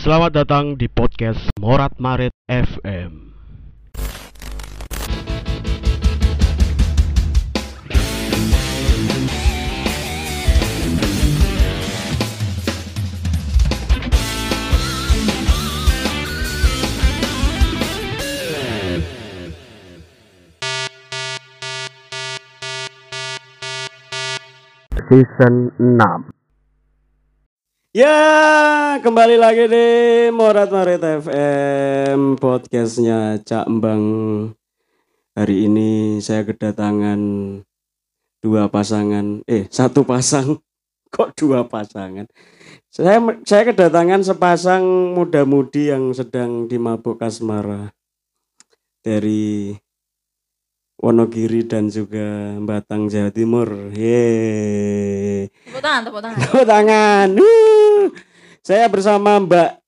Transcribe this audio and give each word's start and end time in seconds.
Selamat 0.00 0.32
datang 0.32 0.80
di 0.80 0.88
podcast 0.88 1.52
Morat 1.60 2.00
Marit 2.00 2.32
FM. 2.48 3.36
Season 25.12 25.68
6 25.76 26.39
Ya, 27.90 29.02
kembali 29.02 29.34
lagi 29.34 29.66
di 29.66 29.86
Morat 30.30 30.70
Marit 30.70 31.02
FM 31.02 32.38
podcastnya 32.38 33.42
Cak 33.42 33.66
Embang. 33.66 34.04
Hari 35.34 35.66
ini 35.66 36.22
saya 36.22 36.46
kedatangan 36.46 37.18
dua 38.38 38.70
pasangan, 38.70 39.42
eh 39.50 39.66
satu 39.74 40.06
pasang, 40.06 40.62
kok 41.18 41.34
dua 41.34 41.66
pasangan? 41.66 42.30
Saya 42.94 43.18
saya 43.42 43.66
kedatangan 43.66 44.22
sepasang 44.22 44.86
muda-mudi 45.10 45.90
yang 45.90 46.14
sedang 46.14 46.70
dimabuk 46.70 47.18
kasmara 47.18 47.90
dari 49.02 49.74
Wonogiri 51.00 51.64
dan 51.64 51.88
juga 51.88 52.60
Batang 52.60 53.08
Jawa 53.08 53.32
Timur. 53.32 53.88
Yeay. 53.96 55.48
Tepuk 55.48 55.80
tangan, 55.80 56.00
tepuk 56.04 56.20
tangan. 56.20 56.38
Tepuk 56.44 56.66
tangan. 56.68 57.28
Saya 58.60 58.84
bersama 58.92 59.40
Mbak 59.40 59.80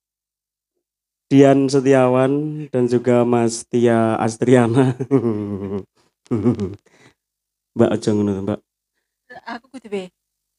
Dian 1.29 1.69
Setiawan 1.69 2.65
dan 2.73 2.89
juga 2.89 3.21
Mas 3.29 3.61
Tia 3.69 4.17
Astriana. 4.17 4.97
Mbak 7.77 7.89
aja 7.93 8.09
ngono 8.09 8.41
Mbak. 8.49 8.59
Aku 9.53 9.69
kudu. 9.69 10.09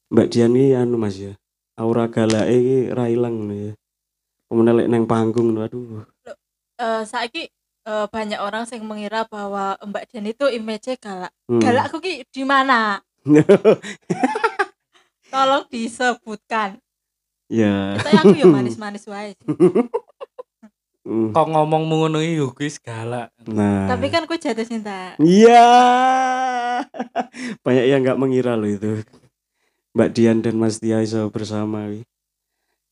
Mbak 0.07 0.27
Dian 0.31 0.55
ini 0.55 0.71
anu 0.71 0.95
Mas 0.95 1.19
ya. 1.19 1.35
Aura 1.75 2.07
galake 2.07 2.55
iki 2.55 2.77
ra 2.95 3.11
ilang 3.11 3.43
ngono 3.43 3.55
ya. 3.59 3.73
Pemenelek 4.47 4.87
neng 4.87 5.03
panggung 5.03 5.51
aduh. 5.59 6.07
Eh 6.79 7.03
saiki 7.03 7.51
eh, 7.85 8.05
banyak 8.09 8.39
orang 8.41 8.65
yang 8.67 8.85
mengira 8.85 9.21
bahwa 9.29 9.77
Mbak 9.79 10.03
Dian 10.09 10.25
itu 10.25 10.45
image 10.49 10.97
galak. 10.97 11.31
Hmm. 11.45 11.61
Galak 11.61 11.93
aku 11.93 12.01
ki 12.01 12.25
di 12.33 12.43
mana? 12.43 12.99
Tolong 15.33 15.65
disebutkan. 15.69 16.81
ya. 17.45 17.93
Saya 18.01 18.25
aku 18.25 18.33
ya 18.33 18.45
manis-manis 18.49 19.05
wae. 19.05 19.37
Hmm. 21.05 21.29
kok 21.29 21.53
ngomong 21.53 21.85
ngono 21.85 22.17
iki 22.17 22.41
yo 22.41 22.49
kuwi 22.49 22.73
segala. 22.73 23.29
Nah. 23.45 23.85
Tapi 23.85 24.09
kan 24.09 24.25
ku 24.25 24.33
jatuh 24.33 24.65
cinta. 24.65 25.13
Iya. 25.21 25.69
Banyak 27.65 27.85
yang 27.85 28.01
nggak 28.01 28.17
mengira 28.17 28.57
loh 28.57 28.65
itu. 28.65 29.05
Mbak 29.93 30.09
Dian 30.17 30.41
dan 30.41 30.57
Mas 30.57 30.81
Tia 30.81 31.05
iso 31.05 31.29
bersama 31.29 31.85
wi. 31.85 32.01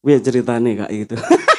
Wih 0.05 0.21
ceritanya 0.21 0.86
kak 0.86 0.94
itu. 0.94 1.17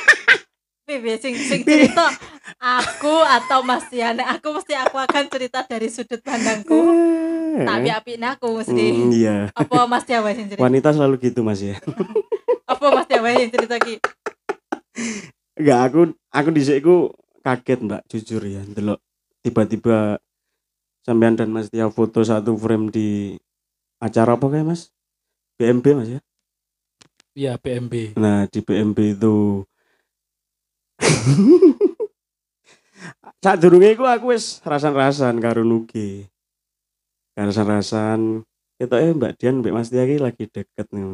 Bebe 0.84 1.16
sing 1.16 1.32
sing 1.32 1.64
cerita 1.64 2.12
aku 2.60 3.16
atau 3.24 3.64
Mas 3.64 3.88
Dian. 3.88 4.20
Aku 4.20 4.52
mesti 4.52 4.77
aku 4.77 5.00
akan 5.00 5.32
cerita 5.32 5.64
dari 5.64 5.88
sudut 5.88 6.20
pandangku. 6.20 6.77
Tapi 7.64 7.88
apiknya 7.88 8.36
aku 8.36 8.60
mesti. 8.60 8.84
Hmm, 8.92 9.08
iya. 9.08 9.36
Apa 9.56 9.88
Mas 9.88 10.05
wae 10.05 10.36
sing 10.36 10.52
cerita? 10.52 10.60
Wanita 10.60 10.92
selalu 10.92 11.16
gitu 11.24 11.40
mas 11.40 11.64
ya. 11.64 11.80
Apa 12.68 12.92
Mas 12.92 13.08
wae 13.08 13.32
sing 13.40 13.50
cerita 13.56 13.80
ki? 13.80 13.96
Enggak 15.56 15.80
aku 15.88 16.00
aku 16.28 16.48
di 16.52 16.62
ku 16.84 17.16
kaget 17.40 17.80
mbak 17.80 18.05
jujur 18.05 18.44
ya. 18.44 18.60
Delok 18.68 19.00
tiba-tiba 19.40 20.20
sampean 21.00 21.32
dan 21.32 21.48
Mas 21.48 21.72
Tia 21.72 21.88
foto 21.88 22.20
satu 22.20 22.60
frame 22.60 22.92
di 22.92 23.08
acara 24.05 24.36
apa 24.36 24.52
kayak 24.52 24.68
mas? 24.68 24.92
BMB 25.56 25.86
mas 25.96 26.08
ya? 26.12 26.20
Iya 27.33 27.52
BMB. 27.56 28.20
Nah 28.20 28.45
di 28.52 28.61
BMB 28.61 28.98
itu 29.16 29.64
saat 33.44 33.60
durunge 33.60 33.92
iku 33.92 34.08
aku 34.08 34.32
wis 34.32 34.62
rasan-rasan 34.64 35.36
karo 35.42 35.66
Nugi. 35.66 36.24
Rasan-rasan 37.34 38.46
kita 38.74 38.98
eh 38.98 39.14
Mbak 39.14 39.33
Dian 39.38 39.62
Mbak 39.62 39.74
Mas 39.74 39.90
Tia 39.90 40.06
lagi 40.18 40.44
deket 40.50 40.86
nih. 40.90 41.04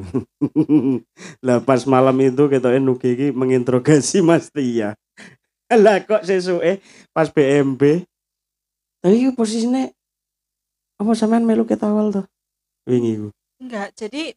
lah 1.46 1.58
pas 1.60 1.84
malam 1.84 2.16
itu 2.20 2.48
kita 2.48 2.72
eh 2.72 2.82
Nugi 2.82 3.32
menginterogasi 3.32 4.22
Mas 4.24 4.48
Tia. 4.48 4.96
Lah 5.70 6.02
kok 6.02 6.26
sesuke 6.26 6.82
pas 7.14 7.30
BMB. 7.30 8.02
Tapi 9.00 9.32
posisinya 9.32 9.86
apa 11.00 11.12
sampean 11.16 11.46
melu 11.46 11.64
ketawal 11.64 12.12
tuh? 12.12 12.26
Wingi 12.84 13.16
ku. 13.16 13.28
Enggak, 13.60 13.94
jadi 13.96 14.36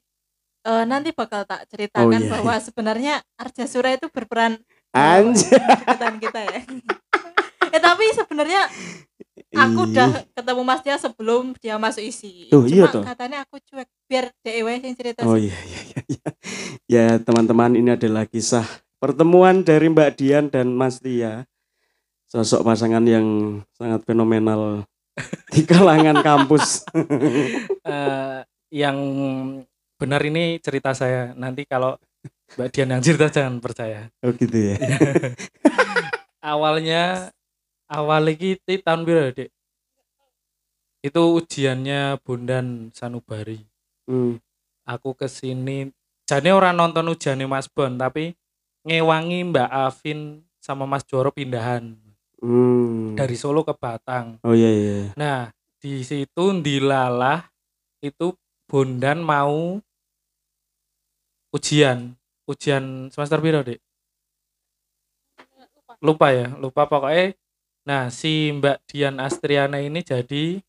eh, 0.67 0.85
nanti 0.87 1.11
bakal 1.11 1.43
tak 1.43 1.67
ceritakan 1.67 2.21
iya, 2.23 2.31
bahwa 2.31 2.53
sebenarnya 2.59 3.13
Arja 3.35 3.67
Sura 3.67 3.91
itu 3.91 4.07
berperan 4.07 4.61
Anjir. 4.93 5.57
dalam 5.97 6.21
kita 6.21 6.39
ya. 6.45 6.61
eh 7.73 7.81
tapi 7.81 8.05
sebenarnya 8.13 8.69
aku 9.53 9.79
udah 9.89 10.09
ketemu 10.37 10.61
Mas 10.61 10.81
Tia 10.85 10.97
sebelum 11.01 11.57
dia 11.57 11.81
masuk 11.81 12.05
isi. 12.05 12.49
Tuh, 12.53 12.69
iya 12.69 12.85
toh. 12.89 13.01
katanya 13.01 13.41
aku 13.45 13.57
cuek 13.61 13.89
biar 14.05 14.29
DEW 14.45 14.67
yang 14.69 14.95
cerita. 14.97 15.25
Oh 15.25 15.37
iya 15.37 15.57
iya 15.65 15.81
iya. 15.89 15.99
iya. 16.05 16.29
Ya 16.85 17.05
teman-teman 17.17 17.73
ini 17.73 17.97
adalah 17.97 18.29
kisah 18.29 18.65
pertemuan 19.01 19.65
dari 19.65 19.89
Mbak 19.89 20.11
Dian 20.17 20.45
dan 20.53 20.73
Mas 20.73 21.01
Tia. 21.01 21.49
Sosok 22.29 22.65
pasangan 22.65 23.05
yang 23.05 23.61
sangat 23.77 24.01
fenomenal 24.05 24.85
di 25.53 25.61
kalangan 25.65 26.21
kampus. 26.21 26.85
Eh, 27.83 28.39
yang 28.71 28.95
benar 29.99 30.23
ini 30.23 30.55
cerita 30.63 30.95
saya. 30.95 31.35
Nanti 31.35 31.67
kalau 31.67 31.99
Mbak 32.53 32.67
Dian 32.69 32.93
yang 32.93 33.01
cerita 33.01 33.27
jangan 33.33 33.57
percaya. 33.57 34.09
oh 34.21 34.31
gitu 34.33 34.53
ya. 34.53 34.75
Awalnya 36.53 37.31
awal 37.87 38.29
ti 38.35 38.75
tahun 38.83 39.07
piro, 39.07 39.31
Dek? 39.31 39.49
Itu 41.03 41.39
ujiannya 41.39 42.19
Bondan 42.21 42.91
Sanubari. 42.95 43.63
Hmm. 44.07 44.37
Aku 44.83 45.15
ke 45.15 45.31
sini 45.31 45.91
jane 46.27 46.51
ora 46.51 46.75
nonton 46.75 47.07
ujiannya 47.11 47.47
Mas 47.47 47.71
Bon 47.71 47.95
tapi 47.95 48.35
ngewangi 48.83 49.47
Mbak 49.51 49.69
Afin 49.71 50.43
sama 50.59 50.83
Mas 50.83 51.03
Joro 51.07 51.31
pindahan 51.31 51.95
Hmm. 52.43 53.15
dari 53.15 53.39
Solo 53.39 53.63
ke 53.63 53.71
Batang. 53.71 54.35
Oh 54.43 54.51
iya 54.51 54.67
iya. 54.67 54.99
Nah, 55.15 55.47
di 55.79 56.03
situ 56.03 56.43
dilalah 56.59 57.47
itu 58.03 58.35
Bondan 58.67 59.23
mau 59.23 59.79
ujian. 61.55 62.19
Ujian 62.43 63.07
semester 63.07 63.39
piro, 63.39 63.63
Dek? 63.63 63.79
Lupa 66.03 66.35
ya, 66.35 66.51
lupa 66.59 66.83
pokoknya. 66.89 67.31
Nah, 67.87 68.11
si 68.11 68.51
Mbak 68.51 68.77
Dian 68.87 69.15
Astriana 69.19 69.79
ini 69.79 70.03
jadi 70.03 70.59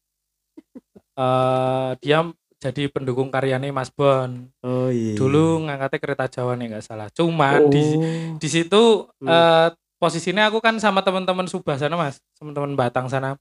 eh 1.22 1.90
dia 2.02 2.18
jadi 2.58 2.88
pendukung 2.88 3.28
karyanya 3.30 3.70
Mas 3.74 3.90
Bon. 3.90 4.50
Oh 4.62 4.88
iya. 4.90 5.14
Dulu 5.18 5.66
ngangkatnya 5.66 5.98
kereta 6.00 6.24
Jawa 6.30 6.54
nih 6.54 6.74
nggak 6.74 6.84
salah. 6.86 7.08
Cuman 7.10 7.70
di 7.70 7.82
Oh. 7.82 8.38
di 8.38 8.48
situ 8.48 8.82
Hmm. 9.20 9.28
eh 9.28 9.68
posisinya 9.98 10.50
aku 10.50 10.58
kan 10.62 10.78
sama 10.78 11.02
teman-teman 11.02 11.46
Subah 11.46 11.76
sana 11.78 11.94
Mas, 11.98 12.18
teman-teman 12.38 12.74
Batang 12.74 13.06
sana. 13.10 13.34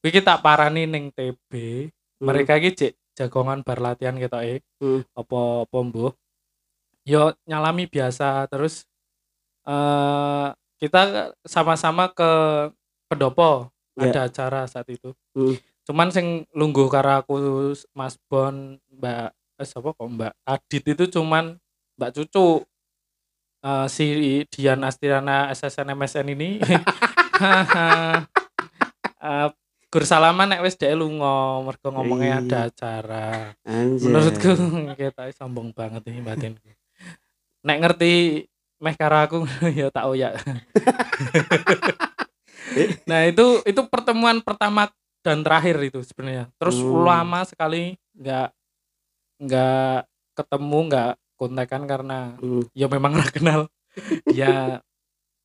Iki 0.00 0.20
tak 0.24 0.40
parani 0.40 0.84
ning 0.88 1.12
TB. 1.12 1.50
Hmm. 2.20 2.24
Mereka 2.28 2.56
iki 2.60 2.92
jagongan 3.16 3.60
bar 3.64 3.80
latihan 3.80 4.16
gitu 4.16 4.36
eh. 4.40 4.60
Hmm. 4.80 5.04
Apa 5.12 5.64
apa 5.68 5.76
mbuh. 5.80 6.12
Yo 7.10 7.22
nyalami 7.42 7.84
biasa 7.84 8.46
terus 8.46 8.86
eh 9.66 10.48
kita 10.78 11.00
sama-sama 11.42 12.06
ke 12.08 12.30
pendopo 13.04 13.66
Ya. 13.98 14.06
ada 14.06 14.20
acara 14.30 14.60
saat 14.64 14.86
itu. 14.88 15.10
Hmm. 15.34 15.58
Cuman 15.82 16.08
sing 16.08 16.26
lungguh 16.54 16.86
karo 16.86 17.20
aku 17.20 17.34
Mas 17.92 18.14
Bon, 18.24 18.54
Mbak 18.88 19.26
eh 19.58 19.66
siapa 19.66 19.90
kok 19.90 20.08
Mbak 20.08 20.32
Adit 20.46 20.84
itu 20.88 21.04
cuman 21.10 21.58
Mbak 21.98 22.10
Cucu. 22.14 22.64
Eh, 23.60 23.86
si 23.90 24.06
Dian 24.48 24.80
Astriana 24.80 25.52
SSN 25.52 25.92
MSN 25.92 26.32
ini 26.32 26.56
eh 29.20 29.48
gur 29.90 30.04
salaman 30.06 30.48
nek 30.48 30.62
wis 30.62 30.78
dhek 30.78 30.94
lunga 30.94 31.60
mergo 31.60 31.90
ngomongnya 31.90 32.40
Iya. 32.40 32.40
ada 32.40 32.58
acara. 32.70 33.28
Anjir. 33.66 34.06
Menurutku 34.06 34.50
kita 35.02 35.28
sombong 35.34 35.74
banget 35.74 36.06
ini 36.08 36.22
batinku. 36.22 36.70
Nek 37.66 37.78
ngerti 37.80 38.44
meh 38.80 38.96
karo 38.96 39.16
aku 39.20 39.38
ya 39.78 39.92
tak 39.92 40.08
oyak. 40.08 40.40
nah, 43.10 43.26
itu 43.28 43.60
itu 43.66 43.80
pertemuan 43.90 44.40
pertama 44.40 44.88
dan 45.20 45.44
terakhir 45.44 45.76
itu 45.84 46.00
sebenarnya. 46.00 46.48
Terus 46.56 46.80
Hmm. 46.80 47.04
lama 47.04 47.40
sekali 47.44 48.00
nggak 48.16 48.48
nggak 49.40 49.98
ketemu, 50.36 50.78
nggak 50.88 51.12
kontekan 51.36 51.82
karena 51.84 52.18
Hmm. 52.40 52.64
ya 52.72 52.86
memang 52.88 53.16
ora 53.16 53.28
kenal. 53.28 53.60
dia 54.30 54.78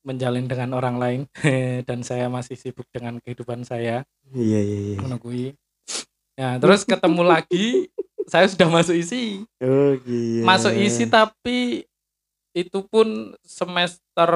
menjalin 0.06 0.46
dengan 0.46 0.70
orang 0.78 1.02
lain 1.02 1.20
dan 1.88 2.06
saya 2.06 2.30
masih 2.30 2.54
sibuk 2.54 2.86
dengan 2.94 3.18
kehidupan 3.18 3.66
saya 3.66 4.06
Iya 4.30 4.60
iya 4.62 4.78
iya. 4.94 5.18
kuwi. 5.18 5.58
Ya, 6.38 6.54
terus 6.62 6.86
ketemu 6.86 7.26
lagi 7.26 7.90
saya 8.30 8.46
sudah 8.46 8.70
masuk 8.70 8.94
isi. 8.94 9.42
Oh 9.58 9.98
iya. 10.06 10.46
Masuk 10.46 10.78
isi 10.78 11.10
tapi 11.10 11.90
itu 12.56 12.80
pun 12.88 13.36
semester 13.44 14.30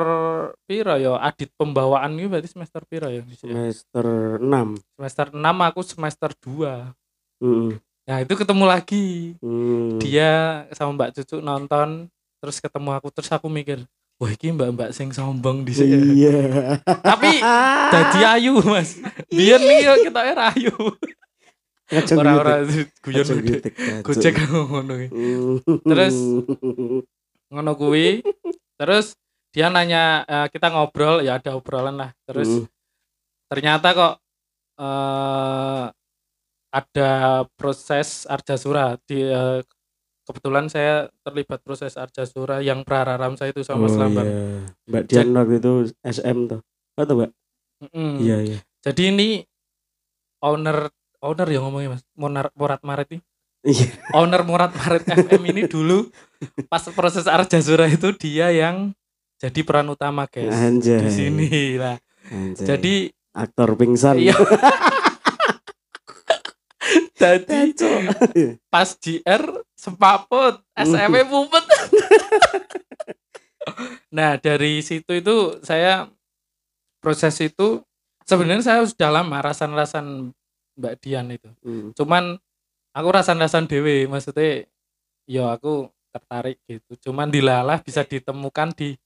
piro 0.69 0.95
ya 0.95 1.17
adit 1.19 1.49
pembawaan 1.57 2.15
itu 2.15 2.29
berarti 2.29 2.53
semester 2.53 2.85
piro 2.85 3.09
ya 3.09 3.25
semester 3.33 4.37
6. 4.37 4.45
semester 4.95 5.27
6 5.33 5.41
aku 5.41 5.81
semester 5.81 6.31
2 6.37 6.93
Heeh. 7.41 7.71
nah 8.05 8.19
itu 8.21 8.35
ketemu 8.37 8.65
lagi 8.69 9.07
Hmm. 9.41 9.97
dia 9.97 10.65
sama 10.71 10.93
Mbak 10.95 11.11
Cucu 11.17 11.41
nonton 11.41 12.13
terus 12.39 12.61
ketemu 12.61 12.93
aku 12.93 13.09
terus 13.09 13.33
aku 13.33 13.49
mikir 13.49 13.89
wah 14.21 14.29
ini 14.29 14.53
mbak-mbak 14.53 14.93
sing 14.93 15.09
sombong 15.11 15.65
di 15.65 15.73
sini 15.73 15.97
Iya. 16.21 16.77
tapi 16.85 17.41
jadi 17.89 18.21
ayu 18.37 18.61
mas 18.61 19.01
biar 19.27 19.57
nih 19.57 19.81
kita 20.05 20.21
era 20.23 20.53
ayu 20.53 20.77
orang-orang 21.91 22.69
guyon 23.03 23.27
gojek 24.05 24.37
ngono. 24.47 24.95
Hmm. 25.09 25.59
Terus? 25.83 26.15
Ngono 27.51 27.75
kuwi 27.75 28.23
terus 28.79 29.19
dia 29.51 29.67
nanya 29.69 30.23
eh, 30.25 30.47
kita 30.49 30.71
ngobrol 30.71 31.21
ya 31.21 31.37
ada 31.37 31.59
obrolan 31.59 31.99
lah 31.99 32.11
terus 32.25 32.49
Hmm. 32.49 32.67
ternyata 33.51 33.89
kok 33.91 34.15
eh 34.79 35.85
ada 36.71 37.11
proses 37.59 38.25
arjasura 38.25 38.95
di 39.03 39.27
eh, 39.27 39.59
kebetulan 40.23 40.71
saya 40.71 41.11
terlibat 41.27 41.59
proses 41.67 41.99
arjasura 41.99 42.63
yang 42.63 42.87
prararam 42.87 43.35
saya 43.35 43.51
itu 43.51 43.67
sama 43.67 43.91
Oh, 43.91 43.99
Lambar. 43.99 44.23
iya. 44.23 44.71
Mbak 44.87 45.03
Dian 45.11 45.35
waktu 45.35 45.55
itu 45.59 45.73
SM 46.07 46.39
tuh. 46.47 46.61
Atau 46.95 47.19
Mbak? 47.19 47.31
Mm-mm. 47.83 48.13
Iya 48.23 48.37
iya. 48.39 48.59
Jadi 48.87 49.03
ini 49.11 49.29
owner 50.39 50.87
owner 51.19 51.49
yang 51.51 51.67
ngomongnya 51.67 51.99
Mas, 51.99 52.03
Monar, 52.15 52.47
Morat 52.55 52.81
Maret 52.87 53.09
ini. 53.11 53.23
Iya. 53.61 53.93
Owner 54.17 54.41
Morat 54.41 54.73
Maret 54.73 55.05
FM 55.05 55.43
ini 55.47 55.63
dulu 55.67 56.09
pas 56.67 56.81
proses 56.91 57.25
arjasura 57.25 57.85
itu 57.87 58.09
dia 58.17 58.49
yang 58.49 58.91
jadi 59.37 59.61
peran 59.61 59.85
utama 59.87 60.25
guys 60.25 60.49
Anjay. 60.49 61.01
di 61.05 61.11
sini 61.13 61.49
lah. 61.77 61.97
Anjay. 62.29 62.65
Jadi 62.67 62.95
aktor 63.33 63.77
pingsan. 63.77 64.17
iya. 64.17 64.33
Jadi 67.15 67.77
pas 68.67 68.89
JR 68.97 69.43
sepaput 69.77 70.59
SMP 70.73 71.23
pupet 71.23 71.65
nah 74.11 74.35
dari 74.35 74.81
situ 74.81 75.15
itu 75.15 75.61
saya 75.61 76.09
proses 76.99 77.37
itu 77.39 77.85
sebenarnya 78.25 78.65
saya 78.65 78.81
sudah 78.83 79.13
lama 79.13 79.37
rasan-rasan 79.39 80.33
Mbak 80.75 80.95
Dian 80.99 81.29
itu 81.29 81.47
Hmm. 81.61 81.93
cuman 81.93 82.41
aku 83.01 83.09
rasan-rasan 83.17 83.65
dewe 83.65 84.05
maksudnya 84.05 84.69
ya 85.25 85.57
aku 85.57 85.89
tertarik 86.13 86.59
gitu. 86.69 87.11
Cuman 87.11 87.31
dilalah 87.31 87.81
bisa 87.81 88.05
ditemukan 88.05 88.77
di 88.77 88.99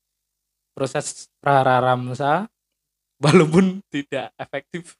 proses 0.75 1.31
prararamsa 1.39 2.51
walaupun 3.25 3.81
tidak 3.93 4.35
efektif. 4.37 4.99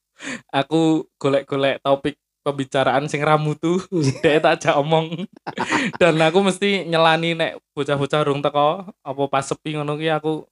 Aku 0.55 1.11
golek-golek 1.19 1.83
topik 1.83 2.15
pembicaraan 2.45 3.09
sing 3.11 3.25
ramutu 3.25 3.83
dek 4.23 4.45
tak 4.45 4.63
ajak 4.63 4.77
omong. 4.79 5.27
Dan 6.01 6.21
aku 6.23 6.45
mesti 6.45 6.87
nyelani 6.87 7.35
nek 7.35 7.53
bocah-bocah 7.75 8.21
rung 8.23 8.45
teko 8.45 8.87
apa 9.03 9.23
pas 9.27 9.43
sepi 9.43 9.75
ngono 9.75 9.99
ki 9.99 10.13
aku 10.13 10.47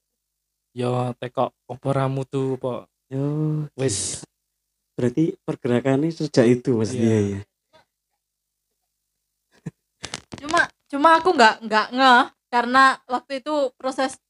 yo 0.74 1.14
teko 1.20 1.52
apa 1.52 1.88
ramutu 1.94 2.58
apa. 2.58 2.88
Yo, 3.12 3.24
wis. 3.76 4.24
Berarti 4.96 5.36
pergerakannya 5.44 6.08
sejak 6.08 6.48
itu 6.48 6.72
Mas 6.80 6.96
Iya. 6.96 7.00
dia 7.00 7.18
ya. 7.36 7.40
Cuma 10.92 11.16
aku 11.16 11.32
nggak 11.32 11.64
nggak 11.64 11.86
ngeh 11.90 12.22
karena 12.46 12.84
waktu 13.06 13.40
itu 13.40 13.72
proses 13.74 14.20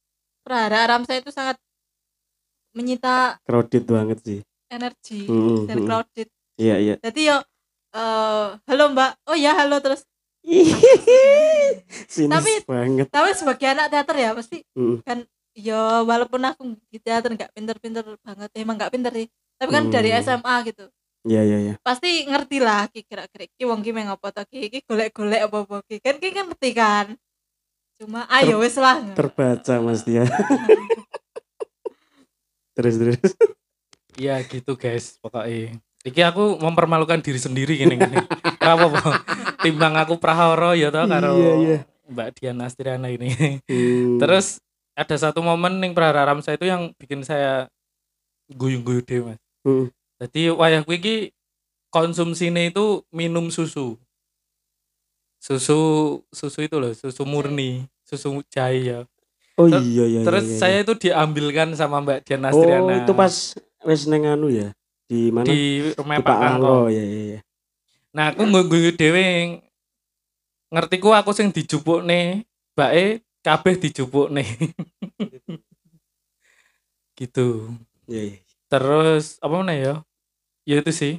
prahara 0.41 0.87
aram 0.87 1.03
saya 1.03 1.19
itu 1.19 1.29
sangat 1.29 1.59
menyita 2.73 3.43
Crowded 3.43 3.85
banget 3.85 4.19
sih. 4.23 4.41
energi 4.69 5.26
Hmm, 5.26 5.67
dan 5.67 5.85
crowded 5.85 6.29
Iya 6.56 6.76
iya. 6.79 6.94
jadi 6.97 7.20
yo 7.29 7.37
eh, 7.93 8.47
halo 8.62 8.85
mbak 8.88 9.11
oh 9.26 9.37
ya 9.37 9.53
halo 9.53 9.76
terus 9.79 10.06
Tapi- 12.32 12.64
banget. 12.64 13.06
tapi 13.09 13.31
sebagai 13.32 13.67
anak 13.69 13.87
teater 13.88 14.17
ya 14.17 14.31
pasti 14.32 14.62
Hmm. 14.73 15.03
yo 15.53 15.76
walaupun 16.05 16.41
aku 16.43 16.62
di 16.88 16.97
teater 16.97 17.31
nggak 17.31 17.53
pinter-pinter 17.53 18.06
banget 18.19 18.50
emang 18.55 18.75
nggak 18.76 18.88
pinter 18.91 19.12
sih 19.12 19.26
tapi 19.55 19.70
kan 19.70 19.85
Hmm. 19.85 19.93
dari 19.93 20.11
SMA 20.17 20.55
gitu 20.64 20.87
Iya 21.22 21.40
iya 21.46 21.58
iya. 21.62 21.74
pasti 21.80 22.26
ngerti 22.26 22.58
lah 22.58 22.90
ki 22.90 23.06
kira-kira 23.06 23.46
ki 23.46 23.62
wong 23.62 23.80
ki 23.80 23.94
meng 23.94 24.10
apa 24.10 24.34
to 24.34 24.42
ki 24.50 24.66
ki 24.66 24.82
golek-golek 24.82 25.46
apa-apa 25.46 25.86
ki 25.86 26.02
kan 26.02 26.19
ki 26.19 26.34
kan 26.34 26.50
ngerti 26.50 26.70
kan 26.74 27.06
cuma 27.94 28.26
ayo 28.26 28.58
wis 28.58 28.74
lah 28.74 28.98
Terbaca 29.14 29.78
Mas 29.78 30.02
dia. 30.02 30.26
terus 32.74 32.96
terus. 32.96 33.20
iya 34.19 34.40
gitu 34.42 34.74
guys 34.74 35.20
pokoknya 35.20 35.76
iki 36.02 36.20
aku 36.20 36.58
mempermalukan 36.58 37.22
diri 37.22 37.38
sendiri 37.38 37.78
gini 37.78 37.94
gini 37.94 38.18
apa 38.58 38.84
apa 38.90 39.00
timbang 39.62 39.94
aku 39.94 40.18
prahoro 40.18 40.75
ya 40.75 40.90
tau 40.90 41.06
karo 41.06 41.38
Iya, 41.38 41.52
iya. 41.62 41.78
Mbak 42.10 42.28
Dian 42.34 42.58
Astriana 42.60 43.08
ini 43.08 43.62
Hmm. 43.70 44.18
terus 44.18 44.58
ada 44.92 45.14
satu 45.14 45.38
momen 45.38 45.78
ning 45.78 45.94
prararam 45.94 46.42
saya 46.42 46.58
itu 46.58 46.66
yang 46.66 46.90
bikin 46.98 47.22
saya 47.22 47.70
guyu-guyu 48.50 49.00
deh 49.00 49.22
mas 49.22 49.38
Hmm. 49.62 49.86
Jadi 50.22 50.54
wayah 50.54 50.86
kuwi 50.86 51.02
iki 51.02 51.16
konsumsinya 51.90 52.62
itu 52.62 53.02
minum 53.10 53.50
susu 53.50 53.98
susu 55.42 55.78
susu 56.30 56.58
itu 56.62 56.78
loh 56.78 56.94
susu 56.94 57.26
murni 57.26 57.90
susu 58.06 58.38
jahe 58.46 58.86
ya 58.86 59.00
Oh 59.60 59.69
ter- 59.69 59.84
iya 59.84 60.08
iya. 60.08 60.20
terus 60.24 60.48
iya, 60.48 60.52
iya. 60.56 60.60
saya 60.64 60.76
itu 60.80 60.96
diambilkan 60.96 61.76
sama 61.76 62.00
Mbak 62.00 62.24
Dian 62.24 62.40
Oh 62.40 62.48
Astriana 62.48 63.04
itu 63.04 63.12
pas 63.12 63.52
wes 63.84 64.08
neng 64.08 64.24
anu 64.24 64.48
ya. 64.48 64.72
Di 65.04 65.28
mana? 65.28 65.44
di 65.44 65.92
rumah 65.92 66.16
Di 66.16 66.25
Pak 66.25 66.38
Angko 66.40 66.56
Angko. 66.56 66.76
Iya 66.88 67.04
iya 67.04 67.20
iya. 67.36 67.40
nah 68.16 68.32
aku 68.32 68.48
guyu 68.64 68.96
dhewe 68.96 69.60
ngertiku 70.72 71.12
aku 71.12 71.36
sing 71.36 71.52
dijupuk 71.52 72.00
nih 72.00 72.48
bae 72.72 73.20
kabeh 73.44 73.76
dijupuk 73.76 74.32
nih 74.32 74.44
gitu 77.20 77.76
Iya 78.08 78.23
iya. 78.32 78.37
terus 78.73 79.37
apa 79.44 79.52
mana 79.61 79.76
ya 79.76 79.94
ya 80.62 80.78
itu 80.78 80.92
sih 80.95 81.14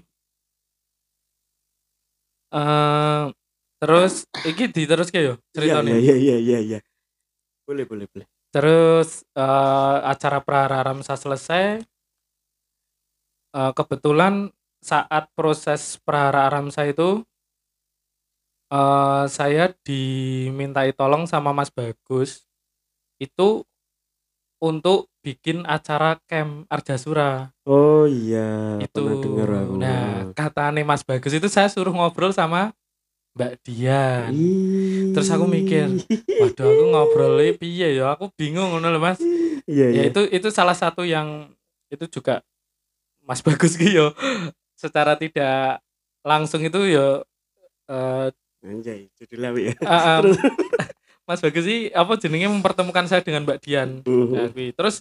eh 2.53 3.23
terus 3.81 4.23
iki 4.47 4.69
diterus 4.71 5.09
ke 5.11 5.19
yo 5.19 5.33
ceritanya 5.51 5.97
Iya 5.99 6.15
iya 6.15 6.35
iya 6.39 6.59
iya. 6.61 6.79
Boleh 7.67 7.83
boleh 7.87 8.07
boleh. 8.11 8.27
terus 8.53 9.25
eh, 9.35 9.97
acara 10.05 10.39
prararamsa 10.39 11.17
selesai 11.17 11.83
eh, 13.51 13.71
kebetulan 13.75 14.53
saat 14.83 15.31
proses 15.33 15.97
prararamsa 16.03 16.85
itu 16.85 17.23
eh, 18.71 19.25
saya 19.27 19.73
dimintai 19.83 20.93
tolong 20.93 21.25
sama 21.25 21.51
Mas 21.51 21.73
Bagus 21.73 22.45
itu 23.19 23.63
untuk 24.63 25.11
bikin 25.19 25.67
acara 25.67 26.15
camp 26.23 26.63
Arjasura 26.71 27.51
Oh 27.63 28.07
iya. 28.07 28.79
itu 28.79 28.95
Pernah 28.95 29.19
dengar 29.19 29.49
aku. 29.59 29.73
nah 29.75 30.07
katanya 30.31 30.83
Mas 30.83 31.03
Bagus 31.03 31.31
itu 31.31 31.47
saya 31.47 31.67
suruh 31.67 31.91
ngobrol 31.91 32.31
sama 32.31 32.71
Mbak 33.33 33.53
Dian. 33.65 34.29
Terus 35.09 35.25
aku 35.27 35.49
mikir, 35.49 35.89
waduh 36.37 36.69
aku 36.69 36.83
ngobrolnya 36.85 37.57
piye 37.57 37.97
ya 37.97 38.13
aku 38.13 38.29
bingung 38.37 38.71
ngono 38.71 38.87
lho 38.87 39.01
Mas 39.01 39.17
Iya 39.65 39.85
iya. 39.89 39.99
ya 39.99 40.01
itu 40.05 40.21
itu 40.29 40.47
salah 40.47 40.77
satu 40.77 41.01
yang 41.01 41.49
itu 41.89 42.05
juga 42.07 42.45
Mas 43.19 43.41
Bagus 43.41 43.73
ki 43.79 43.89
yo 43.89 44.13
secara 44.75 45.17
tidak 45.17 45.81
langsung 46.21 46.61
itu 46.61 46.77
yo 46.87 47.25
eh 47.89 48.29
Anjay, 48.63 49.11
judul 49.19 49.39
lawi 49.43 49.61
ya. 49.67 49.75
ah, 49.83 50.23
em, 50.23 50.31
Mas 51.23 51.39
Bagus 51.39 51.63
sih 51.63 51.87
apa 51.95 52.19
jenenge 52.19 52.51
mempertemukan 52.51 53.07
saya 53.07 53.23
dengan 53.23 53.47
Mbak 53.47 53.59
Dian. 53.63 53.89
Ya, 54.03 54.11
Mhm. 54.11 54.51
kuwi. 54.51 54.67
terus 54.75 54.99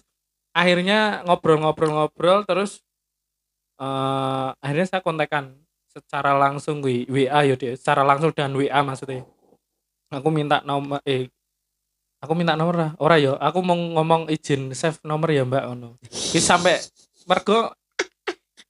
akhirnya 0.55 1.19
ngobrol-ngobrol-ngobrol 1.27 2.47
terus 2.47 2.79
eh 3.81 4.49
akhirnya 4.63 4.87
saya 4.87 5.01
kontekan 5.03 5.57
secara 5.91 6.33
langsung 6.33 6.81
gue 6.81 7.05
WA 7.05 7.43
yo 7.45 7.53
dia 7.59 7.75
secara 7.75 8.01
langsung 8.01 8.31
dan 8.31 8.53
WA 8.55 8.79
maksudnya. 8.81 9.27
Aku 10.13 10.29
minta 10.29 10.61
nomor 10.63 11.01
eh 11.03 11.27
aku 12.23 12.33
minta 12.37 12.55
nomor 12.55 12.75
lah. 12.77 12.91
Ora 13.01 13.19
yo 13.19 13.35
aku 13.35 13.59
mau 13.59 13.75
ngomong 13.75 14.31
izin 14.31 14.71
save 14.71 15.01
nomor 15.03 15.27
ya 15.33 15.43
mbak 15.43 15.65
ono 15.67 15.97
Wis 16.07 16.45
sampai 16.45 16.79
mergo 17.27 17.73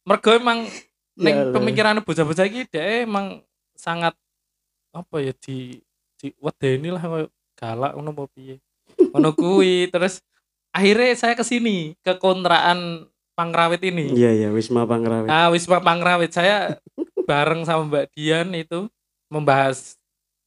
mergo 0.08 0.32
emang 0.34 0.66
Ya 1.14 1.30
neng 1.30 1.54
pemikiran 1.54 2.02
bocah-bocah 2.02 2.50
iki 2.50 2.66
dia 2.66 3.06
emang 3.06 3.46
sangat 3.78 4.18
apa 4.90 5.16
ya 5.22 5.30
di 5.38 5.78
di 6.18 6.34
wedeni 6.42 6.90
lah 6.90 7.30
galak 7.64 7.96
ngono 7.96 8.12
apa 8.12 8.24
piye 8.30 8.60
ngono 9.16 9.32
kuwi 9.32 9.88
terus 9.88 10.20
akhirnya 10.76 11.16
saya 11.16 11.34
ke 11.34 11.48
sini 11.48 11.96
ke 12.04 12.20
kontrakan 12.20 13.08
Pangrawit 13.34 13.82
ini 13.82 14.14
Iya 14.14 14.30
iya 14.30 14.50
Wisma 14.52 14.84
Pangrawit. 14.84 15.32
ah 15.32 15.48
Wisma 15.50 15.80
Pangrawit 15.80 16.30
saya 16.30 16.76
bareng 17.24 17.64
sama 17.64 17.88
Mbak 17.88 18.06
Dian 18.12 18.52
itu 18.52 18.86
membahas 19.32 19.96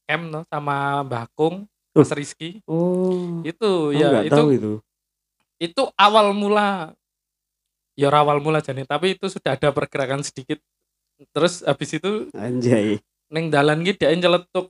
camp 0.07 0.25
no, 0.29 0.41
sama 0.47 1.03
Mbak 1.03 1.27
Kung 1.35 1.65
Mas 1.97 2.13
Rizky 2.13 2.61
Oh. 2.69 3.41
itu 3.43 3.91
aku 3.91 3.97
ya 3.97 4.23
itu 4.23 4.37
tahu 4.37 4.49
itu. 4.53 4.73
itu 5.57 5.83
awal 5.97 6.31
mula 6.31 6.93
ya 7.97 8.13
awal 8.13 8.39
mula 8.39 8.61
jadi 8.61 8.85
tapi 8.85 9.17
itu 9.17 9.27
sudah 9.27 9.57
ada 9.57 9.73
pergerakan 9.73 10.21
sedikit 10.21 10.61
terus 11.33 11.65
habis 11.65 11.97
itu 11.97 12.29
Anjay. 12.37 13.01
neng 13.33 13.49
dalan 13.49 13.81
gitu 13.83 14.05
dia 14.05 14.13
nyeletuk 14.13 14.69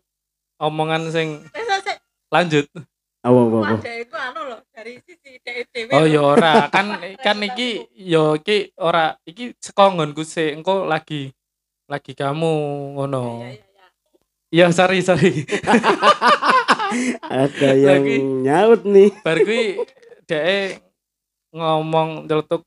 omongan 0.57 1.11
sing 1.11 1.43
lanjut 2.29 2.67
Apa 3.21 3.39
apa 3.41 3.57
apa. 3.57 3.75
ada 3.77 3.93
itu 3.97 4.17
anu 4.17 4.41
loh 4.47 4.61
dari 4.69 4.95
sisi 5.01 5.31
DEW. 5.41 5.91
oh 5.91 6.07
ya 6.07 6.21
ora 6.23 6.55
kan 6.75 6.87
kan 7.17 7.39
iki 7.41 7.71
yo 7.93 8.37
iki 8.37 8.71
ora 8.77 9.19
iki 9.23 9.51
sekongonku 9.57 10.23
sih 10.23 10.53
engko 10.53 10.85
lagi 10.85 11.35
lagi 11.87 12.13
kamu 12.13 12.53
ngono 12.95 13.43
Iya, 13.43 13.51
iya, 13.53 13.87
iya. 14.53 14.67
ya 14.67 14.67
sorry 14.71 15.01
sorry 15.01 15.33
Ada 17.27 17.71
yang 17.75 18.03
Lagi. 18.03 18.17
nyaut 18.43 18.83
nih. 18.85 19.11
bar 19.21 19.39
kuwi 19.39 19.83
dhek 20.25 20.81
ngomong 21.51 22.25
nyeletuk 22.25 22.63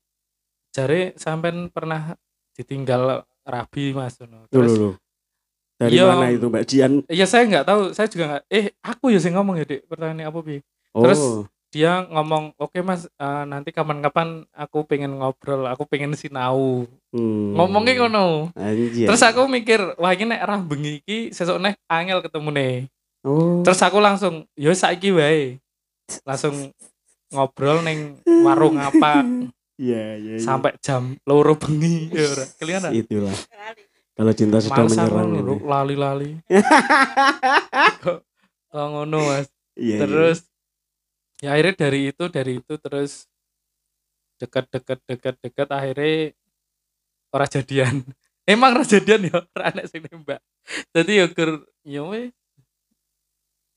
jare 0.69 1.15
sampean 1.15 1.67
pernah 1.69 2.13
ditinggal 2.53 3.23
rabi 3.41 3.91
mas 3.91 4.19
ngono 4.19 4.43
Loh, 4.43 4.49
terus 4.49 4.73
loh, 4.73 4.91
loh. 4.91 4.95
Dari 5.79 5.95
Iya. 5.95 6.11
mana 6.11 6.27
itu 6.27 6.45
Mbak 6.45 6.63
Dian? 6.67 6.93
ya 7.07 7.23
saya 7.23 7.47
nggak 7.47 7.65
tahu 7.65 7.81
saya 7.95 8.07
juga 8.11 8.23
nggak 8.27 8.43
eh 8.51 8.65
aku 8.83 9.15
ya 9.15 9.19
sih 9.23 9.31
ngomong 9.31 9.55
ya 9.57 9.65
dek 9.65 9.87
pertanyaan 9.87 10.27
apa 10.27 10.39
bi 10.43 10.59
Oh. 10.89 11.05
Terus, 11.05 11.21
dia 11.69 12.01
ngomong 12.09 12.57
oke 12.57 12.81
mas 12.81 13.05
eh, 13.05 13.43
nanti 13.45 13.69
kapan-kapan 13.69 14.41
aku 14.51 14.89
pengen 14.89 15.21
ngobrol 15.21 15.69
aku 15.69 15.85
pengen 15.85 16.17
sinau 16.17 16.89
hmm. 17.13 17.53
ngomongnya 17.53 17.93
ngono 18.01 18.49
Anjay. 18.57 19.05
terus 19.05 19.21
aku 19.21 19.45
mikir 19.45 19.77
wah 20.01 20.09
ini 20.09 20.33
nek 20.33 20.41
rah 20.41 20.57
bengi 20.59 20.97
iki 20.97 21.29
sesuk 21.29 21.61
nek 21.61 21.77
angel 21.85 22.25
ketemu 22.25 22.49
nih 22.51 22.75
Oh. 23.21 23.61
terus 23.61 23.77
aku 23.85 24.01
langsung 24.01 24.49
yo 24.57 24.73
saiki 24.73 25.13
wae 25.13 25.61
langsung 26.25 26.73
ngobrol 27.29 27.85
neng 27.85 28.17
warung 28.25 28.75
apa 28.75 29.21
Iya, 29.79 30.19
iya, 30.19 30.33
iya. 30.35 30.43
sampai 30.43 30.75
jam 30.83 31.15
loro 31.23 31.55
bengi 31.55 32.11
ya 32.11 32.27
ora 32.27 32.45
kelihatan 32.59 32.91
itulah. 32.91 33.31
Kalau 34.19 34.33
cinta 34.33 34.59
sudah 34.59 34.75
Males 34.77 34.91
aku 34.93 35.15
menyerang. 35.15 35.29
ini. 35.31 35.53
lali-lali 35.63 36.31
kok 38.03 38.19
ngono 38.69 39.19
mas 39.23 39.47
Iya, 39.73 39.95
iya. 39.95 39.97
terus 39.97 40.39
ya 41.39 41.55
akhirnya 41.55 41.75
dari 41.79 42.11
itu 42.11 42.23
dari 42.27 42.59
itu 42.59 42.73
terus 42.75 43.31
dekat 44.35 44.67
dekat 44.67 44.99
dekat 45.05 45.35
dekat 45.39 45.67
akhirnya 45.69 46.35
orang 47.29 47.49
jadian 47.49 47.95
emang 48.51 48.75
orang 48.75 48.89
jadian 48.89 49.21
ya 49.23 49.39
orang 49.39 49.67
anak 49.71 49.85
sing 49.87 50.03
nembak 50.03 50.43
jadi 50.91 51.11
ya 51.15 51.25
ker 51.29 51.49
ya 51.81 52.03
weh 52.03 52.27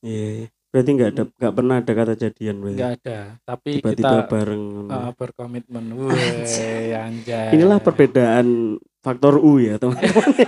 Iya, 0.03 0.27
iya. 0.37 0.47
Berarti 0.69 0.91
nggak 0.91 1.11
ada 1.13 1.23
nggak 1.31 1.55
pernah 1.55 1.75
ada 1.77 1.93
kata 1.93 2.15
jadian 2.17 2.57
berarti. 2.59 2.75
nggak 2.75 2.93
ada 2.99 3.19
tapi 3.45 3.71
Tiba-tiba 3.79 3.95
kita 3.95 4.19
bareng. 4.27 4.65
uh, 4.89 5.11
berkomitmen 5.15 5.85
weh 6.01 6.91
anjay 6.93 7.55
Inilah 7.55 7.79
perbedaan 7.79 8.47
faktor 9.03 9.43
U 9.43 9.59
ya, 9.59 9.83
teman-teman. 9.83 10.31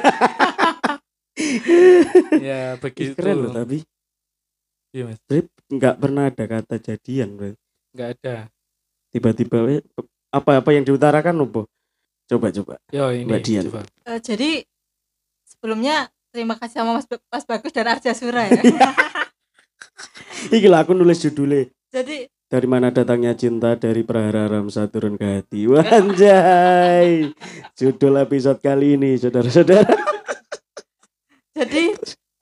ya 2.46 2.78
begitu 2.78 3.18
Keren 3.18 3.36
loh 3.42 3.50
tapi 3.50 3.82
iya 4.94 5.10
mas 5.10 5.18
nggak 5.66 5.98
pernah 5.98 6.30
ada 6.30 6.44
kata 6.46 6.78
jadian 6.78 7.34
berarti. 7.34 7.58
nggak 7.94 8.08
ada 8.18 8.36
Tiba-tiba 9.14 9.62
weh, 9.62 9.78
apa-apa 10.34 10.74
yang 10.74 10.82
diutarakan 10.82 11.46
apa? 11.46 11.70
Coba 12.26 12.50
coba. 12.50 12.74
yo 12.90 13.14
ini 13.14 13.30
Mbak 13.30 13.40
Dian. 13.46 13.62
coba 13.70 13.86
Eh, 14.10 14.18
jadi 14.18 14.66
sebelumnya 15.46 16.10
terima 16.34 16.58
kasih 16.58 16.82
sama 16.82 16.98
Mas, 16.98 17.06
Mas 17.06 17.46
Bagus 17.46 17.70
dan 17.70 17.94
Arja 17.94 18.10
Sura 18.10 18.50
ya. 18.50 18.58
Iki 20.58 20.66
lah 20.66 20.82
aku 20.82 20.98
nulis 20.98 21.22
judulnya 21.22 21.70
jadi 21.94 22.26
dari 22.48 22.66
mana 22.68 22.92
datangnya 22.92 23.32
cinta 23.34 23.74
dari 23.74 24.04
Prahara 24.04 24.46
Ramsa 24.46 24.86
turun 24.86 25.16
ke 25.16 25.26
hati. 25.40 25.66
Wanjay. 25.70 27.32
Judul 27.74 28.14
episode 28.20 28.60
kali 28.60 29.00
ini, 29.00 29.16
saudara-saudara. 29.16 29.88
jadi 31.56 31.94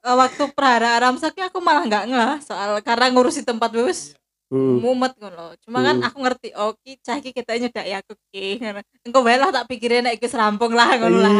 eh, 0.03 0.15
waktu 0.17 0.43
Prahara 0.53 0.99
Aramsak 0.99 1.37
aku 1.37 1.61
malah 1.61 1.85
nggak 1.85 2.05
ngeh 2.09 2.33
soal 2.43 2.81
karena 2.81 3.13
ngurusi 3.13 3.45
tempat 3.45 3.71
wis 3.77 4.13
Hmm. 4.53 4.77
mumet 4.85 5.17
ngono. 5.17 5.57
Cuma 5.65 5.81
kan 5.81 5.97
Hmm. 5.97 6.05
aku 6.05 6.17
ngerti 6.21 6.53
oh 6.53 6.77
ki 6.77 7.01
cah 7.01 7.17
iki 7.17 7.33
kita 7.33 7.57
nyedak 7.57 7.89
ya 7.89 8.05
aku 8.05 8.13
ki. 8.29 8.61
Engko 9.01 9.25
wae 9.25 9.41
lah 9.41 9.49
tak 9.49 9.65
pikirin 9.65 10.05
nek 10.05 10.21
iku 10.21 10.29
rampung 10.29 10.77
lah 10.77 10.93
ngono 10.93 11.25
lah. 11.25 11.33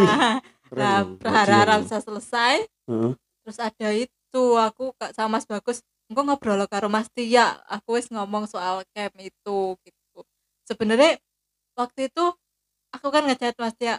Nah, 0.73 1.05
Prahara 1.21 1.45
Dian. 1.45 1.61
Aramsa 1.61 2.01
selesai. 2.01 2.65
Heeh. 2.89 3.13
Terus 3.45 3.57
ada 3.61 3.89
itu 3.93 4.43
aku 4.57 4.97
kak 4.97 5.13
sama 5.13 5.37
Mas 5.37 5.45
Bagus 5.45 5.85
engko 6.13 6.21
ngobrol 6.29 6.61
karo 6.69 6.87
Mas 6.93 7.09
Tia. 7.09 7.57
Aku 7.67 7.97
wis 7.97 8.07
ngomong 8.13 8.45
soal 8.45 8.85
camp 8.93 9.17
itu 9.19 9.59
gitu. 9.81 10.19
Sebenarnya 10.69 11.17
waktu 11.75 12.07
itu 12.13 12.23
aku 12.93 13.07
kan 13.09 13.25
ngechat 13.27 13.57
Mas 13.57 13.73
Tia 13.75 13.97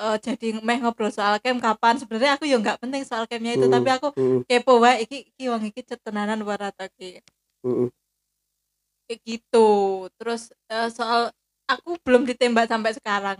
eh, 0.00 0.16
jadi 0.22 0.46
meh 0.62 0.78
ngobrol 0.82 1.10
soal 1.12 1.36
camp 1.44 1.60
kapan 1.64 1.96
sebenarnya 2.00 2.36
aku 2.38 2.44
ya 2.48 2.56
nggak 2.60 2.78
penting 2.82 3.02
soal 3.08 3.24
campnya 3.30 3.56
itu 3.56 3.66
Hmm. 3.68 3.74
tapi 3.74 3.88
aku 3.96 4.08
kepo 4.48 4.78
wae 4.82 5.04
iki 5.04 5.18
iki 5.32 5.44
wong 5.52 5.62
iki 5.68 5.80
cetenanan 5.84 6.40
ora 6.44 6.70
ta 6.72 6.86
ki 6.92 7.20
kayak 9.06 9.20
gitu 9.26 9.68
terus 10.18 10.50
eh, 10.70 10.88
soal 10.90 11.30
aku 11.70 11.98
belum 12.02 12.22
ditembak 12.26 12.66
sampai 12.70 12.92
sekarang 12.94 13.38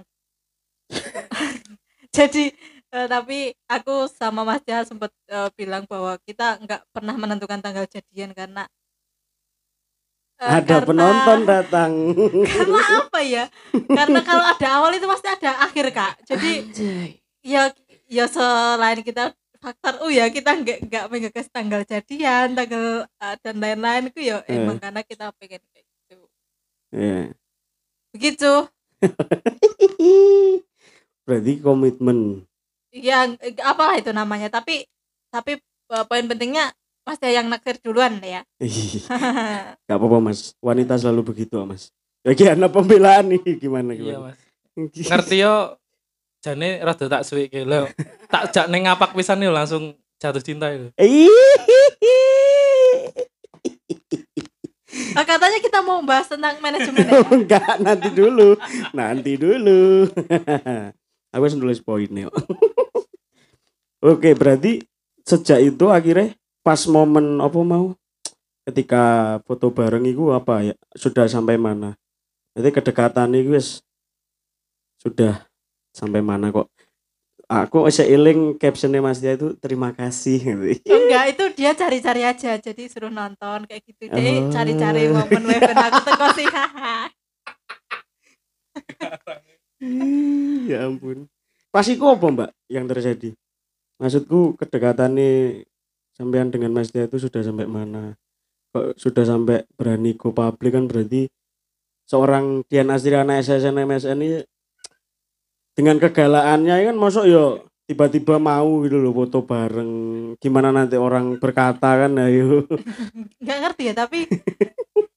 jadi 2.16 2.44
eh, 2.96 3.06
tapi 3.06 3.38
aku 3.68 4.08
sama 4.08 4.40
Mas 4.40 4.64
Tia 4.64 4.80
sempat 4.82 5.12
eh, 5.28 5.50
bilang 5.52 5.84
bahwa 5.84 6.16
kita 6.24 6.56
nggak 6.58 6.80
pernah 6.90 7.14
menentukan 7.14 7.60
tanggal 7.60 7.84
jadian 7.84 8.32
karena 8.32 8.64
eh, 10.40 10.50
Ada 10.50 10.80
karena- 10.80 10.86
penonton 10.88 11.38
datang. 11.44 11.90
karena 12.56 12.80
apa 13.00 13.20
ya 13.20 13.44
karena 13.86 14.20
kalau 14.20 14.44
ada 14.44 14.66
awal 14.74 14.92
itu 14.92 15.04
pasti 15.04 15.28
ada 15.28 15.50
akhir 15.62 15.86
kak 15.90 16.14
jadi 16.24 16.52
ya 17.40 17.62
ya 18.06 18.24
selain 18.26 19.00
kita 19.00 19.32
faktor 19.56 20.04
U 20.04 20.08
ya 20.08 20.28
kita 20.28 20.52
nggak 20.52 20.78
nggak 20.86 21.04
menggagas 21.08 21.48
tanggal 21.48 21.82
jadian 21.82 22.52
tanggal 22.52 23.04
eh, 23.04 23.36
dan 23.40 23.56
lain-lain 23.56 24.08
itu 24.08 24.20
ya 24.24 24.40
Eh. 24.44 24.56
emang 24.56 24.76
karena 24.76 25.00
kita 25.00 25.32
pengen 25.36 25.60
kayak 25.68 25.84
gitu 25.84 26.16
Ya. 26.94 27.28
begitu 28.14 28.52
Berarti 31.26 31.58
komitmen. 31.58 32.45
Ya 32.96 33.28
apalah 33.66 34.00
itu 34.00 34.10
namanya 34.16 34.48
tapi 34.48 34.88
tapi 35.28 35.60
eh, 35.60 36.04
poin 36.08 36.24
pentingnya 36.24 36.72
Mas 37.06 37.22
Tia 37.22 37.30
yang 37.30 37.46
naksir 37.46 37.78
duluan 37.78 38.18
ya 38.18 38.42
Gak 39.86 39.94
apa-apa 39.94 40.18
mas. 40.18 40.58
Wanita 40.58 40.98
selalu 40.98 41.30
begitu 41.30 41.54
mas. 41.62 41.94
Ya 42.26 42.34
gimana 42.34 42.66
pembelaan 42.66 43.30
nih 43.30 43.62
gimana 43.62 43.94
iya 43.94 44.18
gimana? 44.18 44.34
mas 44.34 44.46
ngerti 44.76 45.40
yo 45.40 45.80
jane 46.44 46.84
rada 46.84 47.08
tak 47.08 47.24
suwe 47.24 47.48
ke 47.48 47.64
lho 47.64 47.88
tak 48.28 48.52
jak 48.52 48.68
ning 48.68 48.84
ngapak 48.84 49.16
pisan 49.16 49.40
yo 49.40 49.48
langsung 49.48 49.96
jatuh 50.20 50.44
cinta 50.44 50.68
itu. 50.72 50.92
Ah, 55.16 55.24
katanya 55.24 55.60
kita 55.64 55.80
mau 55.80 56.00
bahas 56.04 56.28
tentang 56.28 56.60
manajemen 56.60 57.04
ya? 57.04 57.20
Enggak, 57.36 57.80
nanti 57.80 58.08
dulu. 58.12 58.56
Nanti 58.92 59.32
dulu. 59.36 60.08
Aku 61.32 61.40
harus 61.40 61.56
nulis 61.56 61.80
poinnya. 61.80 62.28
Oke, 64.04 64.36
berarti 64.36 64.84
sejak 65.24 65.58
itu 65.62 65.88
akhirnya 65.88 66.36
pas 66.60 66.84
momen 66.86 67.40
apa 67.40 67.58
mau 67.64 67.96
ketika 68.66 69.38
foto 69.46 69.70
bareng 69.70 70.04
itu 70.04 70.30
apa 70.34 70.60
ya 70.62 70.74
sudah 70.98 71.24
sampai 71.30 71.56
mana? 71.56 71.94
Berarti 72.52 72.70
kedekatan 72.76 73.32
itu 73.38 73.56
wis 73.56 73.80
sudah 75.00 75.46
sampai 75.94 76.20
mana 76.20 76.52
kok? 76.52 76.68
Aku 77.46 77.86
masih 77.86 78.10
eling 78.10 78.58
captionnya 78.58 78.98
Mas 78.98 79.22
Dia 79.22 79.38
itu 79.38 79.54
terima 79.62 79.94
kasih. 79.94 80.42
enggak 80.82 81.24
itu 81.30 81.44
dia 81.54 81.70
cari-cari 81.78 82.26
aja 82.26 82.58
jadi 82.58 82.82
suruh 82.90 83.12
nonton 83.12 83.64
kayak 83.70 83.86
gitu 83.86 84.10
deh 84.10 84.42
Oh. 84.42 84.50
cari-cari 84.50 85.06
momen 85.06 85.46
weven 85.46 85.78
aku 85.78 86.00
teko 86.02 86.26
sih 86.34 86.46
ya 90.70 90.90
ampun. 90.90 91.30
Pas 91.70 91.86
iku 91.86 92.10
apa 92.12 92.26
mbak 92.28 92.50
yang 92.66 92.88
terjadi? 92.90 93.30
Maksudku 93.96 94.60
kedekatan 94.60 95.16
nih 95.16 95.64
sampean 96.12 96.52
dengan 96.52 96.76
Mas 96.76 96.92
Dia 96.92 97.08
itu 97.08 97.16
sudah 97.16 97.40
sampai 97.40 97.64
mana? 97.64 98.16
Kok 98.76 98.96
sudah 99.00 99.24
sampai 99.24 99.64
berani 99.76 100.16
go 100.16 100.36
public 100.36 100.76
kan 100.76 100.84
berarti 100.84 101.32
seorang 102.06 102.62
Dian 102.68 102.92
Astriana 102.92 103.40
SSN 103.40 103.82
MSN 103.82 104.18
ini 104.22 104.38
dengan 105.76 106.00
kegalaannya 106.00 106.92
kan 106.92 106.96
masuk 106.96 107.24
yo 107.28 107.66
tiba-tiba 107.86 108.42
mau 108.42 108.82
gitu 108.82 108.98
loh 108.98 109.14
foto 109.14 109.46
bareng 109.46 109.92
gimana 110.42 110.74
nanti 110.74 110.98
orang 110.98 111.38
berkata 111.38 112.06
kan 112.06 112.18
ayo 112.18 112.66
nggak 113.42 113.58
ngerti 113.62 113.82
ya 113.90 113.94
tapi 113.94 114.26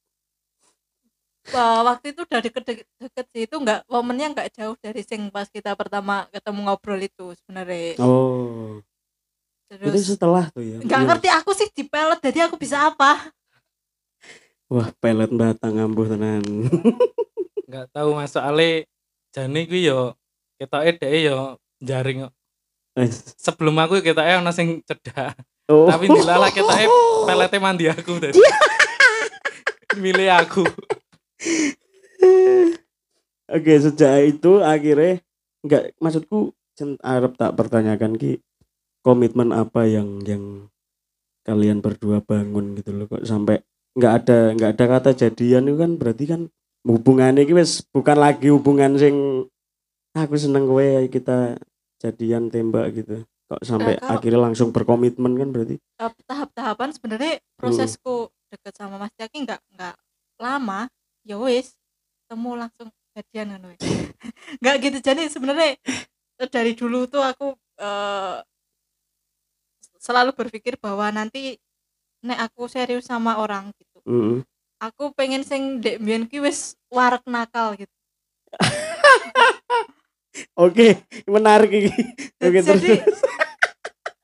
Wah, 1.50 1.82
waktu 1.82 2.14
itu 2.14 2.22
udah 2.24 2.40
deket-deket 2.40 3.26
sih. 3.34 3.42
Itu 3.50 3.58
nggak 3.58 3.90
momennya 3.90 4.28
nggak 4.38 4.50
jauh 4.54 4.76
dari 4.78 5.02
sing 5.02 5.34
pas 5.34 5.50
kita 5.50 5.74
pertama 5.74 6.30
ketemu 6.30 6.60
ngobrol 6.70 7.02
itu 7.02 7.34
sebenarnya. 7.42 7.98
Oh. 8.00 8.78
Itu 9.70 9.86
terus 9.86 10.06
setelah 10.06 10.50
tuh 10.50 10.62
ya? 10.62 10.78
Nggak 10.82 11.02
Iya. 11.02 11.08
ngerti 11.10 11.30
aku 11.34 11.52
sih 11.54 11.68
di 11.70 11.84
pelet 11.86 12.20
jadi 12.22 12.50
aku 12.50 12.58
bisa 12.58 12.90
apa? 12.90 13.30
Wah 14.70 14.90
pelet 15.02 15.30
batang 15.34 15.78
ambuh 15.78 16.06
tenan. 16.06 16.42
Nggak 17.70 17.86
tahu 17.94 18.18
mas. 18.18 18.34
Soalnya 18.34 18.86
jane 19.30 19.66
kuwi 19.66 19.90
yo 19.90 20.14
ketoke 20.58 20.98
dhek 20.98 21.14
yo 21.26 21.58
jaring. 21.82 22.30
Sebelum 23.38 23.78
aku 23.78 24.02
ketoke 24.02 24.38
ono 24.38 24.50
sing 24.50 24.82
cedak. 24.86 25.34
Oh. 25.70 25.86
tapi 25.86 26.10
dilala 26.10 26.50
ketoke 26.50 26.90
pelete 27.30 27.62
mandi 27.62 27.86
aku 27.86 28.18
tadi 28.18 28.34
milih 30.02 30.34
aku 30.34 30.66
Oke, 33.50 33.74
sejak 33.82 34.14
itu 34.30 34.62
akhirnya 34.62 35.24
enggak 35.66 35.84
maksudku 35.98 36.54
arep 37.02 37.34
tak 37.36 37.58
pertanyakan 37.58 38.16
ki 38.16 38.40
komitmen 39.02 39.50
apa 39.52 39.90
yang 39.90 40.22
yang 40.24 40.70
kalian 41.44 41.82
berdua 41.82 42.22
bangun 42.22 42.78
gitu 42.78 42.94
loh. 42.94 43.10
Kok 43.10 43.26
sampai 43.26 43.66
nggak 43.98 44.14
ada 44.24 44.40
nggak 44.54 44.72
ada 44.78 44.86
kata 44.86 45.10
jadian 45.18 45.66
itu 45.66 45.78
kan 45.82 45.92
berarti 45.98 46.24
kan 46.30 46.42
hubungannya 46.86 47.44
ini 47.44 47.54
wes 47.58 47.84
bukan 47.90 48.16
lagi 48.22 48.54
hubungan 48.54 48.96
sing 48.96 49.50
aku 50.16 50.38
seneng 50.38 50.70
kowe 50.70 50.86
kita 51.10 51.58
jadian 51.98 52.54
tembak 52.54 52.94
gitu. 52.94 53.26
Kok 53.50 53.66
sampai 53.66 53.98
Nah, 53.98 54.06
kalau- 54.06 54.14
akhirnya 54.22 54.42
langsung 54.46 54.70
berkomitmen 54.70 55.34
kan 55.36 55.50
berarti? 55.50 55.82
Tahap-tahapan 56.30 56.90
sebenarnya 56.94 57.42
prosesku 57.58 58.30
deket 58.54 58.78
sama 58.78 59.02
Mas 59.02 59.12
Jaki 59.18 59.42
nggak 59.42 59.62
nggak 59.74 59.96
lama 60.38 60.86
ya 61.30 61.38
wis 61.38 61.78
ketemu 62.26 62.66
langsung 62.66 62.90
jadian 63.14 63.54
kan 63.54 63.62
wes. 63.70 63.78
nggak 64.66 64.76
gitu 64.82 64.98
jadi 65.06 65.30
sebenarnya 65.30 65.78
eh, 66.42 66.50
dari 66.50 66.74
dulu 66.74 67.06
tuh 67.06 67.22
aku 67.22 67.54
eh, 67.78 68.42
selalu 70.02 70.34
berpikir 70.34 70.82
bahwa 70.82 71.06
nanti 71.14 71.62
nek 72.26 72.50
aku 72.50 72.66
serius 72.66 73.06
sama 73.06 73.38
orang 73.38 73.70
gitu 73.78 74.02
Mm-mm. 74.10 74.42
aku 74.82 75.14
pengen 75.14 75.46
sing 75.46 75.78
dek 75.84 76.02
mbiyen 76.02 76.26
ki 76.26 76.42
wis 76.42 76.74
warek 76.90 77.22
nakal 77.30 77.78
gitu 77.78 77.94
oke 80.66 80.88
menarik 81.30 81.70
ini 81.72 81.94
oke 82.44 82.60
terus 82.64 82.82
jadi 82.82 82.96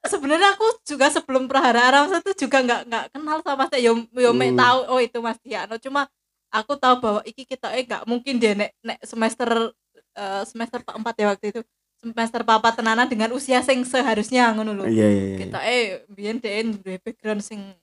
sebenarnya 0.05 0.55
aku 0.55 0.67
juga 0.87 1.11
sebelum 1.11 1.47
prahara 1.51 1.91
Aram 1.91 2.07
itu 2.19 2.47
juga 2.47 2.63
nggak 2.63 2.81
nggak 2.87 3.05
kenal 3.13 3.37
sama 3.43 3.67
saya 3.67 3.91
yo 3.91 3.93
yo 4.15 4.31
Hmm. 4.31 4.55
tahu 4.55 4.79
oh 4.91 4.99
itu 4.99 5.17
Mas 5.19 5.39
Diano 5.43 5.75
cuma 5.79 6.07
aku 6.55 6.79
tahu 6.79 6.95
bahwa 7.03 7.21
iki 7.27 7.43
kita 7.43 7.71
eh 7.75 7.83
nggak 7.83 8.03
mungkin 8.07 8.39
dia 8.39 8.55
nek 8.55 8.71
nek 8.79 8.99
semester 9.03 9.75
eh, 10.15 10.43
semester 10.47 10.79
empat 10.83 11.15
ya 11.19 11.27
waktu 11.35 11.45
itu. 11.51 11.61
Semester 11.95 12.45
papat 12.45 12.77
tenanan 12.77 13.09
dengan 13.09 13.33
usia 13.33 13.65
sing 13.65 13.81
seharusnya 13.81 14.53
ngono 14.53 14.71
lho. 14.77 14.85
Iya 14.85 15.07
iya 15.09 15.23
iya. 15.25 15.37
Kita 15.41 15.59
eh 15.65 15.83
biyen 16.11 16.37
dhek 16.37 16.83
duwe 16.83 16.97
background 17.01 17.41
sing 17.41 17.73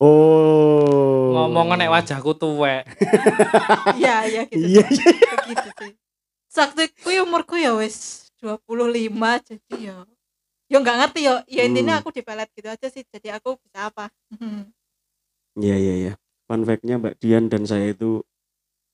oh. 0.00 1.34
Ngomong 1.36 1.76
nek 1.76 1.92
wajahku 1.92 2.32
tuwek. 2.34 2.88
Iya 4.00 4.24
iya 4.26 4.42
gitu 4.48 4.64
iya 4.64 4.84
iya. 4.86 5.30
Begitu 5.36 5.70
sih 5.76 5.92
sakti 6.56 6.88
ku 7.04 7.12
umurku 7.12 7.60
ya 7.60 7.76
wis 7.76 8.32
25 8.40 9.12
jadi 9.44 9.74
ya 9.92 9.96
yo 10.72 10.76
nggak 10.80 10.96
ngerti 11.04 11.20
yo 11.28 11.36
ya 11.44 11.68
intinya 11.68 12.00
Hmm. 12.00 12.00
aku 12.00 12.16
dipelet 12.16 12.48
gitu 12.56 12.68
aja 12.72 12.86
sih 12.88 13.04
jadi 13.12 13.36
aku 13.36 13.60
bisa 13.60 13.92
apa. 13.92 14.08
Iya 15.56 15.76
iya 15.76 15.94
iya. 15.96 16.12
Fun 16.46 16.62
fact-nya 16.62 17.02
Mbak 17.02 17.18
Dian 17.18 17.50
dan 17.50 17.66
saya 17.66 17.90
itu 17.90 18.22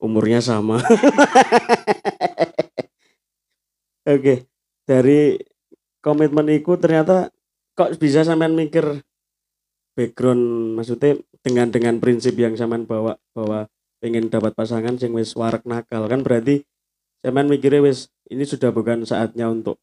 umurnya 0.00 0.40
sama. 0.40 0.80
Oke, 4.02 4.50
dari 4.88 5.38
komitmen 6.02 6.50
itu 6.50 6.74
ternyata 6.74 7.30
kok 7.78 7.94
bisa 8.02 8.26
sampean 8.26 8.58
mikir 8.58 9.04
background 9.94 10.74
maksudnya 10.76 11.20
dengan 11.44 11.68
dengan 11.70 11.94
prinsip 12.02 12.34
yang 12.34 12.58
sampean 12.58 12.84
bawa 12.88 13.16
bahwa 13.36 13.70
pengen 14.02 14.26
dapat 14.26 14.52
pasangan 14.58 14.98
sing 14.98 15.14
wis 15.14 15.36
warak 15.38 15.62
nakal 15.62 16.10
kan 16.10 16.26
berarti 16.26 16.66
sampean 17.22 17.46
mikirnya 17.46 17.84
wis 17.86 18.10
ini 18.26 18.42
sudah 18.42 18.74
bukan 18.74 19.06
saatnya 19.06 19.46
untuk 19.46 19.78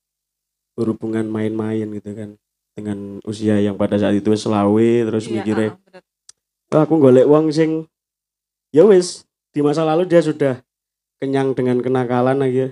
berhubungan 0.76 1.28
main-main 1.30 1.88
gitu 1.96 2.12
kan 2.12 2.30
dengan 2.76 3.24
usia 3.24 3.60
yang 3.60 3.76
pada 3.76 4.00
saat 4.00 4.16
itu 4.20 4.32
selawe 4.36 4.92
terus 5.08 5.28
Iya, 5.28 5.34
mikirnya 5.40 5.70
ah, 5.76 6.04
aku 6.72 6.96
golek 6.98 7.26
wong 7.26 7.50
sing 7.50 7.90
ya 8.70 8.86
wis 8.86 9.26
di 9.50 9.60
masa 9.60 9.82
lalu 9.82 10.06
dia 10.06 10.22
sudah 10.22 10.62
kenyang 11.18 11.58
dengan 11.58 11.82
kenakalan 11.82 12.46
aja. 12.46 12.70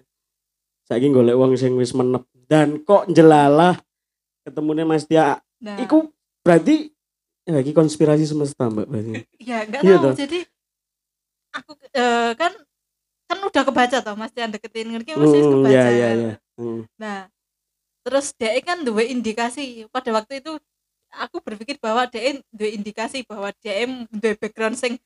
Saiki 0.85 1.09
golek 1.09 1.35
wong 1.35 1.57
sing 1.57 1.73
wis 1.75 1.91
menep 1.91 2.23
dan 2.45 2.79
kok 2.79 3.09
jelalah 3.09 3.75
ketemunya 4.45 4.85
Mas 4.85 5.03
Tia. 5.03 5.41
nah 5.57 5.75
Iku 5.81 6.13
berarti 6.45 6.93
ya 7.43 7.57
iki 7.57 7.73
konspirasi 7.73 8.23
semesta 8.23 8.69
Mbak 8.69 8.85
berarti. 8.87 9.13
ya 9.41 9.65
nggak 9.65 9.81
Iya 9.81 9.95
tahu 9.97 10.05
toh. 10.05 10.13
jadi 10.15 10.39
aku 11.51 11.71
eh, 11.91 12.31
kan 12.37 12.53
kan 13.27 13.37
udah 13.43 13.63
kebaca 13.65 13.97
toh 13.99 14.15
mas 14.15 14.31
yang 14.31 14.47
deketin 14.47 14.87
ngerti 14.87 15.17
masih 15.17 15.41
Hmm, 15.41 15.51
kebaca 15.59 15.71
iya 15.73 15.85
iya 15.91 16.09
iya. 16.15 16.33
Hmm. 16.55 16.87
nah 16.95 17.27
terus 18.07 18.31
dia 18.31 18.55
kan 18.63 18.87
dua 18.87 19.03
indikasi 19.03 19.83
pada 19.91 20.15
waktu 20.15 20.39
itu 20.39 20.55
aku 21.13 21.39
berpikir 21.39 21.79
bahwa 21.79 22.03
dia 22.07 22.37
dua 22.51 22.69
indikasi 22.69 23.23
bahwa 23.23 23.49
dia 23.63 23.87
dua 24.11 24.33
background 24.35 24.75
sing 24.75 24.99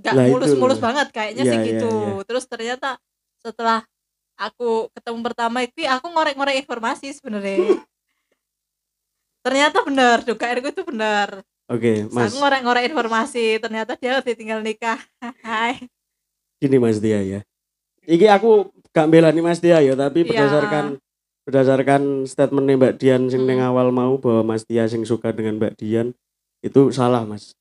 nggak 0.00 0.14
itu 0.16 0.30
mulus-mulus 0.32 0.80
banget 0.80 1.08
kayaknya 1.12 1.44
Iya, 1.44 1.52
sih 1.52 1.58
iya, 1.60 1.66
gitu 1.68 1.90
iya. 1.92 2.24
terus 2.24 2.44
ternyata 2.48 2.88
setelah 3.44 3.84
aku 4.40 4.88
ketemu 4.96 5.18
pertama 5.20 5.58
itu 5.60 5.84
aku 5.84 6.06
ngorek-ngorek 6.08 6.56
informasi 6.64 7.12
sebenarnya 7.12 7.60
ternyata 9.44 9.84
benar 9.84 10.24
dugaanku 10.24 10.68
itu 10.72 10.82
benar 10.86 11.42
Oke, 11.70 12.04
Mas. 12.10 12.32
aku 12.32 12.42
ngorek-ngorek 12.42 12.84
informasi 12.90 13.56
ternyata 13.60 13.96
dia 13.96 14.18
udah 14.20 14.34
tinggal 14.36 14.60
nikah 14.60 14.98
hai 15.44 15.78
Gini 16.62 16.78
Mas 16.78 17.02
Tia 17.02 17.18
ya. 17.18 17.40
Iki 18.06 18.30
aku 18.30 18.70
gak 18.94 19.10
belani 19.10 19.42
Mas 19.42 19.58
Tia 19.58 19.82
ya, 19.82 19.98
tapi 19.98 20.22
Iya. 20.22 20.30
berdasarkan 20.30 20.94
berdasarkan 21.42 22.24
statement 22.24 22.66
Mbak 22.78 22.94
Dian 22.96 23.26
sing 23.26 23.42
Hmm. 23.42 23.62
awal 23.62 23.90
mau 23.90 24.14
bahwa 24.16 24.54
Mas 24.54 24.62
Tia 24.62 24.86
sing 24.86 25.02
suka 25.02 25.30
dengan 25.30 25.58
Mbak 25.58 25.74
Dian 25.76 26.14
itu 26.60 26.90
salah 26.90 27.26
Mas. 27.26 27.54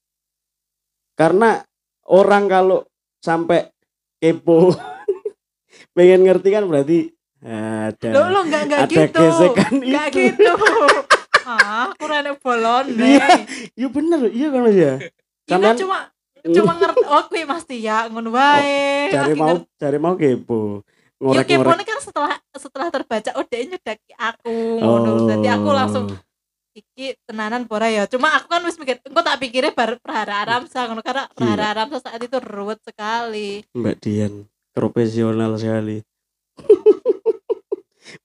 Karena 1.13 1.65
orang 2.05 2.45
kalau 2.45 2.85
sampai 3.19 3.69
kepo 4.17 4.73
pengen 5.95 6.21
ngerti 6.23 6.49
kan 6.49 6.65
berarti 6.65 7.09
ada 7.41 8.09
lo 8.13 8.29
lo 8.29 8.39
nggak 8.45 8.61
nggak 8.69 8.79
ada 8.85 8.93
gitu 9.09 9.17
gesekan 9.17 9.71
nggak 9.81 10.07
itu. 10.07 10.17
gitu 10.29 10.51
ah 11.49 11.89
aku 11.89 12.05
rene 12.05 12.37
bolon 12.37 12.85
Iya. 12.93 13.49
Iya 13.73 13.87
bener, 13.89 14.19
iya 14.29 14.47
kan 14.49 14.61
Mas 14.61 14.77
ya. 14.77 14.93
Kita 15.41 15.57
Sampean 15.57 15.75
cuma 15.75 15.97
cuma 16.57 16.71
ngerti 16.77 17.01
oh 17.03 17.23
kuwi 17.25 17.43
Mas 17.45 17.65
Tia 17.65 17.97
ngono 18.07 18.29
wae. 18.29 19.09
cari 19.09 19.33
mau 19.33 19.57
cari 19.75 19.97
mau 19.97 20.13
kepo. 20.13 20.85
Yo 21.21 21.37
kepo 21.45 21.61
Ngorek-ngorek. 21.61 21.85
kan 21.85 21.99
setelah 22.01 22.33
setelah 22.57 22.87
terbaca 22.89 23.29
oh 23.37 23.45
dia 23.45 23.61
nyedaki 23.61 24.11
aku 24.17 24.53
ngono. 24.81 25.29
Jadi 25.29 25.47
aku 25.47 25.69
langsung 25.69 26.05
iki 26.73 27.13
tenanan 27.29 27.69
pora 27.69 27.93
ya. 27.93 28.09
Cuma 28.09 28.33
aku 28.33 28.49
kan 28.49 28.65
wis 28.65 28.81
mikir 28.81 28.97
engko 29.05 29.21
tak 29.21 29.37
pikirnya 29.37 29.69
bar 29.71 30.01
Prahara 30.01 30.41
Aramsa 30.41 30.89
ngono 30.89 31.05
karena 31.05 31.29
Prahara 31.29 31.77
Aramsa 31.77 32.01
saat 32.01 32.17
itu 32.17 32.41
ruwet 32.41 32.81
sekali. 32.81 33.61
Mbak 33.77 33.95
Dian 34.01 34.33
profesional 34.73 35.53
sekali. 35.61 36.01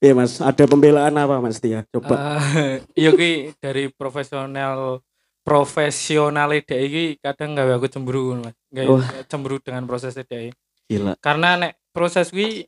Iya 0.03 0.19
mas, 0.19 0.43
ada 0.43 0.67
pembelaan 0.67 1.15
apa 1.15 1.39
mas 1.39 1.63
Tia? 1.63 1.87
Coba. 1.95 2.43
Eh, 2.59 2.83
iya 2.99 3.15
ki 3.15 3.55
dari 3.63 3.87
profesional 3.95 4.99
profesional 5.47 6.51
dhek 6.51 6.81
iki 6.91 7.05
kadang 7.23 7.55
gawe 7.55 7.79
aku 7.79 7.87
cemburu 7.87 8.35
Mas. 8.43 8.57
Gawe 8.75 8.87
Wah. 8.91 9.07
cemburu 9.31 9.63
dengan 9.63 9.87
proses 9.87 10.19
dhek. 10.19 10.59
Gila. 10.91 11.15
Karena 11.23 11.55
nek 11.55 11.79
proses 11.95 12.35
kuwi 12.35 12.67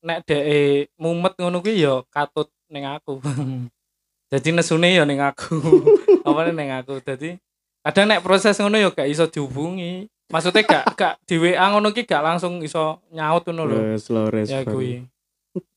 nek 0.00 0.24
dhek 0.24 0.92
mumet 0.96 1.34
ngono 1.36 1.60
kuwi 1.60 1.84
ya 1.84 2.00
katut 2.08 2.48
ning 2.72 2.84
aku. 2.84 3.20
Jadi 4.32 4.48
nesune 4.54 4.94
ya 4.94 5.04
ning 5.04 5.18
aku. 5.20 5.58
Apa 6.28 6.50
ning 6.50 6.70
aku. 6.70 7.02
Jadi 7.02 7.36
kadang 7.82 8.06
nek 8.08 8.22
proses 8.22 8.56
ngono 8.56 8.78
ya 8.78 8.88
gak 8.92 9.08
iso 9.08 9.26
dihubungi. 9.26 10.06
Maksudnya 10.30 10.62
gak 10.62 10.84
gak 10.94 11.14
di 11.26 11.36
WA 11.42 11.66
ngono 11.74 11.90
ki 11.90 12.06
gak 12.06 12.22
langsung 12.22 12.62
iso 12.62 13.02
nyaut 13.10 13.42
ngono 13.44 13.62
lho. 13.66 13.78
Eh, 13.94 13.98
slow 13.98 14.30
Ya 14.46 14.62
kuwi. 14.62 15.02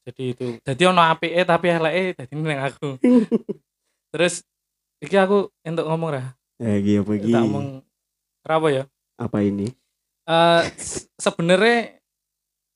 Jadi 0.03 0.23
itu. 0.35 0.47
Jadi 0.61 0.83
ono 0.85 1.01
apike 1.01 1.41
tapi 1.43 1.67
eleke 1.73 2.13
dadi 2.13 2.33
ning 2.37 2.59
aku. 2.61 2.99
Terus 4.13 4.45
iki 5.01 5.17
aku 5.17 5.49
entuk 5.65 5.89
ngomong 5.89 6.09
ra. 6.13 6.23
Eh, 6.61 6.77
gila 6.85 7.01
pergi. 7.01 7.33
Tak 7.33 7.41
ngomong 7.41 7.81
apa 8.43 8.67
ya? 8.69 8.83
Apa 9.17 9.41
ini? 9.41 9.73
Eh 10.29 10.61
s- 10.77 11.09
sebenarnya 11.17 11.97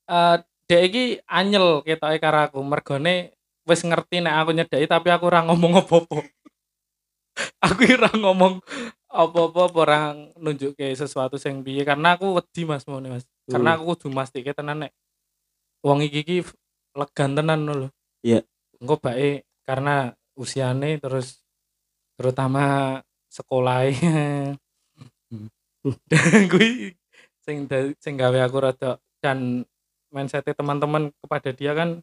eh 0.08 0.36
dek 0.68 0.82
iki 0.92 1.04
anyel 1.24 1.80
ketoke 1.80 2.20
karo 2.20 2.44
aku 2.44 2.60
mergone 2.60 3.32
wis 3.64 3.80
ngerti 3.84 4.20
nek 4.20 4.36
aku 4.44 4.50
nyedaki 4.52 4.84
tapi 4.84 5.08
aku 5.08 5.24
ora 5.32 5.40
ngomong 5.48 5.80
apa-apa. 5.80 6.18
aku 7.64 7.82
ora 7.96 8.10
ngomong 8.12 8.60
apa-apa 9.08 9.60
apa 9.72 9.78
ora 9.80 10.00
nunjukke 10.36 10.92
sesuatu 10.92 11.40
sing 11.40 11.64
piye 11.64 11.84
karena 11.88 12.20
aku 12.20 12.36
wedi 12.36 12.68
Mas 12.68 12.84
mau 12.84 13.00
Mas. 13.00 13.24
Karena 13.48 13.76
Hmm. 13.76 13.80
aku 13.80 13.96
kudu 13.96 14.08
mastike 14.12 14.52
tenan 14.52 14.84
nek 14.84 14.92
wong 15.80 16.04
iki 16.04 16.20
iki 16.20 16.36
legan 16.92 17.32
tenan 17.32 17.64
lho. 17.64 17.88
Iya. 18.20 18.44
Engko 18.76 19.00
bae 19.00 19.48
karena 19.64 20.12
usiane 20.36 21.00
terus 21.00 21.40
terutama 22.20 23.00
sekolah 23.32 23.88
gue 26.52 26.68
sing 27.44 27.64
sing 28.00 28.14
gawe 28.20 28.38
aku 28.44 28.56
rada 28.60 29.00
dan 29.24 29.64
mindset 30.08 30.46
teman-teman 30.46 31.12
kepada 31.18 31.50
dia 31.52 31.72
kan 31.72 32.00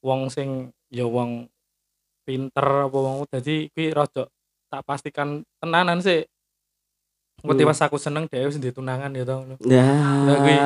wong 0.00 0.28
sing 0.28 0.70
ya 0.88 1.04
wong 1.04 1.48
pinter 2.22 2.66
apa 2.86 2.96
wong 2.96 3.24
dadi 3.28 3.70
kuwi 3.70 3.90
rada 3.90 4.26
tak 4.66 4.82
pastikan 4.82 5.40
tenanan 5.58 6.00
sih 6.00 6.24
Ngerti 7.36 7.62
Hmm. 7.62 7.70
pas 7.70 7.80
aku 7.84 8.00
seneng 8.00 8.24
dia 8.26 8.48
wis 8.48 8.56
tunangan 8.56 9.12
ya 9.12 9.22
tau. 9.22 9.44
Ya. 9.68 9.84
Kuwi- 10.24 10.64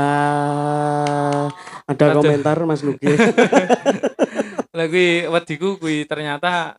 Ada 1.91 2.05
komentar 2.15 2.57
Mas 2.63 2.87
Nugi. 2.87 3.11
Lah 4.79 4.87
kuwi 4.87 5.27
wediku 5.27 5.77
kuwi 5.77 6.07
ternyata 6.07 6.79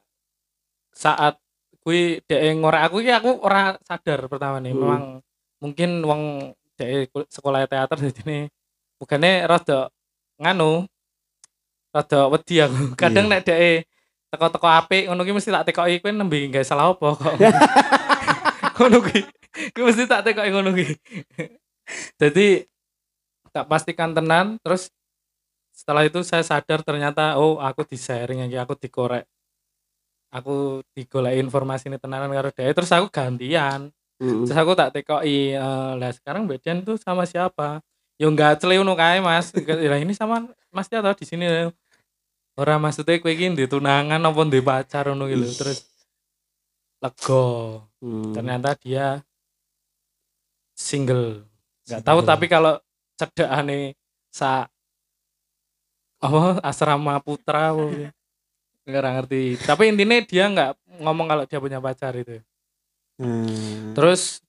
saat 0.95 1.35
kuwi 1.83 2.23
dhek 2.23 2.55
ngorek 2.55 2.87
aku 2.87 3.03
iki 3.03 3.11
aku 3.11 3.43
ora 3.43 3.75
sadar 3.83 4.31
pertama 4.31 4.63
nih 4.63 4.71
Hmm. 4.71 4.79
memang 4.79 5.03
mungkin 5.59 5.89
wong 6.01 6.21
dhek 6.79 7.11
sekolah 7.27 7.67
teater 7.67 7.99
jadi 8.07 8.21
nih 8.23 8.43
bukannya 9.01 9.49
rada 9.49 9.89
nganu 10.37 10.85
rada 11.89 12.29
wedi 12.29 12.61
aku. 12.61 12.93
Kadang 12.93 13.25
Iya. 13.25 13.31
nek 13.33 13.41
dhek 13.49 13.89
teko-teko 14.31 14.67
apik 14.69 15.03
ngono 15.09 15.25
ki 15.27 15.33
mesti 15.35 15.51
tak 15.51 15.65
tekoki 15.67 15.99
kowe 15.99 16.13
nembe 16.13 16.37
gawe 16.47 16.63
salah 16.63 16.93
apa 16.93 17.07
kok? 17.19 17.35
Ngono 18.79 19.03
ki. 19.03 19.19
Kuwi 19.75 19.83
mesti 19.91 20.07
tak 20.07 20.23
tekoki 20.23 20.49
ngono 20.55 20.71
ki. 20.71 20.87
Jadi 22.15 22.63
tak 23.51 23.67
pastikan 23.67 24.15
tenan 24.15 24.55
terus 24.63 24.87
setelah 25.75 26.07
itu 26.07 26.23
saya 26.23 26.45
sadar 26.47 26.79
ternyata 26.79 27.35
oh 27.35 27.59
aku 27.59 27.83
di 27.83 27.99
sharing 27.99 28.47
lagi 28.47 28.55
aku 28.55 28.79
dikorek. 28.79 29.27
Aku 30.31 30.79
digoleki 30.95 31.43
informasi 31.43 31.91
ini 31.91 31.99
tenanan 31.99 32.31
karo 32.31 32.55
dia 32.55 32.71
terus 32.71 32.93
aku 32.95 33.11
gantian. 33.11 33.91
Mm. 34.21 34.45
terus 34.45 34.53
aku 34.53 34.77
tak 34.77 34.93
tekoki 34.93 35.57
eh, 35.57 35.91
lah 35.97 36.13
sekarang 36.13 36.45
Bedian 36.45 36.85
tuh 36.85 36.93
sama 36.93 37.25
siapa 37.25 37.81
yo 38.21 38.29
enggak 38.29 38.61
celeuno 38.61 38.93
kae 38.93 39.17
Mas. 39.17 39.49
Lah 39.65 39.97
ini 39.97 40.13
sama 40.13 40.45
Mas 40.69 40.85
dia 40.85 41.01
tau 41.01 41.17
di 41.17 41.25
sini. 41.25 41.49
Ora 42.53 42.77
maksudnya 42.77 43.17
kowe 43.17 43.33
iki 43.33 43.49
ndek 43.49 43.73
tunangan 43.73 44.21
apa 44.21 44.39
ndek 44.45 44.61
pacar 44.61 45.09
ngono 45.09 45.25
gitu 45.25 45.49
terus 45.57 45.89
lego 47.01 47.81
Hmm. 48.01 48.33
ternyata 48.33 48.73
dia 48.81 49.21
single. 50.73 51.45
Nggak 51.85 52.01
tahu 52.01 52.19
tapi 52.25 52.49
kalau 52.49 52.81
cedekane 53.13 53.93
sa 54.33 54.65
apa 56.17 56.57
asrama 56.65 57.21
putra 57.21 57.77
gitu. 57.77 58.09
nggak 58.89 59.13
ngerti. 59.21 59.61
Tapi 59.61 59.93
intinya 59.93 60.17
dia 60.25 60.49
nggak 60.49 60.71
ngomong 61.05 61.29
kalau 61.29 61.43
dia 61.45 61.61
punya 61.61 61.77
pacar 61.77 62.17
itu. 62.17 62.41
Hmm. 63.21 63.93
terus 63.93 64.41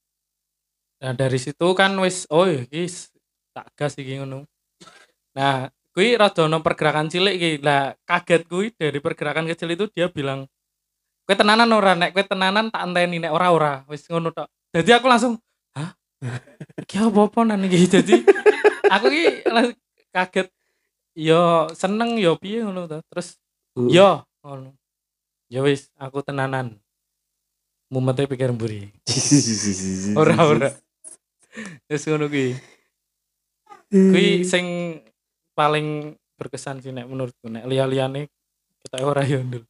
nah 0.96 1.12
dari 1.12 1.36
situ 1.36 1.76
kan 1.76 1.92
wis 2.00 2.24
oh 2.32 2.48
ya 2.48 2.64
guys 2.72 3.11
tak 3.52 3.68
gas 3.76 3.94
iki 4.00 4.18
ngono. 4.18 4.48
Nah 5.36 5.68
kui 5.92 6.16
rada 6.16 6.48
ono 6.48 6.64
pergerakan 6.64 7.12
cilik 7.12 7.34
iki. 7.36 7.50
Lah 7.60 7.92
kaget 8.08 8.48
kui 8.48 8.72
dari 8.72 8.98
pergerakan 8.98 9.44
kecil 9.48 9.72
itu 9.76 9.86
dia 9.92 10.08
bilang 10.08 10.48
kue 11.28 11.36
tenanan 11.38 11.70
ora? 11.70 11.92
Nek 11.94 12.16
kue 12.16 12.24
tenanan 12.26 12.72
tak 12.72 12.82
enteni 12.88 13.20
nek 13.22 13.32
ora 13.32 13.48
ora 13.52 13.72
wis 13.86 14.08
ngono 14.08 14.32
tok. 14.32 14.48
Jadi 14.72 14.90
aku 14.96 15.06
langsung 15.06 15.36
hah? 15.76 15.92
Iki 16.80 16.96
apa 16.98 17.20
apa 17.28 17.38
nan 17.44 17.64
iki? 17.68 17.78
Jadi 17.94 18.14
aku 18.88 19.06
ki 19.12 19.24
kaget. 20.10 20.48
Yo 21.12 21.68
seneng 21.76 22.16
yo 22.16 22.40
piye 22.40 22.64
ngono 22.64 22.88
to? 22.88 22.98
Terus 23.12 23.36
Hmm. 23.72 23.88
yo 23.88 24.20
ngono. 24.44 24.76
Ya 25.48 25.64
wis 25.64 25.88
aku 25.96 26.20
tenanan. 26.20 26.76
Mumetnya 27.88 28.28
pikir 28.28 28.52
mburi. 28.52 28.92
Ora 30.20 30.36
ora 30.44 30.68
wis 31.88 32.04
ngono 32.04 32.28
kuwi 32.28 32.56
kuwi 33.92 34.40
sing 34.48 34.66
paling 35.52 36.16
berkesan 36.40 36.80
sih 36.80 36.96
nek 36.96 37.04
menurutku 37.04 37.52
nek 37.52 37.68
liya-liyane 37.68 38.24
kita 38.80 39.04
ora 39.04 39.20
yo 39.28 39.44
ndul 39.44 39.64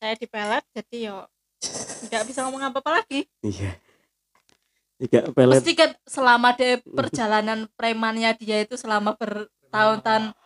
saya 0.00 0.14
dipelet 0.16 0.64
jadi 0.72 1.12
yo 1.12 1.28
nggak 2.08 2.24
bisa 2.24 2.40
ngomong 2.48 2.72
apa 2.72 2.80
apa 2.80 2.90
lagi 3.04 3.28
Iya. 3.44 3.76
Tiga 5.00 5.32
pelet. 5.32 5.56
pasti 5.56 5.72
kan 5.72 5.90
selama 6.04 6.52
dia 6.52 6.76
perjalanan 6.84 7.64
premannya 7.72 8.36
dia 8.36 8.60
itu 8.60 8.76
selama 8.76 9.16
bertahun-tahun. 9.16 10.36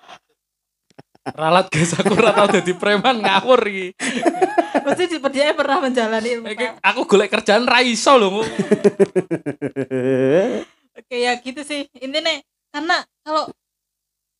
Ralat 1.25 1.67
guys 1.73 1.91
aku 1.99 2.15
ora 2.15 2.31
tau 2.31 2.47
dadi 2.53 2.71
preman 2.71 3.19
ngawur 3.19 3.59
iki. 3.67 3.99
Pasti 4.87 5.11
di- 5.11 5.33
dia 5.35 5.51
pernah 5.59 5.83
menjalani 5.83 6.39
aku 6.79 7.01
golek 7.03 7.35
kerjaan 7.35 7.67
ra 7.67 7.83
iso 7.83 8.15
lho 8.15 8.45
oke 10.95 11.17
ya 11.19 11.35
gitu 11.43 11.67
sih. 11.67 11.91
Intinya 11.99 12.31
karena 12.71 12.97
kalau 13.27 13.51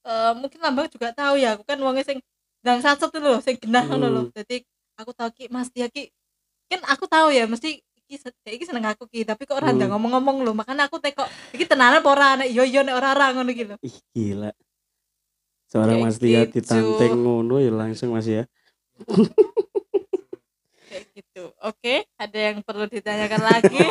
eh, 0.07 0.33
mungkin 0.39 0.59
lambang 0.63 0.87
juga 0.93 1.11
tahu 1.11 1.41
ya 1.41 1.59
aku 1.59 1.67
kan 1.67 1.79
wongnya 1.83 2.07
sing 2.07 2.19
dang 2.63 2.81
satset 2.81 3.11
tuh 3.11 3.21
loh 3.21 3.39
sing 3.43 3.59
genah 3.61 3.85
ngono 3.85 4.09
loh 4.09 4.25
jadi 4.33 4.65
aku 4.97 5.13
tahu 5.13 5.29
ki 5.37 5.45
mas 5.53 5.69
dia 5.75 5.89
ki 5.91 6.09
kan 6.71 6.81
aku 6.89 7.05
tahu 7.05 7.29
ya 7.29 7.45
mesti 7.45 7.85
iki 8.05 8.17
se- 8.17 8.37
iki 8.47 8.65
seneng 8.65 8.85
aku 8.87 9.05
ki 9.07 9.25
tapi 9.25 9.43
kok 9.43 9.57
ora 9.57 9.69
Hmm. 9.69 9.81
ngomong-ngomong 9.89 10.43
loh 10.43 10.53
makanya 10.53 10.85
aku 10.85 10.97
tekok 10.99 11.25
iki 11.51 11.65
tenanan 11.65 11.99
apa 11.99 12.09
ora 12.09 12.29
nek 12.37 12.49
yo 12.49 12.63
yo 12.63 12.81
nek 12.81 12.95
ora 12.95 13.09
ora 13.13 13.27
ngono 13.31 13.51
gitu 13.51 13.71
loh 13.71 13.81
Ih, 13.81 13.97
gila. 14.11 14.51
Seorang 15.67 15.99
Mas 15.99 16.17
Tia 16.17 16.45
gitu. 16.45 16.61
ditanteng 16.61 17.17
ngono 17.17 17.59
ya 17.59 17.69
langsung 17.69 18.13
Mas 18.13 18.25
ya. 18.25 18.45
kayak 20.85 21.05
gitu 21.13 21.51
oke 21.59 21.95
ada 22.15 22.39
yang 22.39 22.61
perlu 22.61 22.87
ditanyakan 22.87 23.43
lagi 23.43 23.83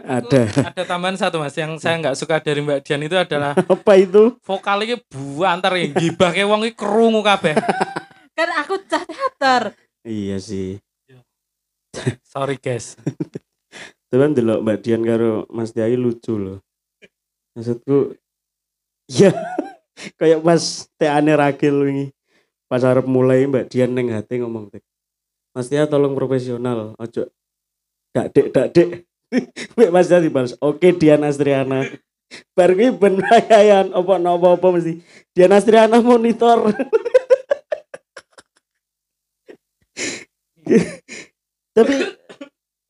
Ada. 0.00 0.48
ada 0.66 0.82
tambahan 0.82 1.12
satu 1.14 1.36
mas 1.36 1.52
yang 1.52 1.76
saya 1.76 1.96
nggak 1.98 2.16
suka 2.16 2.36
dari 2.38 2.58
Mbak 2.58 2.80
Dian 2.82 3.00
itu 3.00 3.12
adalah 3.14 3.52
Apa 3.70 3.92
itu? 3.94 4.36
vokalnya 4.40 4.96
buantar 5.06 5.72
ya 5.74 5.88
gibah 5.90 6.30
kayak 6.30 6.44
wong 6.46 6.62
iki 6.62 6.74
krungu 6.74 7.20
kabeh 7.20 7.52
kan 8.36 8.48
aku 8.58 8.80
cah 8.82 9.04
teater 9.04 9.62
Iya 10.00 10.36
sih. 10.36 10.80
Sorry 12.22 12.56
guys 12.60 12.94
Cuman 14.10 14.34
delok 14.34 14.66
Mbak 14.66 14.78
Dian 14.82 15.02
karo 15.06 15.46
Mas 15.54 15.70
iki 15.70 15.94
lucu 15.94 16.34
loh. 16.34 16.58
Maksudku 17.54 18.18
ya 19.06 19.30
kayak 20.20 20.42
pas 20.42 20.62
teane 20.98 21.32
Ragil 21.38 21.76
wingi. 21.78 22.06
Pas 22.66 22.82
arep 22.82 23.06
mulai 23.06 23.46
Mbak 23.46 23.70
Dian 23.70 23.94
neng 23.94 24.10
hati 24.10 24.42
ngomong 24.42 24.70
tek. 24.70 24.82
Mas 25.54 25.66
Tia 25.66 25.86
tolong 25.90 26.14
profesional, 26.14 26.94
ojo 26.94 27.26
dak 28.14 28.30
dek 28.34 28.54
dak 28.54 28.70
dek. 28.70 29.06
Mbak 29.78 29.90
Mas 29.94 30.06
Tia 30.10 30.22
dibalas, 30.22 30.54
"Oke 30.62 30.94
Dian 30.94 31.22
Astriana." 31.26 31.86
Bar 32.54 32.78
kuwi 32.78 32.94
ben 32.94 33.18
rayayan 33.18 33.90
apa 33.90 34.14
napa 34.22 34.54
apa 34.54 34.66
mesti. 34.70 35.02
Dian 35.34 35.50
Astriana 35.50 35.98
monitor. 35.98 36.70
Tapi 41.80 41.96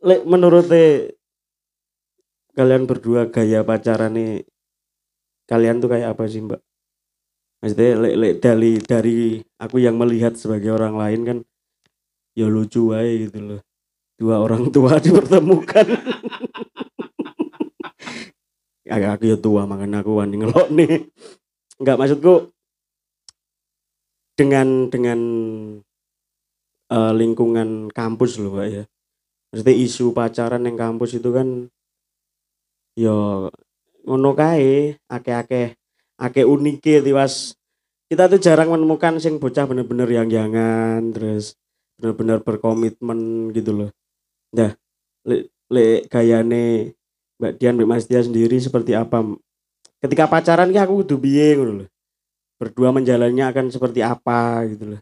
lek 0.03 0.27
menurut 0.27 0.67
kalian 2.59 2.91
berdua 2.91 3.31
gaya 3.31 3.63
pacaran 3.63 4.19
nih 4.19 4.43
kalian 5.47 5.79
tuh 5.79 5.95
kayak 5.95 6.19
apa 6.19 6.27
sih 6.27 6.43
mbak? 6.43 6.59
Maksudnya 7.63 7.91
lek, 8.03 8.15
lek 8.19 8.35
dari 8.43 8.73
dari 8.83 9.19
aku 9.63 9.79
yang 9.79 9.95
melihat 9.95 10.35
sebagai 10.35 10.75
orang 10.75 10.99
lain 10.99 11.21
kan 11.23 11.39
ya 12.35 12.51
lucu 12.51 12.91
aja 12.91 13.31
gitu 13.31 13.39
loh. 13.39 13.61
Dua 14.19 14.43
orang 14.43 14.75
tua 14.75 14.99
dipertemukan. 15.05 15.87
Agak 18.91 19.11
aku 19.23 19.25
ya 19.31 19.39
tua 19.39 19.71
makanya 19.71 20.03
aku 20.03 20.19
wani 20.19 20.35
ngelok 20.43 20.67
nih. 20.75 21.07
Nggak 21.79 21.95
maksudku 21.95 22.51
dengan 24.35 24.91
dengan 24.91 25.21
eh, 26.91 27.13
lingkungan 27.15 27.89
kampus 27.95 28.43
loh 28.43 28.59
mbak 28.59 28.69
ya 28.69 28.85
maksudnya 29.51 29.75
isu 29.75 30.05
pacaran 30.15 30.67
yang 30.67 30.79
kampus 30.79 31.17
itu 31.19 31.31
kan 31.31 31.71
yo 32.99 33.49
ngono 34.05 34.31
kae 34.35 34.99
akeh-akeh 35.07 35.79
akeh 36.21 36.45
unike 36.45 37.01
tiwas 37.01 37.55
kita 38.11 38.27
tuh 38.27 38.43
jarang 38.43 38.75
menemukan 38.75 39.23
sing 39.23 39.39
bocah 39.39 39.71
bener-bener 39.71 40.11
yang 40.11 40.27
jangan 40.27 41.15
terus 41.15 41.55
bener-bener 42.01 42.41
berkomitmen 42.41 43.53
gitu 43.53 43.71
loh. 43.77 43.91
Nah, 44.57 44.73
le, 45.29 45.53
le 45.69 46.09
gayane 46.09 46.97
Mbak 47.37 47.53
Dian 47.61 47.77
Mbak 47.77 47.89
Mas 47.89 48.09
Dia 48.09 48.25
sendiri 48.25 48.57
seperti 48.57 48.97
apa? 48.97 49.21
Ketika 50.01 50.27
pacaran 50.27 50.73
ki 50.73 50.81
aku 50.81 51.05
piye 51.21 51.55
ngono 51.55 51.85
loh. 51.85 51.89
Berdua 52.57 52.91
menjalannya 52.91 53.45
akan 53.53 53.69
seperti 53.69 54.01
apa 54.01 54.65
gitu 54.67 54.97
loh. 54.97 55.01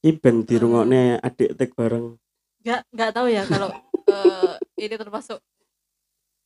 Ki 0.00 0.10
ben 0.16 0.36
dirungokne 0.48 1.20
adik 1.20 1.56
tek 1.60 1.70
bareng. 1.76 2.16
nggak 2.60 2.80
nggak 2.92 3.10
tahu 3.16 3.26
ya 3.32 3.42
kalau 3.48 3.68
eh, 4.08 4.52
ini 4.84 4.94
termasuk 5.00 5.38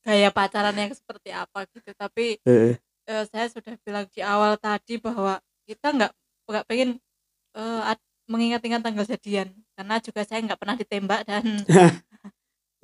gaya 0.07 0.31
pacaran 0.31 0.77
yang 0.77 0.93
seperti 0.95 1.31
apa 1.35 1.67
gitu 1.75 1.91
tapi 1.97 2.39
Heeh. 2.47 2.79
eh, 3.11 3.25
saya 3.31 3.47
sudah 3.51 3.75
bilang 3.83 4.07
di 4.15 4.21
awal 4.23 4.55
tadi 4.59 4.99
bahwa 4.99 5.43
kita 5.67 5.91
nggak 5.91 6.13
nggak 6.51 6.65
pengen 6.71 6.91
ad- 7.55 8.03
mengingat-ingat 8.27 8.81
tanggal 8.83 9.07
jadian 9.07 9.49
karena 9.77 9.97
juga 10.01 10.21
saya 10.25 10.41
nggak 10.45 10.61
pernah 10.61 10.77
ditembak 10.79 11.21
dan 11.29 11.45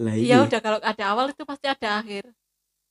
ya 0.01 0.15
iya. 0.17 0.37
udah 0.45 0.61
kalau 0.61 0.79
ada 0.81 1.05
awal 1.13 1.33
itu 1.33 1.43
pasti 1.45 1.67
ada 1.69 2.01
akhir 2.01 2.29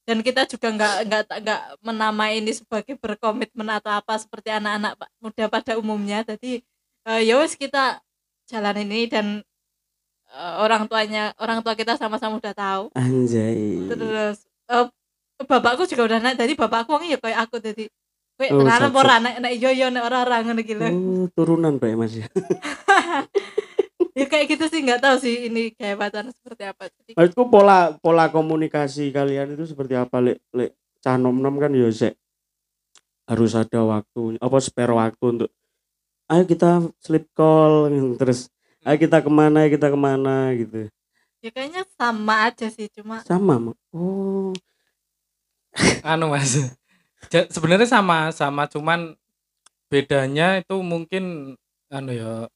dan 0.09 0.25
kita 0.25 0.49
juga 0.49 0.67
nggak 0.73 0.93
nggak 1.05 1.23
nggak 1.45 1.61
menamai 1.85 2.41
ini 2.41 2.51
sebagai 2.57 2.97
berkomitmen 2.97 3.69
atau 3.69 3.93
apa 3.93 4.17
seperti 4.17 4.49
anak-anak 4.49 4.97
muda 5.21 5.45
pada 5.45 5.77
umumnya 5.77 6.25
jadi 6.25 6.65
eh, 7.07 7.21
ya 7.23 7.39
wes 7.39 7.55
kita 7.55 8.01
jalan 8.49 8.75
ini 8.83 9.07
dan 9.07 9.25
eh, 10.29 10.53
orang 10.59 10.89
tuanya 10.89 11.31
orang 11.39 11.63
tua 11.63 11.77
kita 11.77 11.95
sama-sama 11.95 12.41
udah 12.41 12.55
tahu. 12.55 12.83
Anjay. 12.97 13.87
terus 13.87 14.43
eh, 14.67 14.85
bapakku 15.45 15.87
juga 15.87 16.09
udah 16.11 16.19
naik. 16.19 16.35
Jadi 16.35 16.53
bapakku 16.59 16.91
orangnya 16.91 17.15
ya 17.15 17.19
kayak 17.21 17.39
aku 17.47 17.55
jadi 17.63 17.85
kayak 18.39 18.51
Oh, 18.55 18.63
tenanan 18.63 18.91
sat-sat. 18.91 19.01
ora 19.03 19.15
nek 19.19 19.35
nek 19.43 19.53
yo 19.59 19.69
yo 19.71 19.87
nek 19.91 20.03
orang-orang 20.07 20.63
gitu. 20.63 20.83
Oh, 20.83 21.25
turunan 21.35 21.75
Pak 21.75 21.91
Mas 21.95 22.15
ya. 22.15 22.27
ya 24.19 24.25
kayak 24.27 24.45
gitu 24.51 24.65
sih 24.71 24.79
nggak 24.83 24.99
tahu 25.03 25.15
sih 25.19 25.47
ini 25.51 25.71
kayak 25.75 25.99
pacaran 25.99 26.31
seperti 26.31 26.63
apa. 26.67 26.87
Jadi 26.87 27.11
Maksudku 27.15 27.43
pola 27.51 27.95
pola 27.99 28.31
komunikasi 28.31 29.11
kalian 29.11 29.55
itu 29.55 29.67
seperti 29.67 29.95
apa? 29.95 30.19
Lek 30.23 30.39
lek 30.55 30.75
cah 30.99 31.15
nom-nom 31.15 31.55
kan 31.59 31.71
ya 31.71 31.87
sek? 31.91 32.15
Harus 33.27 33.53
ada 33.53 33.83
waktu 33.85 34.39
apa 34.41 34.57
spare 34.59 34.95
waktu 34.95 35.25
untuk 35.29 35.49
ayo 36.29 36.43
kita 36.45 36.85
sleep 37.01 37.25
call 37.33 37.89
terus 38.21 38.53
ayo 38.85 38.97
kita 39.01 39.17
ke 39.19 39.29
mana 39.33 39.65
ayo 39.65 39.69
kita 39.73 39.89
ke 39.89 39.97
mana 39.97 40.53
gitu. 40.53 40.87
Ya 41.41 41.49
kayaknya 41.55 41.87
sama 41.97 42.51
aja 42.51 42.67
sih 42.69 42.91
cuma 42.91 43.23
sama 43.25 43.55
Mak. 43.57 43.75
oh. 43.95 44.53
Anu 46.03 46.29
mas. 46.31 46.59
Ja- 47.31 47.49
sebenarnya 47.51 47.87
sama 47.87 48.29
sama 48.31 48.67
cuman 48.69 49.15
bedanya 49.89 50.61
itu 50.61 50.75
mungkin 50.85 51.55
anu 51.89 52.11
ya 52.13 52.47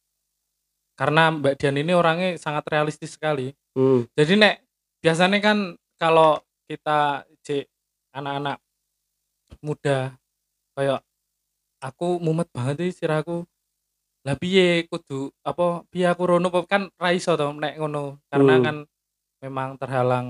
karena 0.93 1.33
Mbak 1.33 1.57
Dian 1.57 1.77
ini 1.81 1.91
orangnya 1.97 2.38
sangat 2.38 2.69
realistis 2.69 3.17
sekali. 3.17 3.49
Hmm, 3.73 4.05
jadi 4.13 4.38
nek 4.38 4.55
biasanya 5.01 5.41
kan 5.41 5.57
kalau 5.97 6.38
kita 6.69 7.25
cek 7.41 7.65
anak-anak 8.13 8.62
muda 9.65 10.13
kayak 10.77 11.01
aku 11.81 12.21
mumet 12.21 12.47
banget 12.53 12.88
sih 12.88 13.03
siraku 13.03 13.43
lah 14.23 14.36
piye 14.39 14.88
kudu 14.88 15.36
apa 15.43 15.83
piye 15.91 16.07
aku 16.07 16.23
rono 16.23 16.47
kan 16.63 16.88
ra 16.95 17.12
iso 17.12 17.36
to 17.36 17.51
nek 17.59 17.75
ngono 17.75 18.23
karena 18.31 18.53
Hmm. 18.55 18.63
kan 18.63 18.75
memang 19.43 19.69
terhalang 19.75 20.27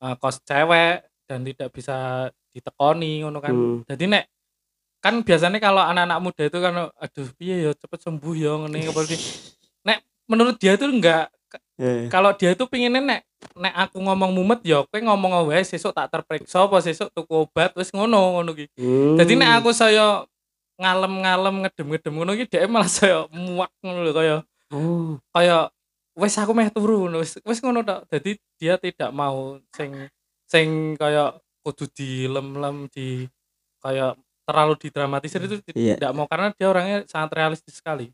eh, 0.00 0.14
kos 0.16 0.40
cewek 0.48 1.04
dan 1.28 1.44
tidak 1.44 1.68
bisa 1.68 2.28
ditekoni 2.48 3.20
ngono 3.20 3.38
kan 3.44 3.52
Hmm. 3.52 3.84
jadi 3.84 4.04
nek 4.08 4.24
kan 4.98 5.20
biasanya 5.22 5.60
kalau 5.60 5.84
anak-anak 5.84 6.18
muda 6.24 6.42
itu 6.48 6.58
kan 6.58 6.74
aduh 6.90 7.28
piye 7.38 7.68
ya 7.68 7.72
cepet 7.76 8.00
sembuh 8.02 8.34
ya 8.34 8.52
ngene 8.64 8.88
apa 8.88 9.00
sih 9.06 9.20
nek 9.84 10.02
menurut 10.26 10.56
dia 10.56 10.74
itu 10.74 10.88
enggak 10.88 11.28
eh, 11.78 12.08
kalau 12.10 12.32
dia 12.34 12.56
itu 12.56 12.64
pinginnya 12.64 12.98
nek 12.98 13.20
nek 13.54 13.74
aku 13.86 14.02
ngomong 14.02 14.34
mumet 14.34 14.60
ya 14.66 14.82
kowe 14.88 14.98
ngomong 14.98 15.52
wae 15.52 15.62
sesuk 15.62 15.94
tak 15.94 16.10
terperiksa 16.10 16.64
apa 16.66 16.82
sesuk 16.82 17.12
tuku 17.14 17.46
obat 17.46 17.70
wis 17.78 17.92
ngono 17.94 18.40
ngono 18.40 18.50
ki 18.56 18.66
hmm. 18.74 19.20
jadi 19.20 19.32
nek 19.38 19.50
aku 19.62 19.70
saya 19.70 20.24
ngalem-ngalem 20.78 21.66
ngedem-ngedem 21.66 22.12
ngono 22.14 22.32
ki 22.38 22.46
dhek 22.46 22.70
malah 22.70 22.86
saya 22.90 23.26
muak 23.34 23.70
ngono 23.82 24.00
lho 24.06 24.12
kaya 24.14 24.36
oh. 24.70 25.18
kaya 25.34 25.68
wis 26.18 26.34
aku 26.38 26.54
meh 26.54 26.70
turu 26.70 27.06
ngono 27.06 27.18
wis 27.22 27.38
wis 27.42 27.58
ngono 27.62 27.82
tok. 27.82 28.06
Jadi 28.10 28.38
dia 28.58 28.74
tidak 28.78 29.10
mau 29.14 29.58
sing 29.74 30.06
sing 30.46 30.94
kaya 30.98 31.34
kudu 31.66 31.90
dilem-lem 31.92 32.86
di 32.94 33.26
kaya 33.82 34.14
terlalu 34.48 34.74
didramatisir 34.80 35.44
itu 35.44 35.60
Iya. 35.76 36.00
tidak 36.00 36.12
mau 36.16 36.24
karena 36.24 36.48
dia 36.56 36.66
orangnya 36.72 36.98
sangat 37.04 37.30
realistis 37.36 37.78
sekali. 37.78 38.08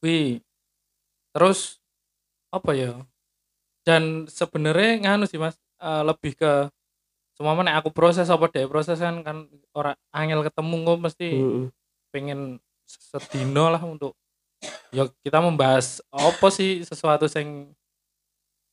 Wih 0.00 0.40
terus 1.34 1.78
apa 2.54 2.72
ya? 2.72 2.96
Dan 3.86 4.26
sebenarnya 4.26 5.02
nganu 5.06 5.30
sih 5.30 5.38
mas 5.38 5.54
eh, 5.82 6.02
lebih 6.02 6.34
ke 6.34 6.52
semua 7.36 7.52
nek 7.60 7.84
aku 7.84 7.92
proses 7.92 8.32
apa 8.32 8.48
deh 8.48 8.64
proses 8.64 8.96
kan 8.96 9.20
kan 9.20 9.44
orang 9.76 9.96
angel 10.16 10.40
ketemu 10.40 10.76
kok 10.88 11.00
mesti 11.04 11.28
hmm. 11.36 11.64
pengen 12.08 12.40
sedino 12.88 13.68
lah 13.68 13.82
untuk 13.84 14.16
ya 14.88 15.04
kita 15.20 15.44
membahas 15.44 16.00
apa 16.08 16.48
sih 16.48 16.80
sesuatu 16.80 17.28
sing 17.28 17.76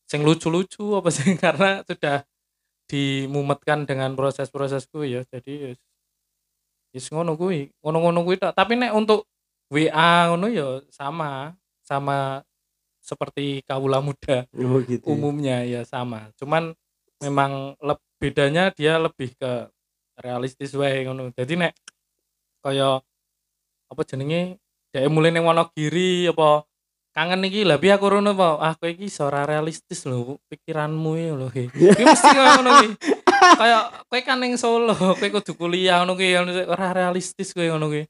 sing 0.08 0.24
lucu-lucu 0.24 0.96
apa 0.96 1.12
sih 1.12 1.36
karena 1.44 1.84
sudah 1.84 2.24
dimumetkan 2.88 3.84
dengan 3.84 4.16
proses-prosesku 4.16 5.04
ya 5.04 5.28
jadi 5.28 5.76
yes, 5.76 5.80
yes 6.96 7.06
ngono 7.12 7.36
kuwi 7.36 7.72
ngono-ngono 7.84 8.24
kuwi 8.24 8.40
tok. 8.40 8.56
tapi 8.56 8.80
nek 8.80 8.96
untuk 8.96 9.28
WA 9.68 10.32
ngono 10.32 10.48
ya 10.48 10.80
sama 10.88 11.58
sama 11.84 12.46
seperti 13.04 13.60
kawula 13.68 14.00
muda 14.00 14.48
oh 14.56 14.80
gitu 14.88 15.04
ya. 15.04 15.12
umumnya 15.12 15.58
ya 15.68 15.82
sama 15.84 16.32
cuman 16.40 16.72
memang 17.20 17.76
leb- 17.84 18.13
bedanya 18.24 18.72
dia 18.72 18.96
lebih 18.96 19.36
ke 19.36 19.68
realistis 20.16 20.72
wae 20.80 21.04
ngono. 21.04 21.36
Jadi 21.36 21.60
nek 21.60 21.76
kaya 22.64 23.04
apa 23.92 24.02
jenenge? 24.08 24.64
Dhek 24.96 25.12
mulai 25.12 25.36
ning 25.36 25.44
Wonogiri 25.44 26.32
apa? 26.32 26.64
Kangen 27.14 27.46
iki 27.46 27.62
lah 27.68 27.78
piye 27.78 27.94
aku 27.94 28.10
rono 28.10 28.32
apa 28.34 28.58
ah 28.64 28.74
kowe 28.80 28.90
iki 28.90 29.12
ora 29.22 29.44
realistis 29.44 30.08
lho 30.08 30.40
pikiranmu 30.48 31.12
iki 31.20 31.30
lho 31.36 31.48
he. 31.52 31.64
Iki 31.94 32.04
mesti 32.08 32.30
kaya 32.32 32.50
ngono 32.58 32.72
ki. 32.80 32.88
Kaya 33.60 33.80
kowe 34.08 34.20
kan 34.24 34.38
ning 34.40 34.56
Solo 34.56 34.96
kowe 35.20 35.28
kudu 35.28 35.54
kuliah 35.60 36.02
ngono 36.02 36.16
ki 36.16 36.40
ora 36.66 36.96
realistis 36.96 37.52
kowe 37.52 37.68
ngono 37.68 37.92
ki. 37.92 38.08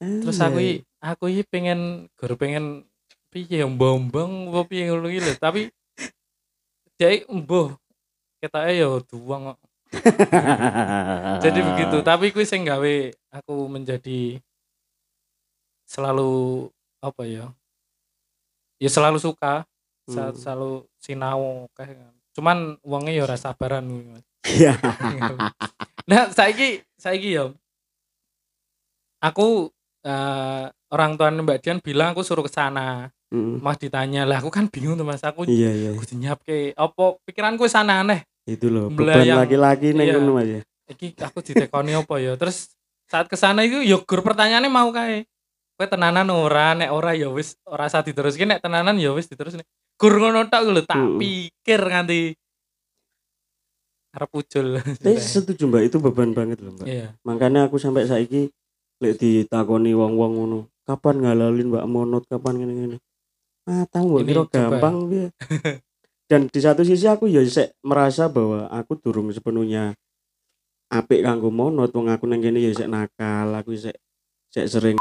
Terus 0.00 0.38
aku 0.40 0.58
iki 0.58 0.74
aku 0.98 1.24
iki 1.28 1.42
pengen 1.46 2.10
guru 2.16 2.34
pengen 2.34 2.64
piye 3.30 3.62
bombong 3.68 4.50
apa 4.50 4.60
piye 4.64 4.90
ngono 4.90 5.06
ki? 5.12 5.18
Lho 5.22 5.32
tapi 5.38 5.70
dia 6.98 7.22
embuh 7.28 7.81
ketoke 8.42 8.72
ya 8.74 8.88
duwang 9.06 9.54
kok 9.54 9.58
jadi 11.44 11.60
begitu 11.62 11.96
tapi 12.02 12.34
kuwi 12.34 12.42
sing 12.42 12.66
gawe 12.66 12.94
aku 13.30 13.54
menjadi 13.70 14.42
selalu 15.86 16.66
apa 16.98 17.22
ya 17.24 17.46
ya 18.78 18.90
selalu 18.90 19.22
suka 19.22 19.62
Hmm. 20.02 20.34
selalu 20.34 20.82
sinau 20.98 21.70
kayak 21.78 22.10
cuman 22.34 22.74
uangnya 22.82 23.12
ya 23.14 23.22
ora 23.22 23.38
sabaran 23.38 23.86
Mas. 23.86 24.26
Iya. 24.42 24.74
nah 26.10 26.26
saiki 26.26 26.82
saiki 26.98 27.38
ya 27.38 27.54
aku 29.22 29.70
eh, 30.02 30.64
orang 30.90 31.14
tua 31.14 31.30
Mbak 31.30 31.58
Dian 31.62 31.78
bilang 31.78 32.18
aku 32.18 32.26
suruh 32.26 32.42
ke 32.42 32.50
sana 32.50 33.14
Hmm. 33.32 33.64
mas 33.64 33.80
ditanya 33.80 34.28
lah 34.28 34.44
aku 34.44 34.52
kan 34.52 34.68
bingung 34.68 34.92
tuh 34.92 35.08
mas 35.08 35.24
aku 35.24 35.48
iya 35.48 35.72
iya 35.72 35.96
aku 35.96 36.04
nyiap 36.20 36.44
ke 36.44 36.76
apa 36.76 37.16
pikiranku 37.24 37.64
sana 37.64 38.04
aneh 38.04 38.28
itu 38.48 38.66
loh 38.66 38.90
beban 38.90 39.22
laki-laki 39.22 39.94
neng 39.94 40.18
ngono 40.18 40.42
Mas 40.42 40.48
ya. 40.50 40.60
Iki 40.90 41.14
aku 41.22 41.38
ditekoni 41.40 41.94
apa 41.94 42.14
ya? 42.18 42.34
Terus 42.34 42.74
saat 43.06 43.30
ke 43.30 43.38
sana 43.38 43.62
itu 43.62 43.80
ya 43.86 44.02
gur 44.02 44.20
pertanyaannya 44.26 44.70
mau 44.70 44.90
kae. 44.90 45.24
Kowe 45.78 45.86
tenanan 45.86 46.28
ora? 46.34 46.74
Nek 46.74 46.90
ora 46.90 47.14
ya 47.14 47.30
wis 47.30 47.54
ora 47.64 47.86
usah 47.86 48.02
diteruske 48.02 48.42
nek 48.42 48.60
tenanan 48.60 48.98
ya 48.98 49.14
wis 49.14 49.30
diterusne 49.30 49.62
gur 49.96 50.14
ngono 50.18 50.50
tok 50.50 50.62
lho 50.66 50.82
tak 50.82 50.98
pikir 51.22 51.80
nganti 51.80 52.34
arep 54.12 54.30
ucul 54.34 54.66
Tapi 54.82 55.16
setuju 55.16 55.70
mbak. 55.70 55.82
Itu 55.88 56.02
beban 56.02 56.34
banget 56.34 56.60
loh 56.60 56.74
mbak. 56.74 56.86
Iya. 56.90 57.14
Makanya 57.22 57.70
aku 57.70 57.78
sampai 57.78 58.10
saiki 58.10 58.50
lek 58.98 59.22
ditakoni 59.22 59.94
wong-wong 59.94 60.32
ngono 60.34 60.58
kapan 60.82 61.22
ngalalin 61.22 61.70
mbak? 61.70 61.84
Monot 61.86 62.26
kapan 62.26 62.58
gini 62.58 62.74
gini 62.74 62.98
ah 63.66 63.86
tahu 63.86 64.22
Ini 64.22 64.26
kira 64.26 64.42
gampang 64.50 65.06
piye 65.06 65.26
dan 66.32 66.48
di 66.48 66.64
satu 66.64 66.80
sisi 66.80 67.04
aku 67.04 67.28
ya 67.28 67.44
merasa 67.84 68.24
bahwa 68.32 68.64
aku 68.72 68.96
durung 68.96 69.28
sepenuhnya 69.28 69.92
apik 70.88 71.20
kanggo 71.20 71.52
monot. 71.52 71.92
Wong 71.92 72.08
aku 72.08 72.24
nang 72.24 72.40
kene 72.40 72.56
ya 72.56 72.72
nakal 72.88 73.52
aku 73.52 73.76
sek 73.76 74.00
sek 74.48 74.64
sering 74.64 74.96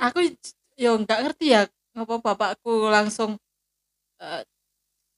aku 0.00 0.32
yo 0.80 0.96
nggak 0.96 1.28
ngerti 1.28 1.52
ya 1.52 1.68
ngapa 1.92 2.24
bapakku 2.24 2.88
langsung 2.88 3.36
eh 4.16 4.48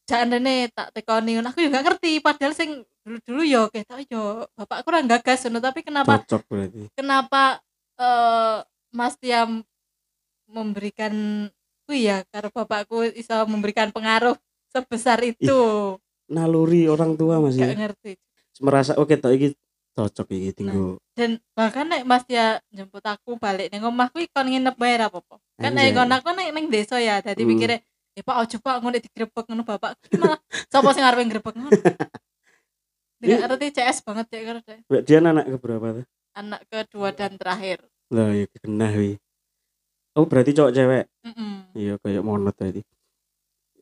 jane 0.05 0.69
tak 0.71 0.93
tekoni. 0.93 1.37
Ngono 1.37 1.49
aku 1.51 1.61
juga 1.61 1.81
ngerti 1.81 2.21
padahal 2.21 2.53
sing 2.53 2.71
dulu-dulu 3.05 3.43
yo 3.45 3.62
ketok 3.69 4.01
yo 4.09 4.23
bapakku 4.55 4.88
ora 4.88 5.01
gagas 5.03 5.45
ngono. 5.45 5.61
Tapi 5.61 5.81
kenapa 5.83 6.21
cocok 6.23 6.43
berarti. 6.49 6.83
kenapa 6.93 7.61
eh 7.97 8.59
Mas 8.95 9.19
Tia 9.19 9.45
m- 9.45 9.64
memberikan 10.47 11.12
kuwi 11.85 12.09
ya 12.09 12.23
karo 12.29 12.49
bapakku 12.49 13.11
bisa 13.12 13.45
memberikan 13.45 13.90
pengaruh 13.90 14.37
sebesar 14.71 15.21
itu? 15.23 15.99
naluri 16.25 16.88
orang 16.88 17.21
tua 17.21 17.37
gak 17.37 17.45
masih 17.45 17.62
ngerti. 17.77 18.12
Merasa 18.59 18.97
oke 18.97 19.12
tok 19.19 19.37
iki 19.37 19.49
cocok 19.93 20.27
iki 20.33 20.51
tinggu. 20.57 20.97
dan 21.14 21.38
bahkan 21.55 21.87
nek 21.87 22.03
Mas 22.03 22.25
Tia 22.27 22.59
jemput 22.73 23.05
aku 23.05 23.38
balik 23.38 23.71
ning 23.71 23.85
omah 23.85 24.11
kuwi 24.11 24.27
kon 24.33 24.49
nginep 24.49 24.75
bae 24.75 24.99
ra 24.99 25.07
apa-apa. 25.07 25.38
Kan 25.61 25.77
nek 25.77 25.95
kon 25.95 26.11
aku 26.11 26.29
nek 26.33 26.51
ning 26.51 26.67
desa 26.67 26.99
ya 26.99 27.21
dadi 27.21 27.45
Hmm. 27.45 27.53
Ya 28.14 28.22
Pak 28.22 28.37
ojo 28.46 28.57
Pak 28.62 28.74
ngono 28.81 28.96
digrebek 28.98 29.44
ngono 29.50 29.62
bapak. 29.66 29.98
Malah 30.22 30.38
sapa 30.70 30.90
sing 30.94 31.05
arepe 31.05 31.22
ngrebek 31.27 31.55
ngono? 31.55 31.70
Tidak 33.18 33.40
ngerti 33.46 33.66
CS 33.74 33.98
banget 34.07 34.27
ya 34.35 34.59
dek. 34.62 34.79
Mbak 34.87 35.03
Dian 35.07 35.24
anak 35.27 35.46
keberapa 35.50 35.87
tuh? 36.03 36.07
Anak 36.35 36.61
kedua 36.66 37.14
dan 37.14 37.38
terakhir. 37.38 37.83
Lah 38.11 38.31
ya 38.35 38.46
kena 38.62 38.88
wi. 38.94 39.18
Oh 40.14 40.27
berarti 40.31 40.55
cowok 40.55 40.72
cewek? 40.74 41.05
Mm-mm. 41.27 41.74
iya 41.74 41.98
kayak 41.98 42.22
monot 42.22 42.55
tadi 42.55 42.87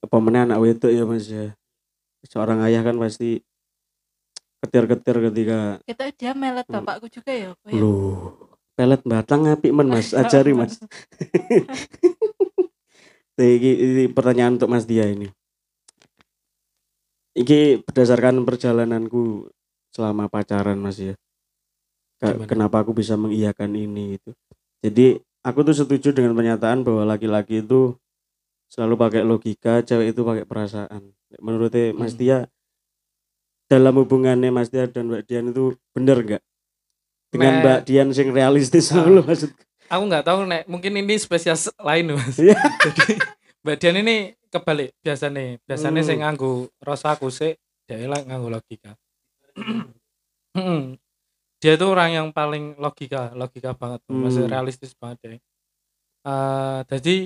apa 0.02 0.16
mana 0.18 0.42
anak 0.48 0.58
wedok 0.58 0.90
ya 0.90 1.04
mas 1.06 1.30
ya? 1.30 1.54
Seorang 2.26 2.58
ayah 2.66 2.82
kan 2.82 2.98
pasti 2.98 3.38
ketir-ketir 4.62 5.16
ketika 5.30 5.78
kita 5.86 6.04
dia 6.14 6.32
melet 6.34 6.66
Hmm. 6.66 6.82
bapakku 6.82 7.06
juga 7.10 7.30
ya 7.34 7.50
ya? 7.50 7.74
Loh, 7.74 8.34
pelet 8.78 9.02
batang 9.02 9.46
api 9.50 9.70
men 9.74 9.90
mas, 9.90 10.10
ajari 10.18 10.54
mas. 10.54 10.78
Nah, 13.32 13.48
ini, 13.48 13.70
ini 13.72 14.04
pertanyaan 14.12 14.60
untuk 14.60 14.68
Mas 14.68 14.84
Dia 14.84 15.08
ini. 15.08 15.28
Iki 17.32 17.88
berdasarkan 17.88 18.44
perjalananku 18.44 19.48
selama 19.88 20.28
pacaran 20.28 20.76
Mas 20.76 21.00
ya. 21.00 21.16
Gimana? 22.22 22.46
kenapa 22.46 22.76
aku 22.86 22.94
bisa 22.94 23.18
mengiyakan 23.18 23.74
ini 23.74 24.14
itu. 24.20 24.30
Jadi 24.78 25.18
aku 25.42 25.66
tuh 25.66 25.74
setuju 25.74 26.14
dengan 26.14 26.38
pernyataan 26.38 26.86
bahwa 26.86 27.02
laki-laki 27.02 27.66
itu 27.66 27.98
selalu 28.70 28.94
pakai 28.94 29.22
logika, 29.26 29.82
cewek 29.82 30.14
itu 30.14 30.22
pakai 30.22 30.44
perasaan. 30.46 31.10
Menurutnya 31.42 31.90
Mas 31.96 32.14
Hmm. 32.14 32.20
Dia 32.22 32.38
dalam 33.66 33.96
hubungannya 33.98 34.52
Mas 34.54 34.70
Dia 34.70 34.86
dan 34.86 35.10
Mbak 35.10 35.22
Dian 35.26 35.50
itu 35.50 35.74
bener 35.96 36.18
nggak? 36.22 36.42
Dengan 37.32 37.52
Mbak 37.64 37.78
Dian 37.88 38.08
sing 38.14 38.28
realistis 38.30 38.92
Ah. 38.92 39.08
loh 39.08 39.24
maksud. 39.24 39.50
Aku 39.92 40.02
nggak 40.08 40.24
tahu 40.24 40.40
nek 40.48 40.64
mungkin 40.64 40.96
ini 40.96 41.20
spesies 41.20 41.68
lain 41.76 42.16
mas 42.16 42.40
Iya. 42.40 42.56
jadi 42.88 43.20
Mbak 43.62 43.76
Dian 43.78 43.96
ini 44.00 44.16
kebalik 44.48 44.90
biasa 45.04 45.28
nih 45.28 45.60
biasanya 45.68 46.00
Hmm. 46.00 46.08
saya 46.08 46.16
nganggu 46.24 46.52
rasa 46.80 47.12
aku 47.14 47.28
sih 47.28 47.52
dia 47.84 48.08
lah 48.08 48.24
nganggu 48.24 48.48
logika 48.48 48.96
Mm-mm. 49.52 50.96
dia 51.62 51.72
itu 51.76 51.86
orang 51.86 52.10
yang 52.10 52.28
paling 52.32 52.74
logika 52.80 53.30
logika 53.36 53.76
banget 53.76 54.00
tuh, 54.08 54.16
masih 54.16 54.48
Hmm. 54.48 54.52
realistis 54.52 54.96
banget 54.96 55.18
deh 55.22 55.40
Eh, 56.22 56.80
jadi 56.86 57.16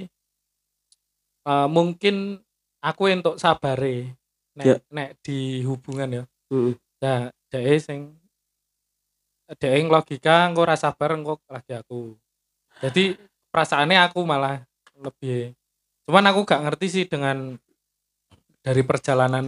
eh, 1.47 1.69
mungkin 1.69 2.41
aku 2.81 3.13
untuk 3.13 3.37
sabare 3.37 4.17
nek, 4.57 4.65
Ya. 4.67 4.77
nek 4.89 5.21
di 5.21 5.61
hubungan 5.63 6.09
ya 6.11 6.25
Mm. 6.49 6.79
Nah, 7.03 7.29
dhek 7.51 7.77
sing 7.83 8.15
yang 9.61 9.87
logika 9.91 10.47
engko 10.47 10.63
ora 10.63 10.79
sabar 10.79 11.13
engko 11.19 11.43
lagi 11.51 11.75
aku. 11.75 12.15
Jadi 12.83 13.17
perasaannya 13.49 13.99
aku 14.13 14.21
malah 14.29 14.61
lebih 15.01 15.57
cuman 16.07 16.29
aku 16.31 16.47
gak 16.47 16.63
ngerti 16.63 16.87
sih 16.93 17.05
dengan 17.09 17.57
dari 18.63 18.83
perjalanan 18.85 19.45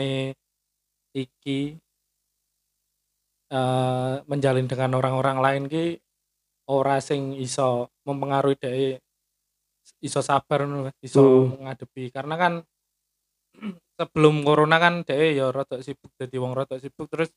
iki 1.14 1.61
eh 3.49 4.14
menjalin 4.29 4.69
dengan 4.69 4.97
orang-orang 5.01 5.38
lain 5.41 5.62
ki 5.73 5.97
ora 6.69 7.01
sing 7.01 7.33
iso 7.41 7.88
mempengaruhi 8.05 8.57
dhek 8.61 9.01
iso 10.05 10.21
sabar 10.21 10.69
iso 11.01 11.21
Hmm. 11.21 11.64
ngadepi 11.64 12.12
karena 12.12 12.35
kan 12.37 12.53
sebelum 13.97 14.45
corona 14.45 14.77
kan 14.77 15.01
dhek 15.01 15.37
ya 15.37 15.49
rada 15.49 15.81
sibuk 15.81 16.12
dadi 16.21 16.37
wong 16.37 16.53
rada 16.53 16.77
sibuk 16.77 17.09
terus 17.09 17.33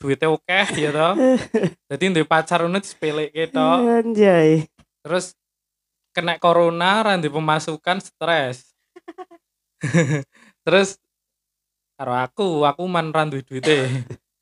duitnya 0.00 0.32
oke 0.32 0.60
ya 0.80 0.90
toh 0.92 1.12
jadi 1.92 2.04
ndek 2.08 2.28
pacar 2.28 2.64
ngono 2.64 2.80
disepelekke 2.80 3.52
tok 3.52 3.78
Anjay. 3.84 4.64
Terus 5.04 5.36
kena 6.16 6.40
corona 6.40 7.04
ra 7.04 7.12
ndek 7.14 7.28
pemasukan 7.30 8.00
stres 8.00 8.72
terus 10.64 10.96
karo 11.94 12.12
aku 12.16 12.64
aku 12.64 12.82
man 12.88 13.12
ra 13.12 13.28
duwe 13.28 13.44
duite 13.44 13.76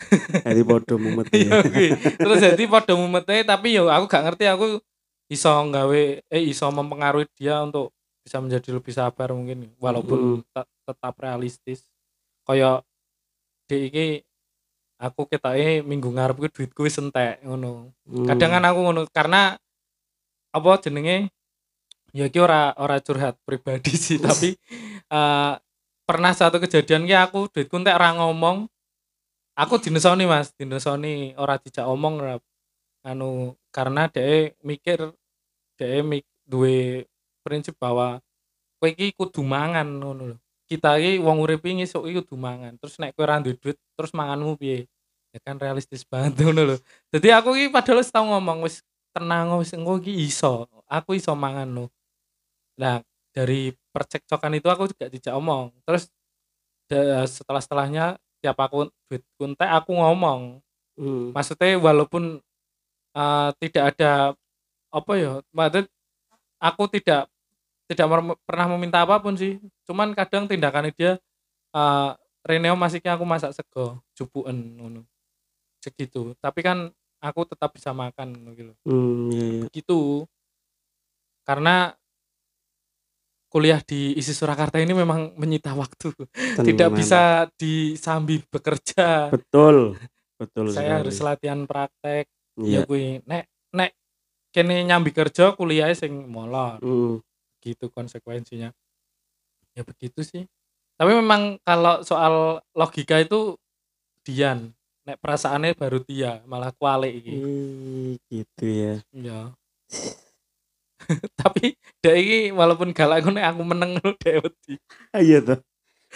Jadi 0.46 0.62
bodoh 0.66 0.98
mumet 0.98 1.30
Iya 1.34 1.46
ya. 1.46 1.62
kuwi. 1.62 1.88
terus 2.18 2.38
jadi 2.42 2.62
padha 2.66 2.98
mumete 2.98 3.46
tapi 3.46 3.78
yo 3.78 3.86
aku 3.86 4.10
gak 4.10 4.26
ngerti 4.26 4.50
aku 4.50 4.82
iso 5.30 5.46
nggawe 5.48 6.02
eh 6.26 6.42
iso 6.42 6.66
mempengaruhi 6.74 7.30
dia 7.38 7.62
untuk 7.62 7.94
bisa 8.22 8.42
menjadi 8.42 8.74
lebih 8.74 8.90
sabar 8.90 9.30
mungkin 9.30 9.70
walaupun 9.78 10.42
te- 10.50 10.70
tetap 10.82 11.14
realistis 11.22 11.86
kaya 12.42 12.82
di 13.70 13.76
iki 13.86 14.06
aku 14.98 15.30
ketake 15.30 15.86
minggu 15.86 16.10
ngarep 16.10 16.34
kuwi 16.38 16.50
duitku 16.50 16.82
wis 16.82 16.98
entek 16.98 17.38
ngono 17.46 17.94
Hmm. 18.02 18.26
kadang 18.26 18.58
kan 18.58 18.64
aku 18.66 18.78
ngono 18.82 19.02
karena 19.14 19.54
apa 20.52 20.78
jenenge? 20.84 21.32
Ya 22.12 22.28
iki 22.28 22.38
ora 22.38 22.76
ora 22.76 23.00
curhat 23.00 23.40
pribadi 23.48 23.96
sih 24.04 24.20
tapi 24.20 24.54
eh, 25.08 25.52
pernah 26.04 26.32
satu 26.36 26.60
kejadian 26.60 27.08
ki 27.08 27.16
aku 27.16 27.48
duitku 27.48 27.80
entek 27.80 27.96
ora 27.96 28.12
ngomong. 28.20 28.68
Aku 29.52 29.76
dinesoni 29.80 30.24
Mas 30.24 30.52
dinesoni 30.56 31.36
ora 31.36 31.60
dijak 31.60 31.84
omong 31.88 32.14
ora 32.20 32.36
anu 33.04 33.56
karena 33.72 34.08
dhek 34.08 34.56
mikir 34.64 35.12
dhek 35.76 36.04
mik 36.04 36.24
duwe 36.44 37.04
prinsip 37.44 37.76
bahwa 37.76 38.20
kowe 38.80 38.88
iki 38.88 39.12
kudu 39.16 39.40
mangan 39.44 39.88
ngono 39.88 40.22
lho. 40.34 40.36
Kita 40.68 40.96
iki 41.00 41.20
wong 41.20 41.40
urip 41.44 41.64
iki 41.64 41.84
esuk 41.84 42.08
iki 42.08 42.24
kudu 42.24 42.36
mangan. 42.40 42.76
Terus 42.80 42.96
nek 43.00 43.12
kowe 43.16 43.24
ora 43.24 43.40
duit 43.40 43.60
terus 43.96 44.12
manganmu 44.12 44.56
piye? 44.60 44.88
Ya 45.32 45.40
kan 45.40 45.56
realistis 45.56 46.04
banget 46.04 46.36
ngono 46.44 46.62
lho. 46.72 46.76
Jadi 47.12 47.28
aku 47.32 47.56
iki 47.56 47.68
padahal 47.72 48.00
wis 48.00 48.12
tau 48.12 48.24
ngomong 48.28 48.64
wis 48.64 48.84
tenang 49.12 49.60
wis 49.60 49.72
engko 49.76 50.00
iki 50.00 50.12
iso? 50.26 50.66
Aku 50.88 51.16
iso 51.16 51.32
mangan 51.36 51.68
no 51.68 51.86
nah 52.72 53.04
dari 53.36 53.72
percekcokan 53.92 54.56
itu 54.56 54.68
aku 54.68 54.88
juga 54.92 55.08
dijak 55.12 55.36
omong. 55.36 55.72
Terus 55.84 56.08
setelah 57.28 57.60
setelahnya 57.62 58.04
tiap 58.44 58.58
aku 58.60 58.88
duit 59.08 59.24
kuntek 59.40 59.68
aku 59.68 59.96
ngomong. 59.96 60.60
Hmm. 60.92 61.32
maksudnya 61.32 61.80
walaupun 61.80 62.44
eh, 63.16 63.50
tidak 63.64 63.96
ada 63.96 64.36
apa 64.92 65.12
ya 65.16 65.40
maksud 65.56 65.88
aku 66.60 66.84
tidak 66.92 67.32
tidak 67.88 68.06
pernah 68.44 68.66
meminta 68.76 69.00
apa 69.04 69.16
pun 69.20 69.36
sih. 69.36 69.56
Cuman 69.88 70.12
kadang 70.12 70.44
tindakannya 70.48 70.92
dia 70.92 71.12
eh 71.72 72.10
Reneo 72.42 72.74
masih 72.74 72.98
aku 73.06 73.22
masak 73.22 73.54
sego 73.54 74.02
jupuan 74.18 74.56
ngono. 74.76 75.06
Segitu. 75.80 76.34
Tapi 76.42 76.60
kan 76.60 76.90
aku 77.22 77.46
tetap 77.46 77.70
bisa 77.70 77.90
makan 77.90 78.34
gitu 78.52 78.72
Hmm, 78.82 79.30
iya, 79.30 79.46
iya. 79.54 79.64
gitu 79.70 80.26
karena 81.42 81.94
kuliah 83.46 83.78
di 83.78 84.16
isi 84.16 84.32
Surakarta 84.32 84.80
ini 84.80 84.90
memang 84.90 85.36
menyita 85.36 85.70
waktu 85.72 86.08
tidak 86.58 86.88
Tenan. 86.88 86.96
bisa 86.96 87.22
disambi 87.54 88.40
bekerja 88.42 89.28
Betul. 89.28 89.94
Betul 90.34 90.72
saya 90.72 90.88
sekali. 90.88 90.98
harus 90.98 91.16
latihan 91.20 91.60
praktek 91.62 92.26
Iya. 92.52 92.84
ya 92.84 92.86
kuwi 92.86 93.24
nek 93.24 93.44
nek 93.72 93.96
kene 94.50 94.84
nyambi 94.84 95.08
kerja 95.08 95.52
kuliahnya 95.52 95.96
sing 95.96 96.12
molor 96.26 96.76
Hmm. 96.80 97.16
gitu 97.60 97.88
konsekuensinya 97.88 98.68
ya 99.72 99.82
begitu 99.82 100.20
sih 100.20 100.44
tapi 100.94 101.12
memang 101.12 101.56
kalau 101.62 102.02
soal 102.02 102.34
logika 102.72 103.16
itu 103.16 103.56
Dian 104.20 104.68
nek 105.02 105.18
perasaannya 105.18 105.74
baru 105.74 105.98
dia 106.02 106.38
malah 106.46 106.70
kuali 106.70 107.10
iki 107.18 107.34
Ih, 107.34 108.12
gitu 108.30 108.64
ya. 108.66 108.94
ya 109.12 109.40
tapi 111.40 111.74
dek 111.98 112.16
iki 112.16 112.38
walaupun 112.54 112.94
galak 112.94 113.26
ngono 113.26 113.42
aku 113.42 113.62
meneng 113.66 113.98
ngono 113.98 114.14
dek 114.16 114.36
wedi 114.40 114.74
Ah, 115.10 115.20
iya 115.20 115.42
toh. 115.42 115.58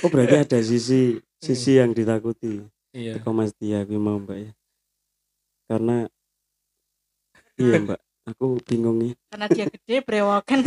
Oh 0.01 0.09
berarti 0.09 0.37
ada 0.47 0.59
sisi 0.63 1.19
sisi 1.37 1.77
yang 1.77 1.91
ditakuti. 1.91 2.63
iya 2.95 3.19
Teko 3.19 3.35
Mas 3.35 3.53
Tia 3.59 3.83
aku 3.83 3.99
mau 3.99 4.17
Mbak 4.17 4.39
ya. 4.39 4.51
Karena 5.67 5.97
iya 7.61 7.77
Mbak, 7.83 8.01
aku 8.31 8.47
bingung 8.63 8.97
nih. 9.03 9.13
karena 9.29 9.47
dia 9.51 9.65
gede 9.67 9.97
brewokan 10.01 10.59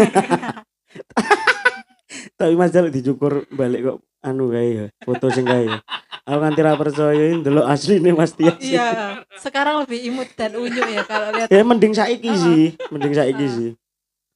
Tapi 2.35 2.53
Mas 2.53 2.69
jaluk 2.69 2.89
dicukur 2.89 3.43
balik 3.49 3.79
kok 3.83 3.97
anu 4.19 4.49
kae 4.49 4.69
ya, 4.69 4.85
foto 4.99 5.29
sing 5.29 5.43
kae 5.43 5.65
ya. 5.65 5.77
Aku 6.23 6.37
nganti 6.37 6.61
ra 6.61 6.73
percaya 6.73 7.21
ini 7.25 7.41
ndelok 7.41 7.65
asline 7.65 8.11
Mas 8.11 8.31
Tia. 8.31 8.53
sih. 8.53 8.67
iya 8.75 9.23
sekarang 9.35 9.81
lebih 9.81 9.97
imut 10.05 10.27
dan 10.33 10.53
unyu 10.53 10.83
ya 10.83 11.01
kalau 11.03 11.29
lihat 11.31 11.47
Ya 11.49 11.61
mending 11.63 11.91
saiki 11.91 12.29
sih, 12.31 12.63
mending 12.89 13.13
saiki 13.13 13.45
sih. 13.47 13.71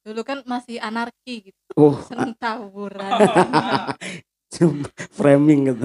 dulu 0.04 0.20
kan 0.20 0.44
masih 0.44 0.76
anarki 0.78 1.48
gitu 1.48 1.58
Oh, 1.74 1.96
seneng 2.04 2.36
tawuran 2.36 3.08
framing 5.16 5.72
gitu 5.72 5.84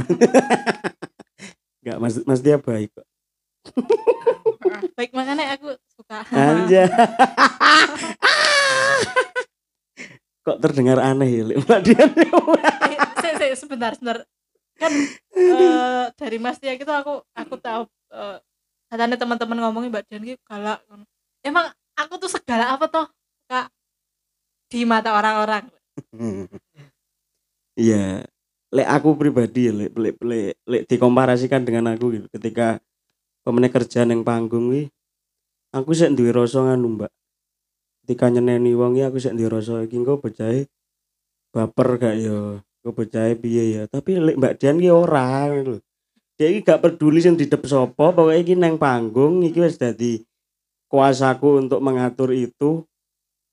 Enggak, 1.79 1.97
Mas 1.97 2.15
Mas 2.27 2.43
dia 2.43 2.59
baik 2.59 2.91
kok. 2.91 3.07
baik 4.93 5.09
makanya 5.15 5.55
aku 5.55 5.71
suka 5.95 6.21
Anja. 6.29 6.83
Kok 10.41 10.57
terdengar 10.63 10.97
aneh 10.99 11.29
ya, 11.29 11.43
Lek, 11.45 11.57
Mbak 11.65 11.79
Dian? 11.85 12.09
Eh, 12.15 12.97
se- 13.21 13.37
se- 13.37 13.57
sebentar 13.59 13.93
sebentar 13.93 14.23
kan 14.79 14.91
eh, 15.35 16.05
dari 16.15 16.37
Mas 16.39 16.57
Tia 16.57 16.73
itu 16.73 16.87
aku 16.87 17.19
aku 17.35 17.55
tahu 17.59 17.83
eh, 18.11 18.37
katanya 18.87 19.19
teman-teman 19.19 19.59
ngomongin 19.59 19.91
Mbak 19.91 20.03
Dian 20.07 20.23
gitu 20.23 20.41
galak 20.47 20.79
emang 21.43 21.67
aku 21.93 22.15
tuh 22.17 22.31
segala 22.31 22.71
apa 22.73 22.87
toh 22.87 23.05
kak 23.45 23.67
di 24.71 24.87
mata 24.87 25.11
orang-orang 25.13 25.67
Iya. 27.79 28.27
Lek 28.69 28.85
aku 28.85 29.15
pribadi 29.17 29.65
ya, 29.65 29.73
lek 29.73 29.95
lek 29.97 30.15
lek, 30.21 30.53
lek 30.67 30.83
dikomparasikan 30.85 31.63
dengan 31.65 31.95
aku 31.95 32.11
gitu. 32.13 32.27
Ketika 32.29 32.77
pemene 33.41 33.71
kerja 33.71 34.05
neng 34.05 34.21
panggung 34.21 34.69
wi, 34.69 34.91
aku 35.73 35.95
sih 35.95 36.11
duwe 36.11 36.29
rasa 36.29 36.61
nganu, 36.61 36.99
Mbak. 36.99 37.11
Ketika 38.09 38.25
nyeneni 38.25 38.73
wong 38.73 38.97
aku 38.97 39.21
duwe 39.21 39.53
rasa 39.53 39.85
iki 39.85 40.01
engko 40.01 40.17
bocahe 40.17 40.65
baper 41.53 42.01
gak 42.01 42.17
ya. 42.17 42.57
Engko 42.81 42.89
bocahe 42.97 43.37
piye 43.37 43.77
ya. 43.77 43.81
Tapi 43.85 44.17
lek 44.17 44.33
Mbak 44.33 44.57
Dian 44.57 44.81
ki 44.81 44.89
ora 44.89 45.45
lho. 45.45 45.77
Dia 46.33 46.49
iki 46.49 46.65
gak 46.65 46.81
peduli 46.81 47.21
sing 47.21 47.37
didep 47.37 47.61
sapa, 47.69 48.09
pokoknya 48.09 48.41
iki 48.41 48.57
neng 48.57 48.81
panggung 48.81 49.45
iki 49.45 49.61
wis 49.61 49.77
dadi 49.77 50.25
kuasaku 50.89 51.61
untuk 51.61 51.85
mengatur 51.85 52.33
itu. 52.33 52.81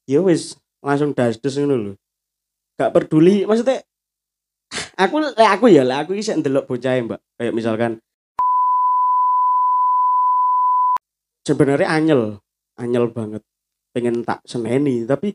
Ya 0.09 0.25
wis 0.25 0.57
langsung 0.81 1.13
das-dus 1.13 1.61
ngono 1.61 1.77
lho. 1.77 1.93
Gak 2.81 2.97
peduli, 2.97 3.45
maksudnya 3.45 3.85
aku 4.97 5.21
lek 5.37 5.51
aku 5.53 5.69
ya 5.69 5.85
lek 5.85 6.09
aku 6.09 6.17
iki 6.17 6.33
sik 6.33 6.41
ndelok 6.41 6.65
bocah 6.65 6.97
Mbak. 6.97 7.21
Kayak 7.37 7.53
misalkan 7.53 7.93
sebenarnya 11.45 11.93
anyel, 11.93 12.41
anyel 12.81 13.13
banget. 13.13 13.45
Pengen 13.97 14.21
tak 14.29 14.45
seneni, 14.45 15.09
tapi 15.09 15.33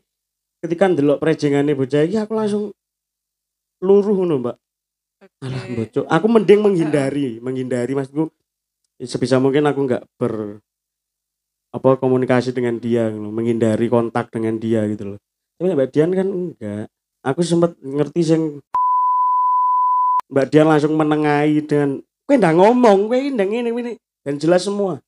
ketika 0.62 0.86
ndelok 0.86 1.18
prejengane 1.18 1.74
bocah 1.74 2.06
iki 2.06 2.14
aku 2.14 2.38
langsung 2.38 2.70
luruh 3.82 4.14
ngono, 4.14 4.38
Mbak. 4.38 4.56
Alah, 5.42 5.62
Oke. 5.66 5.74
bocok. 5.82 6.04
Aku 6.06 6.26
mending 6.30 6.60
menghindari, 6.62 7.42
menghindari 7.42 7.98
maksudku 7.98 8.30
ya 9.02 9.06
sebisa 9.10 9.42
mungkin 9.42 9.66
aku 9.66 9.90
nggak 9.90 10.06
ber 10.14 10.62
apa 11.74 11.98
komunikasi 11.98 12.54
dengan 12.54 12.78
dia 12.78 13.10
gitu 13.10 13.32
menghindari 13.34 13.90
kontak 13.90 14.30
dengan 14.30 14.62
dia 14.62 14.86
gitu 14.86 15.16
loh. 15.16 15.18
Tapi 15.58 15.74
Mbak 15.74 15.90
Dian 15.90 16.10
kan 16.14 16.28
enggak. 16.30 16.86
Aku 17.26 17.42
sempat 17.42 17.74
ngerti 17.82 18.20
sing 18.22 18.42
Mbak 20.30 20.46
Dian 20.54 20.70
langsung 20.70 20.94
menengahi 20.94 21.66
dengan 21.66 21.98
kowe 22.22 22.34
ndak 22.38 22.54
ngomong, 22.54 23.10
kowe 23.10 23.18
ndak 23.18 23.48
ngene 23.50 23.74
ngene 23.74 23.92
dan 24.22 24.38
jelas 24.38 24.62
semua. 24.62 25.02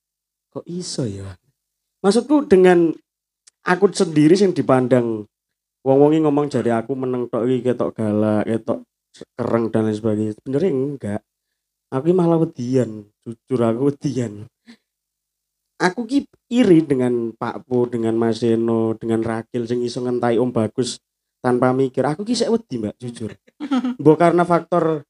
Kok 0.51 0.67
iso 0.67 1.07
ya? 1.07 1.39
Maksudku 2.03 2.51
dengan 2.51 2.95
aku 3.65 3.91
sendiri 3.91 4.37
sing 4.37 4.53
dipandang 4.53 5.25
wong-wongi 5.85 6.21
ngomong 6.25 6.53
jadi 6.53 6.81
aku 6.81 6.93
meneng 6.97 7.29
tok 7.29 7.45
iki 7.49 7.73
ketok 7.73 7.97
galak, 7.97 8.45
ketok 8.49 8.85
kereng 9.37 9.73
dan 9.73 9.89
lain 9.89 9.97
sebagainya. 9.97 10.33
Sebenarnya 10.39 10.71
enggak. 10.73 11.21
Aku 11.93 12.11
malah 12.11 12.41
wedian, 12.43 13.07
jujur 13.23 13.61
aku 13.63 13.95
wedian. 13.95 14.51
Aku 15.79 16.07
ki 16.07 16.27
iri 16.51 16.83
dengan 16.83 17.31
Pak 17.35 17.67
Po, 17.67 17.87
dengan 17.87 18.17
Mas 18.19 18.43
Eno, 18.43 18.95
dengan 18.99 19.23
Rakil 19.23 19.67
sing 19.69 19.85
iso 19.85 20.03
ngentai 20.03 20.41
Om 20.41 20.51
Bagus 20.51 20.99
tanpa 21.39 21.71
mikir. 21.71 22.03
Aku 22.03 22.27
ki 22.27 22.35
wedi, 22.51 22.75
Mbak, 22.83 22.95
jujur. 22.99 23.31
Mbok 24.01 24.17
karena 24.19 24.43
faktor 24.43 25.07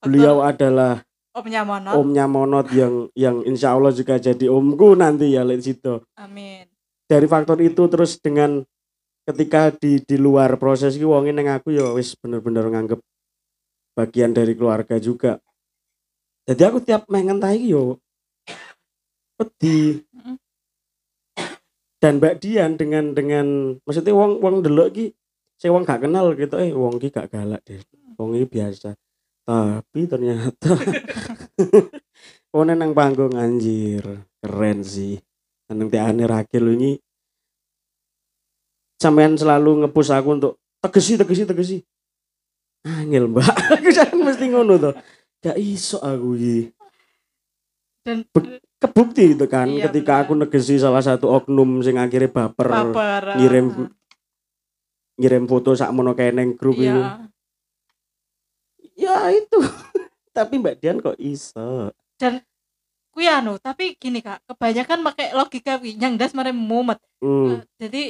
beliau 0.00 0.40
adalah 0.44 1.04
omnya 1.36 1.62
monot 1.62 1.94
omnya 1.94 2.26
Monot 2.26 2.66
yang 2.74 3.06
yang 3.14 3.44
insya 3.46 3.76
Allah 3.76 3.94
juga 3.94 4.18
jadi 4.18 4.50
omku 4.50 4.98
nanti 4.98 5.30
ya 5.36 5.46
lihat 5.46 5.62
situ. 5.62 6.02
amin 6.18 6.69
Dari 7.10 7.26
faktor 7.26 7.58
itu 7.58 7.82
terus 7.90 8.22
dengan 8.22 8.62
ketika 9.26 9.74
di 9.74 9.98
di 9.98 10.14
luar 10.14 10.54
proses 10.62 10.94
ki 10.94 11.02
wong 11.02 11.26
neng 11.34 11.50
aku 11.50 11.74
ya 11.74 11.90
wis 11.90 12.14
bener-bener 12.14 12.70
nganggep 12.70 13.02
bagian 13.98 14.30
dari 14.30 14.54
keluarga 14.54 15.02
juga. 15.02 15.42
Jadi 16.46 16.62
aku 16.62 16.78
tiap 16.78 17.10
main 17.10 17.26
ngentai 17.26 17.66
yo 17.66 17.98
wedi. 19.42 20.06
Mm. 20.14 20.36
Dan 22.00 22.16
Mbak 22.16 22.34
Dian 22.40 22.78
dengan 22.78 23.12
dengan 23.12 23.46
maksudnya 23.82 24.14
wong 24.14 24.38
wong 24.38 24.62
delok 24.62 24.88
ki 24.94 25.06
saya 25.60 25.76
wong 25.76 25.84
gak 25.84 26.08
kenal 26.08 26.32
gitu 26.32 26.56
eh 26.56 26.72
wong 26.72 26.96
ki 26.96 27.10
gak 27.10 27.34
galak 27.34 27.60
deh. 27.66 27.82
Wong 28.16 28.38
iki 28.38 28.46
biasa. 28.46 28.94
Tapi 29.44 30.00
ternyata 30.06 30.78
Oh 32.56 32.66
nang 32.66 32.90
panggung 32.96 33.38
anjir 33.38 34.02
keren 34.42 34.82
sih 34.82 35.20
nang 35.70 35.88
tiane 35.88 36.26
Rakil 36.26 36.74
ini 36.74 36.98
sampean 39.00 39.38
selalu 39.38 39.86
ngepus 39.86 40.08
aku 40.12 40.28
untuk 40.36 40.52
tegesi 40.82 41.16
tegesi 41.16 41.42
tegesi. 41.48 41.78
Angel 42.80 43.28
mbak. 43.28 43.44
Aku 43.76 43.92
jangan 43.92 44.24
mesti 44.24 44.48
ngono 44.48 44.80
tuh 44.80 44.96
gak 45.44 45.56
iso 45.60 46.00
aku 46.00 46.32
iki. 46.36 46.58
Dan 48.00 48.24
Be- 48.32 48.64
kebukti 48.80 49.36
itu 49.36 49.44
kan 49.44 49.68
Iya, 49.68 49.92
ketika 49.92 50.20
bener. 50.20 50.24
aku 50.24 50.32
negesi 50.40 50.80
salah 50.80 51.04
satu 51.04 51.28
oknum 51.28 51.84
sing 51.84 52.00
akhirnya 52.00 52.32
baper 52.32 52.68
baper 52.72 53.36
ngirim 53.36 53.66
ah. 53.76 53.92
ngirim 55.20 55.44
foto 55.44 55.76
sak 55.76 55.92
mono 55.92 56.16
keneng 56.16 56.56
grup 56.56 56.80
ini 56.80 57.04
iya 58.96 59.28
ya 59.28 59.36
itu. 59.36 59.60
Tapi 60.36 60.56
mbak 60.56 60.80
Dian 60.80 61.04
kok 61.04 61.20
iso 61.20 61.92
kuwi 63.10 63.26
anu 63.26 63.58
tapi 63.58 63.98
gini 63.98 64.22
kak 64.22 64.42
kebanyakan 64.46 65.02
pakai 65.02 65.34
logika 65.34 65.76
wi 65.82 65.98
yang 65.98 66.14
das 66.14 66.32
mare 66.32 66.54
mumet 66.54 66.98
hmm. 67.18 67.46
Eh, 67.50 67.60
jadi 67.78 68.02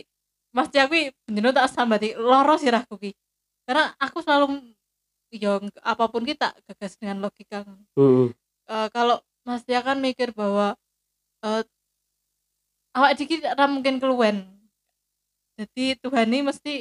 Mas 0.51 0.68
kuwi 0.68 1.14
bendino 1.24 1.55
tak 1.55 1.70
sambati 1.72 2.12
loro 2.18 2.55
sirahku 2.61 3.01
ki 3.01 3.11
karena 3.64 3.94
aku 3.96 4.20
selalu 4.20 4.61
yo 5.30 5.62
apa 5.80 6.05
pun 6.11 6.26
kita 6.26 6.53
gagas 6.68 6.98
dengan 7.01 7.24
logika 7.24 7.64
hmm. 7.96 8.34
Eh, 8.70 8.88
kalau 8.94 9.18
Mas 9.42 9.64
Tia 9.66 9.82
kan 9.82 9.98
mikir 9.98 10.30
bahwa 10.36 10.76
eh 11.42 11.64
awak 12.92 13.16
dikit 13.16 13.42
ora 13.48 13.66
mungkin 13.66 13.96
keluwen 13.98 14.44
jadi 15.57 15.96
Tuhan 16.01 16.28
ini 16.28 16.40
mesti 16.53 16.74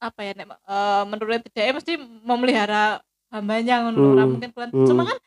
apa 0.00 0.20
ya 0.24 0.32
nek 0.32 0.48
eh, 0.48 1.02
menurut 1.04 1.44
dia 1.52 1.76
mesti 1.76 2.00
memelihara 2.24 3.04
hambanya 3.30 3.84
ngono 3.84 4.16
Hmm, 4.16 4.28
mungkin 4.38 4.50
keluwen 4.50 4.70
hmm. 4.72 4.86
cuma 4.88 5.02
kan 5.06 5.18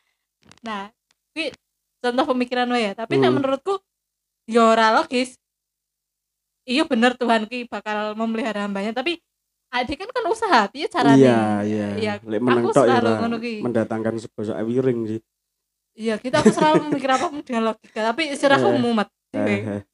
nah 0.60 0.82
kuwi 1.34 1.50
contoh 1.98 2.24
pemikiran 2.30 2.70
wae 2.70 2.88
ya. 2.88 2.92
Tapi 2.94 3.18
Hmm. 3.18 3.34
menurutku 3.34 3.82
ya 4.46 4.62
ora 4.70 4.94
logis. 4.94 5.34
Iya 6.64 6.88
bener 6.88 7.12
Tuhan 7.18 7.44
ki 7.44 7.68
bakal 7.68 8.16
memelihara 8.16 8.64
hambanya. 8.64 8.94
Tapi 8.96 9.20
adik 9.74 10.06
kan 10.06 10.10
kan 10.14 10.24
usaha 10.30 10.60
piye 10.70 10.86
caranya 10.86 11.18
iya 11.18 11.38
iya. 11.66 11.86
Iya, 11.98 12.12
lek 12.22 12.38
aku 12.40 12.46
meneng 12.46 12.64
tok 12.70 12.86
ya 12.86 13.00
mendatangkan 13.60 14.14
sebosok 14.22 14.54
wiring 14.62 15.00
sih. 15.10 15.20
Iya, 15.94 16.18
kita 16.18 16.42
aku 16.42 16.50
selalu 16.50 16.90
memikir 16.90 17.10
apa 17.10 17.26
pun 17.30 17.42
dengan 17.42 17.70
logika, 17.70 18.00
tapi 18.02 18.34
istilahku 18.34 18.66
Eh, 18.66 18.78
mumet 18.82 19.08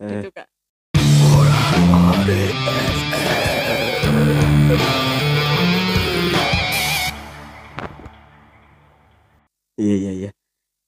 gitu 0.01 0.29
kak. 0.33 0.49
Iya 9.81 9.95
iya 10.01 10.11
iya. 10.13 10.31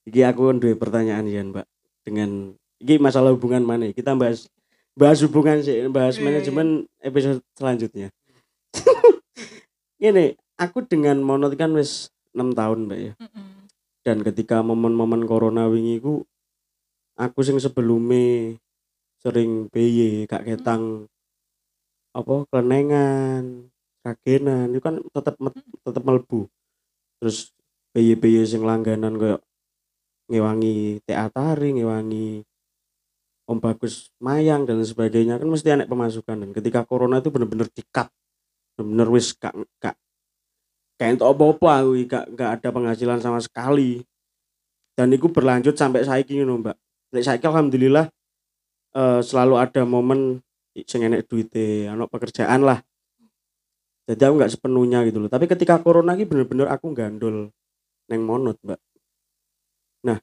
Iki 0.08 0.20
aku 0.26 0.58
dua 0.58 0.74
pertanyaan 0.74 1.26
ya 1.30 1.42
Mbak 1.46 1.66
dengan 2.02 2.58
iki 2.82 2.98
masalah 2.98 3.30
hubungan 3.30 3.62
mana? 3.62 3.94
Kita 3.94 4.18
bahas 4.18 4.50
bahas 4.98 5.22
hubungan 5.22 5.62
sih, 5.62 5.86
bahas 5.88 6.18
Iya, 6.18 6.24
manajemen 6.26 6.90
episode 6.98 7.40
selanjutnya. 7.54 8.10
Ini 10.02 10.34
aku 10.58 10.82
dengan 10.84 11.22
monot 11.22 11.54
kan 11.54 11.70
wis 11.78 12.10
6 12.34 12.58
tahun 12.58 12.90
Mbak 12.90 12.98
ya. 12.98 13.12
Mm-mm. 13.22 13.48
Dan 14.02 14.26
ketika 14.26 14.66
momen-momen 14.66 15.22
corona 15.30 15.70
wingi 15.70 16.02
ku 16.02 16.26
aku 17.14 17.46
sing 17.46 17.62
sebelumnya 17.62 18.58
sering 19.22 19.70
BY 19.70 20.26
kak 20.26 20.42
ketang 20.42 21.06
apa 22.12 22.44
kelenengan 22.50 23.70
kagenan 24.02 24.74
itu 24.74 24.82
kan 24.82 24.98
tetap 25.14 25.38
tetap 25.86 26.02
melbu 26.02 26.50
terus 27.22 27.54
BY 27.94 28.18
BY 28.18 28.42
sing 28.42 28.66
langganan 28.66 29.14
kayak 29.16 29.40
ngewangi 30.32 31.04
teatari 31.04 31.76
ngewangi 31.76 32.40
Om 33.44 33.58
Bagus 33.60 34.08
Mayang 34.16 34.64
dan 34.64 34.80
sebagainya. 34.80 35.36
Kan 35.36 35.52
mesti 35.52 35.68
anak 35.68 35.92
pemasukan 35.92 36.40
dan 36.40 36.50
ketika 36.56 36.88
corona 36.88 37.20
itu 37.20 37.28
bener-bener 37.28 37.68
dikat 37.68 38.08
bener-bener 38.72 39.08
wis 39.12 39.36
gak 39.36 39.52
gak 39.76 39.92
kayak 40.96 41.20
untuk 41.20 41.28
apa-apa 41.36 41.84
gak 42.08 42.24
gak 42.32 42.50
ada 42.58 42.68
penghasilan 42.72 43.20
sama 43.20 43.44
sekali. 43.44 44.00
Dan 44.96 45.12
itu 45.12 45.28
berlanjut 45.28 45.76
sampai 45.76 46.04
saiki 46.04 46.40
ngono 46.40 46.64
Mbak. 46.64 46.76
Lek 47.12 47.24
saiki 47.28 47.44
alhamdulillah 47.44 48.08
eh, 48.96 49.20
selalu 49.20 49.54
ada 49.60 49.84
momen 49.84 50.40
sing 50.72 51.04
enek 51.04 51.28
duite 51.28 51.92
ana 51.92 52.08
pekerjaan 52.08 52.64
lah. 52.64 52.80
Jadi 54.08 54.22
aku 54.24 54.34
nggak 54.40 54.52
sepenuhnya 54.56 55.04
gitu 55.06 55.22
loh. 55.22 55.30
Tapi 55.30 55.46
ketika 55.46 55.78
corona 55.78 56.16
ini 56.16 56.24
bener-bener 56.26 56.66
aku 56.72 56.90
gandol 56.96 57.52
neng 58.10 58.20
monot 58.26 58.58
mbak 58.60 58.80
nah 60.02 60.18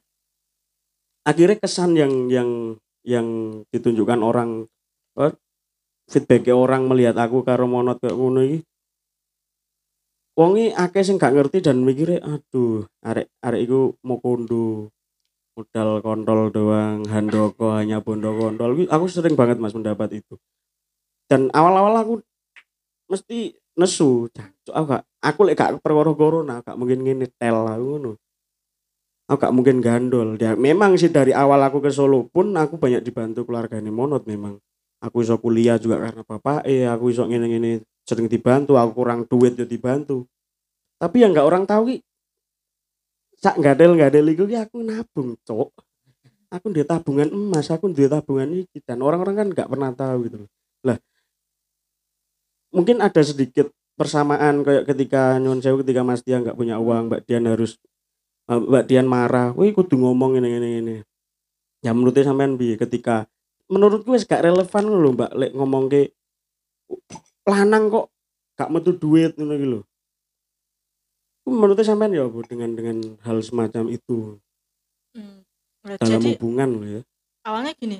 akhirnya 1.26 1.56
kesan 1.60 1.96
yang 1.96 2.12
yang 2.28 2.50
yang 3.04 3.26
ditunjukkan 3.72 4.20
orang 4.20 4.50
eh, 5.16 5.32
feedbacknya 6.08 6.54
orang 6.56 6.88
melihat 6.88 7.16
aku 7.16 7.42
karo 7.42 7.64
monot 7.64 8.00
kayak 8.00 8.16
ngono 8.16 8.40
iki 8.44 8.58
wong 10.36 10.56
iki 10.56 10.70
akeh 10.76 11.04
sing 11.04 11.16
gak 11.20 11.36
ngerti 11.36 11.64
dan 11.64 11.84
mikirnya 11.84 12.20
aduh 12.24 12.88
arek 13.04 13.28
arek 13.44 13.60
iku 13.68 13.96
mau 14.04 14.20
kondo 14.20 14.88
modal 15.60 16.00
kontol 16.00 16.48
doang 16.48 17.04
handoko 17.04 17.76
hanya 17.76 18.00
bondo 18.00 18.32
kontol. 18.32 18.80
Iki 18.80 18.88
aku 18.88 19.04
sering 19.12 19.36
banget 19.36 19.60
mas 19.60 19.76
mendapat 19.76 20.22
itu. 20.22 20.40
Dan 21.28 21.52
awal-awal 21.52 21.94
aku 22.00 22.14
mesti 23.10 23.60
nesu 23.74 24.30
aku 24.70 24.84
gak 24.86 25.04
aku 25.22 25.40
lek 25.46 25.56
gak 25.58 25.72
perkara 25.82 26.12
corona 26.14 26.62
gak 26.62 26.78
mungkin 26.78 27.02
ngene 27.02 27.26
tel 27.38 27.66
aku 27.66 27.84
ngono 27.96 28.12
aku 29.30 29.38
gak 29.38 29.54
mungkin 29.54 29.78
gandol 29.78 30.34
ya 30.34 30.58
memang 30.58 30.98
sih 30.98 31.06
dari 31.06 31.30
awal 31.30 31.62
aku 31.62 31.78
ke 31.78 31.94
Solo 31.94 32.26
pun 32.26 32.50
aku 32.58 32.82
banyak 32.82 33.06
dibantu 33.06 33.46
keluarganya 33.46 33.94
monot 33.94 34.26
memang. 34.26 34.58
Aku 35.00 35.24
iso 35.24 35.38
kuliah 35.38 35.80
juga 35.80 35.96
karena 35.96 36.26
bapak 36.26 36.66
eh 36.68 36.84
aku 36.84 37.14
iso 37.14 37.24
ngene-ngene 37.24 37.80
sering 38.04 38.26
dibantu 38.26 38.76
aku 38.76 38.90
kurang 39.00 39.24
duit 39.24 39.54
ya 39.54 39.64
dibantu. 39.64 40.26
Tapi 40.98 41.22
yang 41.22 41.32
nggak 41.32 41.46
orang 41.46 41.64
tahu 41.64 41.94
ki 41.94 41.96
sak 43.40 43.56
gadel 43.56 43.96
gadel 43.96 44.28
iku 44.28 44.44
ki 44.44 44.56
aku 44.60 44.84
nabung 44.84 45.32
cok 45.48 45.72
aku 46.52 46.66
di 46.74 46.84
tabungan 46.84 47.32
emas 47.32 47.72
aku 47.72 47.88
di 47.88 48.04
tabungan 48.04 48.52
iki 48.52 48.84
dan 48.84 49.00
orang-orang 49.00 49.34
kan 49.40 49.48
nggak 49.48 49.68
pernah 49.70 49.90
tahu 49.96 50.28
gitu 50.28 50.36
lah 50.84 51.00
mungkin 52.68 53.00
ada 53.00 53.22
sedikit 53.24 53.72
persamaan 53.96 54.60
kayak 54.60 54.84
ketika 54.84 55.40
nyon 55.40 55.64
sewu 55.64 55.80
ketika 55.80 56.04
Mas 56.04 56.20
Dian 56.20 56.44
nggak 56.44 56.56
punya 56.56 56.76
uang 56.76 57.08
Mbak 57.08 57.20
Dian 57.24 57.48
harus 57.48 57.80
Mbak 58.50 58.84
Dian 58.90 59.06
marah 59.06 59.54
wih 59.54 59.70
kudu 59.70 59.94
ngomong 59.94 60.42
ini 60.42 60.48
ini 60.58 60.68
ini 60.82 60.96
ya 61.86 61.94
menurutnya 61.94 62.26
sampean 62.26 62.58
bi 62.58 62.74
ketika 62.74 63.30
menurutku 63.70 64.18
wis 64.18 64.26
gak 64.26 64.42
relevan 64.42 64.84
loh 64.90 65.14
Mbak 65.14 65.32
lek 65.38 65.52
ngomong 65.54 65.86
ke 65.86 66.10
lanang 67.46 67.86
kok 67.88 68.10
gak 68.58 68.70
metu 68.74 68.90
duit 68.98 69.38
ngono 69.38 69.54
iki 69.54 69.66
lho 69.70 69.80
menurutnya 71.46 71.86
sampean 71.86 72.14
ya 72.14 72.26
Bu 72.26 72.42
dengan 72.42 72.74
dengan 72.74 72.96
hal 73.22 73.38
semacam 73.42 73.86
itu 73.90 74.38
Hmm. 75.10 75.42
Nah, 75.82 75.98
dalam 75.98 76.22
Jadi 76.22 76.38
hubungan 76.38 76.68
loh 76.70 76.86
ya 76.86 77.02
awalnya 77.42 77.74
gini. 77.74 77.98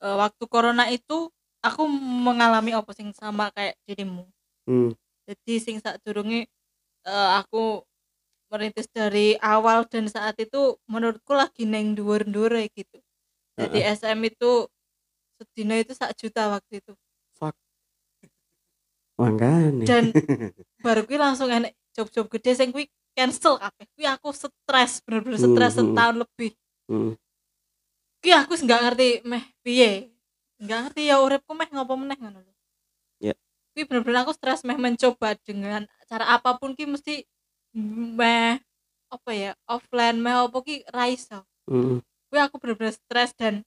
eh, 0.00 0.16
waktu 0.16 0.44
corona 0.48 0.88
itu 0.88 1.28
aku 1.60 1.82
mengalami 2.24 2.72
apa 2.72 2.88
sing 2.96 3.12
sama 3.12 3.52
kayak 3.52 3.76
dirimu. 3.84 4.24
hmm. 4.64 4.96
Jadi 5.28 5.52
sing 5.60 5.76
saat 5.80 6.00
durunge 6.00 6.48
eh, 7.04 7.30
aku 7.36 7.84
merintis 8.54 8.86
dari 8.94 9.34
awal 9.42 9.82
dan 9.90 10.06
saat 10.06 10.38
itu 10.38 10.78
menurutku 10.86 11.34
lagi 11.34 11.66
neng 11.66 11.98
dhuwur-dhuwur 11.98 12.54
gitu. 12.70 13.02
Jadi 13.58 13.82
SM 13.82 14.18
itu 14.30 14.70
sedina 15.42 15.74
itu 15.82 15.90
sak 15.98 16.14
juta 16.14 16.46
waktu 16.54 16.78
itu. 16.78 16.94
makanya 19.14 19.86
Dan 19.86 20.04
baru 20.84 21.06
kuwi 21.06 21.18
langsung 21.22 21.46
enek 21.46 21.74
job-job 21.94 22.26
gede 22.34 22.50
sing 22.58 22.74
kuwi 22.74 22.90
cancel 23.14 23.58
kabeh. 23.62 23.86
Kuwi 23.94 24.06
aku 24.10 24.34
stres, 24.34 25.02
bener-bener 25.06 25.38
stres 25.38 25.74
Hmm, 25.78 25.86
hmm. 25.86 25.94
setahun 25.94 26.16
lebih. 26.26 26.50
Hmm. 26.90 27.12
Kuwi 28.18 28.32
aku 28.34 28.52
nggak 28.58 28.80
ngerti 28.90 29.08
meh 29.22 29.44
piye. 29.62 30.10
Nggak 30.58 30.78
ngerti 30.90 31.02
ya 31.10 31.22
uripku 31.22 31.52
meh 31.54 31.70
ngopo 31.70 31.94
meneh 31.94 32.18
ngono 32.18 32.42
lho. 32.42 32.52
Ya. 33.22 33.34
Kuwi 33.74 33.86
bener-bener 33.86 34.26
aku 34.26 34.34
stres 34.34 34.66
meh 34.66 34.78
mencoba 34.78 35.38
dengan 35.46 35.86
cara 36.10 36.34
apa 36.34 36.58
pun 36.58 36.74
ki 36.74 36.90
mesti 36.90 37.22
meh 37.74 38.58
apa 39.10 39.30
ya 39.34 39.50
offline 39.66 40.18
meh 40.22 40.34
apa 40.46 40.58
ki 40.62 40.86
ra 40.94 41.10
iso. 41.10 41.42
Hmm. 41.70 41.98
Kuwi 42.30 42.38
aku 42.40 42.56
bener-bener 42.62 42.94
stres 42.94 43.30
dan 43.38 43.62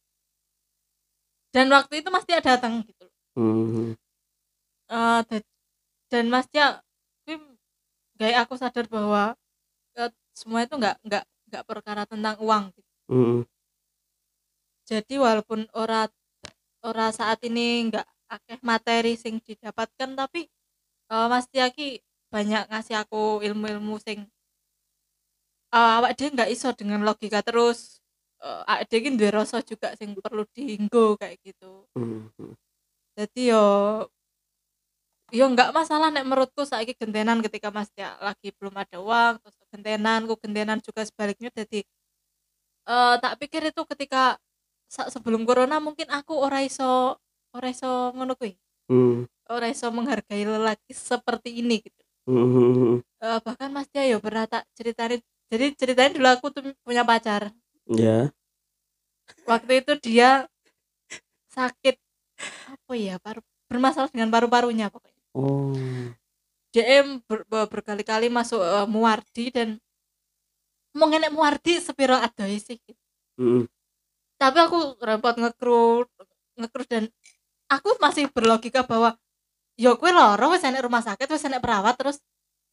dan 1.56 1.68
waktu 1.72 2.04
itu 2.04 2.10
Mas 2.12 2.26
Tia 2.28 2.40
datang 2.44 2.84
gitu. 2.84 3.06
Eh, 4.88 5.20
da- 5.28 5.48
dan 6.12 6.26
Mas 6.32 6.48
Tia 6.52 6.80
kuwi 7.28 7.36
gawe 8.20 8.34
aku 8.48 8.56
sadar 8.60 8.86
bahwa 8.88 9.36
eh, 10.00 10.12
semua 10.36 10.64
itu 10.66 10.76
nggak 10.80 10.96
nggak 11.06 11.24
nggak 11.52 11.64
perkara 11.68 12.04
tentang 12.08 12.36
uang 12.44 12.72
gitu. 12.76 12.92
Hmm. 13.08 13.40
jadi 14.88 15.16
walaupun 15.20 15.68
ora 15.76 16.08
ora 16.84 17.08
saat 17.12 17.40
ini 17.44 17.88
nggak 17.92 18.08
akeh 18.32 18.60
materi 18.64 19.16
sing 19.20 19.40
didapatkan 19.44 20.16
tapi 20.16 20.48
eh, 21.12 21.28
Mas 21.32 21.48
Tiaki 21.52 22.00
banyak 22.28 22.68
ngasih 22.68 22.96
aku 23.04 23.40
ilmu-ilmu 23.44 23.96
sing 24.04 24.28
eh, 25.74 25.92
awak 25.98 26.16
dia 26.18 26.28
nggak 26.32 26.50
iso 26.52 26.70
dengan 26.76 27.04
logika 27.08 27.40
terus 27.44 28.00
uh, 28.44 28.64
awak 28.68 28.88
dia 28.92 29.10
duwe 29.12 29.30
rasa 29.32 29.64
juga 29.64 29.96
sing 29.96 30.16
perlu 30.18 30.44
dienggo 30.52 31.16
kayak 31.20 31.40
gitu 31.44 31.88
Hmm. 31.96 32.30
jadi 33.18 33.42
yo 33.58 33.66
yo 35.36 35.44
nggak 35.52 35.76
masalah 35.76 36.08
nek 36.08 36.24
menurutku 36.24 36.64
saiki 36.64 36.96
gentenan 36.96 37.44
ketika 37.44 37.68
Mas 37.68 37.92
Tia 37.92 38.16
lagi 38.24 38.56
belum 38.56 38.72
ada 38.80 38.98
uang 39.04 39.44
terus 39.44 39.56
gentenan 39.68 40.24
ku 40.24 40.40
gentenan 40.40 40.80
juga 40.80 41.04
sebaliknya 41.04 41.52
jadi 41.52 41.84
eh 42.88 43.16
tak 43.20 43.34
pikir 43.44 43.68
itu 43.68 43.82
ketika 43.84 44.40
sebelum 44.88 45.44
corona 45.44 45.84
mungkin 45.84 46.08
aku 46.08 46.32
ora 46.40 46.64
iso 46.64 47.20
ora 47.52 47.68
iso 47.68 48.16
ngono 48.16 48.40
kuwi 48.40 48.56
Hmm. 48.88 49.28
ora 49.52 49.68
iso 49.68 49.92
menghargai 49.92 50.48
lelaki 50.48 50.96
seperti 50.96 51.60
ini 51.60 51.84
gitu 51.84 52.07
Hmm. 52.28 53.00
Eh, 53.24 53.40
bahkan 53.40 53.72
Mas 53.72 53.88
Tia 53.88 54.04
yo 54.04 54.20
pernah 54.20 54.44
tak 54.46 54.68
ceritain 54.76 55.24
jadi 55.48 55.72
ceritain 55.80 56.12
dulu 56.12 56.28
aku 56.28 56.52
tuh 56.52 56.76
punya 56.84 57.08
pacar 57.08 57.56
ya 57.88 58.28
waktu 59.48 59.80
itu 59.80 59.96
dia 60.04 60.44
sakit 61.56 61.96
apa 62.68 62.94
ya 63.00 63.16
paru 63.18 63.40
bermasalah 63.72 64.12
dengan 64.12 64.28
paru-parunya 64.28 64.92
pokoknya 64.92 65.24
oh 65.34 65.72
DM 66.76 67.24
ber- 67.26 67.48
ber- 67.48 67.72
berkali-kali 67.72 68.28
masuk 68.28 68.60
eh, 68.60 68.88
Muardi 68.92 69.46
dan 69.50 69.80
mau 70.94 71.08
ngenek 71.08 71.32
Muardi 71.32 71.80
sepiro 71.80 72.20
adoy 72.20 72.60
sih 72.60 72.76
gitu. 72.76 73.02
Hmm. 73.40 73.64
tapi 74.36 74.58
aku 74.62 75.00
repot 75.00 75.36
ngekru 75.40 76.06
ngekru 76.60 76.84
dan 76.92 77.04
aku 77.72 77.96
masih 78.04 78.28
berlogika 78.36 78.84
bahwa 78.84 79.16
yo 79.78 79.94
kue 80.02 80.10
loro 80.10 80.52
wis 80.54 80.66
enek 80.66 80.84
rumah 80.84 81.06
sakit 81.06 81.30
wis 81.30 81.46
enek 81.46 81.62
perawat 81.62 81.94
terus 81.96 82.18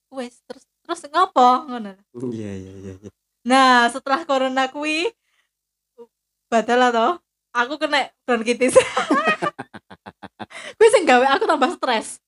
wis 0.08 0.40
terus 0.48 0.64
terus 0.84 1.00
ngopo 1.12 1.68
ngono 1.68 1.92
iya 2.32 2.52
iya 2.56 2.72
iya 2.80 2.92
iya. 2.96 3.10
nah 3.44 3.86
setelah 3.92 4.24
corona 4.24 4.72
kui 4.72 5.08
badal 6.48 6.80
atau 6.88 7.08
aku 7.52 7.76
kena 7.76 8.08
bronkitis 8.24 8.74
kuwi 10.80 10.88
sing 10.92 11.04
gawe 11.04 11.36
aku 11.36 11.44
tambah 11.44 11.70
stres 11.76 12.18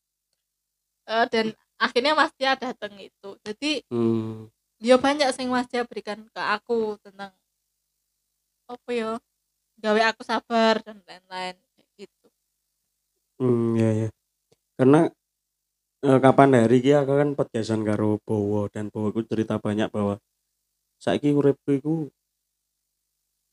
Eh, 1.07 1.27
dan 1.31 1.55
akhirnya 1.79 2.19
Mas 2.19 2.35
Tia 2.35 2.59
datang 2.59 2.91
itu 2.99 3.39
jadi 3.47 3.79
Hmm. 3.87 4.51
dia 4.83 4.99
banyak 4.99 5.31
sing 5.31 5.47
Mas 5.47 5.71
Tia 5.71 5.87
berikan 5.87 6.19
ke 6.27 6.43
aku 6.43 6.99
tentang 6.99 7.31
apa 8.67 8.91
ya 8.91 9.15
gawe 9.79 10.01
aku 10.11 10.27
sabar 10.27 10.83
dan 10.83 10.99
lain-lain 11.07 11.55
gitu 11.95 12.27
Hmm, 13.39 13.79
ya 13.79 13.91
ya. 13.95 14.09
Karena 14.77 15.09
eh, 16.07 16.19
kapan 16.25 16.51
hari 16.57 16.77
ki 16.85 16.93
aku 17.01 17.13
kan 17.21 17.31
podcastan 17.39 17.83
karo 17.89 18.09
Bowo 18.27 18.63
dan 18.75 18.87
Bowo 18.93 19.07
iku 19.13 19.21
cerita 19.31 19.55
banyak 19.67 19.89
bahwa 19.97 20.15
saiki 21.05 21.31
uripku 21.39 21.71
iku 21.79 21.95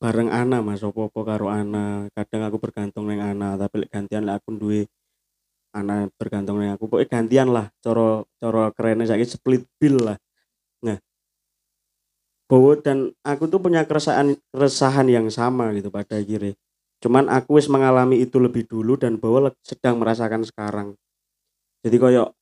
bareng 0.02 0.28
Ana 0.40 0.58
Mas 0.60 0.82
opo-opo 0.84 1.20
karo 1.24 1.46
Ana. 1.48 2.06
Kadang 2.16 2.42
aku 2.48 2.56
bergantung 2.64 3.04
neng 3.08 3.22
Ana, 3.24 3.56
tapi 3.56 3.74
lek 3.86 3.90
gantian 3.94 4.22
lek 4.28 4.36
aku 4.42 4.50
duwe 4.60 4.80
Ana 5.74 6.06
bergantung 6.20 6.56
neng 6.60 6.74
aku. 6.76 6.84
Pokoknya 6.90 7.08
gantian 7.20 7.48
lah 7.56 7.66
cara 7.84 8.22
cara 8.42 8.62
kerennya 8.76 9.06
saiki 9.10 9.26
split 9.26 9.62
bill 9.80 9.96
lah. 10.12 10.18
Nah, 10.86 10.98
Bowo 12.50 12.76
dan 12.76 13.10
aku 13.24 13.48
tuh 13.48 13.60
punya 13.64 13.82
keresahan 13.88 14.36
keresahan 14.52 15.08
yang 15.08 15.26
sama 15.32 15.72
gitu 15.76 15.88
pada 15.88 16.20
akhirnya. 16.20 16.54
Cuman 17.02 17.28
aku 17.32 17.56
wis 17.60 17.68
mengalami 17.72 18.20
itu 18.24 18.36
lebih 18.40 18.68
dulu 18.68 18.96
dan 19.00 19.16
le- 19.20 19.56
sedang 19.64 20.00
merasakan 20.00 20.44
sekarang. 20.44 20.88
Jadi 21.84 21.96
koyo 22.00 22.32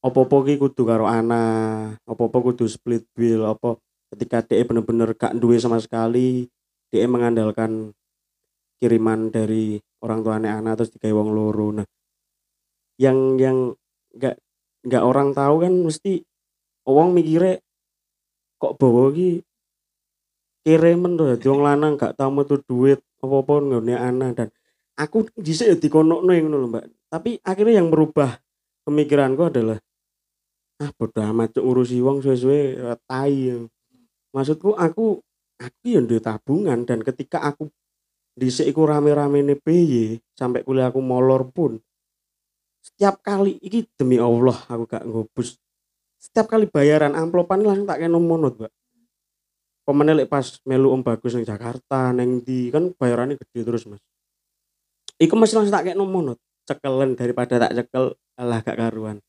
opo-opo 0.00 0.48
ki 0.48 0.56
kudu 0.56 0.82
karo 0.88 1.04
ana, 1.04 1.92
opo-opo 2.08 2.50
kudu 2.50 2.64
split 2.64 3.04
bill, 3.12 3.44
opo 3.44 3.84
ketika 4.08 4.40
DE 4.40 4.64
bener-bener 4.64 5.12
gak 5.12 5.36
duwe 5.36 5.60
sama 5.60 5.76
sekali, 5.76 6.48
DE 6.88 7.04
mengandalkan 7.04 7.92
kiriman 8.80 9.28
dari 9.28 9.76
orang 10.00 10.24
tuanya 10.24 10.56
ana 10.56 10.72
terus 10.72 10.88
digawe 10.96 11.20
wong 11.20 11.28
loro. 11.36 11.68
Nah, 11.76 11.86
yang 12.96 13.36
yang 13.36 13.76
nggak 14.16 14.40
nggak 14.88 15.04
orang 15.04 15.36
tahu 15.36 15.54
kan 15.60 15.72
mesti 15.84 16.24
wong 16.88 17.12
mikire 17.12 17.60
kok 18.56 18.80
bawa 18.80 19.12
ki 19.12 19.44
kiriman 20.64 21.18
tuh 21.18 21.36
dadi 21.36 21.46
wong 21.46 21.62
lanang 21.62 22.00
gak 22.00 22.16
tau 22.16 22.32
metu 22.32 22.56
duit 22.64 23.04
apa-apa 23.20 23.54
nggone 23.60 23.94
ana 23.94 24.32
dan 24.32 24.48
aku 24.98 25.28
dhisik 25.38 25.74
ya 25.74 25.76
ngono 25.76 26.24
lho 26.24 26.66
Mbak. 26.72 26.84
Tapi 27.08 27.40
akhirnya 27.40 27.80
yang 27.80 27.88
merubah 27.88 28.36
pemikiranku 28.88 29.52
adalah 29.52 29.76
ah 30.80 30.88
bodoh 30.96 31.20
amat 31.20 31.60
cuk 31.60 31.64
ngurusi 31.68 32.00
wong 32.00 32.24
suwe-suwe 32.24 32.80
eh, 32.80 32.96
tai 33.04 33.52
ya. 33.52 33.56
maksudku 34.32 34.72
aku 34.72 35.20
aku 35.60 35.84
yang 35.84 36.08
duwe 36.08 36.24
tabungan 36.24 36.88
dan 36.88 37.04
ketika 37.04 37.44
aku 37.44 37.68
dhisik 38.32 38.72
iku 38.72 38.88
rame-rame 38.88 39.44
nih 39.44 39.58
PY 39.60 39.92
sampai 40.32 40.64
kuliah 40.64 40.88
aku 40.88 41.04
molor 41.04 41.52
pun 41.52 41.76
setiap 42.80 43.20
kali 43.20 43.60
iki 43.60 43.84
demi 44.00 44.16
Allah 44.16 44.56
aku 44.72 44.88
gak 44.88 45.04
ngobus 45.04 45.60
setiap 46.16 46.48
kali 46.48 46.64
bayaran 46.64 47.12
amplopan 47.12 47.60
langsung 47.62 47.86
tak 47.86 48.02
kena 48.02 48.18
monot 48.18 48.58
mbak. 48.58 48.72
Pemene 49.86 50.18
lek 50.18 50.28
pas 50.28 50.44
melu 50.66 50.90
om 50.90 51.00
bagus 51.00 51.32
nang 51.38 51.46
Jakarta 51.46 52.10
neng 52.10 52.42
di 52.42 52.74
kan 52.74 52.90
bayarannya 52.90 53.38
gede 53.38 53.62
terus 53.62 53.86
mas. 53.86 54.02
Iku 55.22 55.38
masih 55.38 55.62
langsung 55.62 55.74
tak 55.78 55.86
kena 55.86 56.02
monot 56.02 56.42
cekelen 56.68 57.16
daripada 57.16 57.56
tak 57.56 57.72
cekel 57.72 58.12
alah 58.36 58.60
gak 58.60 58.76
karuan. 58.76 59.24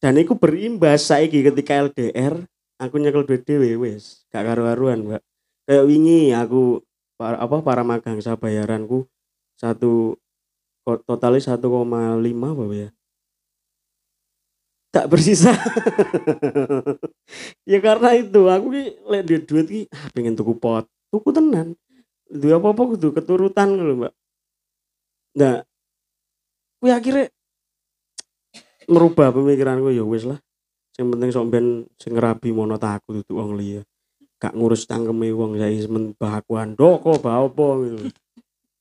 Dan 0.00 0.20
iku 0.20 0.36
berimbas 0.36 1.08
saiki 1.08 1.40
ketika 1.40 1.80
LDR 1.88 2.44
aku 2.76 3.00
nyekel 3.00 3.24
duit 3.24 3.44
dhewe 3.48 3.80
wis. 3.80 4.28
Gak 4.28 4.44
karu-karuan 4.44 5.04
mbak. 5.08 5.22
Kayak 5.64 5.84
wingi 5.88 6.36
aku 6.36 6.84
para, 7.16 7.40
apa 7.40 7.56
para 7.64 7.82
magang 7.84 8.20
saya 8.20 8.36
bayaranku 8.36 9.08
satu 9.56 10.16
totalnya 10.84 11.56
1,5 11.56 11.60
apa 11.60 12.64
ya? 12.76 12.88
Tak 14.90 15.06
bersisa. 15.08 15.52
Ya 17.62 17.78
karena 17.78 18.18
itu 18.18 18.50
aku 18.50 18.74
ki 18.74 18.84
lek 19.06 19.22
duit 19.22 19.42
duit 19.46 19.66
ki 19.70 19.80
ah, 19.94 20.10
pengen 20.10 20.34
tuku 20.34 20.58
pot. 20.58 20.90
Tuku 21.14 21.30
tenan. 21.30 21.78
Duit 22.26 22.50
apa 22.50 22.74
apa 22.74 22.82
kudu 22.82 23.14
keturutan 23.14 23.78
lho 23.78 23.94
mbak. 23.94 24.12
Nah 25.38 25.62
kuwi 26.80 26.90
akhirnya 26.96 27.28
merubah 28.88 29.30
pemikiranku 29.30 29.92
ya 29.92 30.02
wis 30.02 30.24
lah 30.26 30.40
yang 30.98 31.12
penting 31.14 31.30
sok 31.30 31.46
ben 31.52 31.66
sing 32.00 32.16
mono 32.52 32.76
aku 32.80 33.22
duduk 33.22 33.36
wong 33.36 33.54
liya 33.60 33.84
gak 34.40 34.56
ngurus 34.56 34.88
cangkeme 34.88 35.30
wong 35.36 35.60
saya 35.60 35.84
men 35.86 36.16
bahakuan 36.16 36.72
doko 36.74 37.20
ba 37.20 37.44
apa 37.44 37.66
gitu 37.84 38.08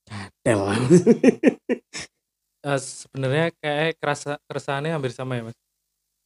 Gatel 0.10 0.60
lah. 0.66 0.80
Eh, 2.60 2.80
sebenarnya 2.82 3.56
kayak 3.62 4.02
kerasa 4.04 4.36
keresahannya 4.50 4.92
hampir 4.92 5.16
sama 5.16 5.40
ya 5.40 5.48
mas 5.48 5.58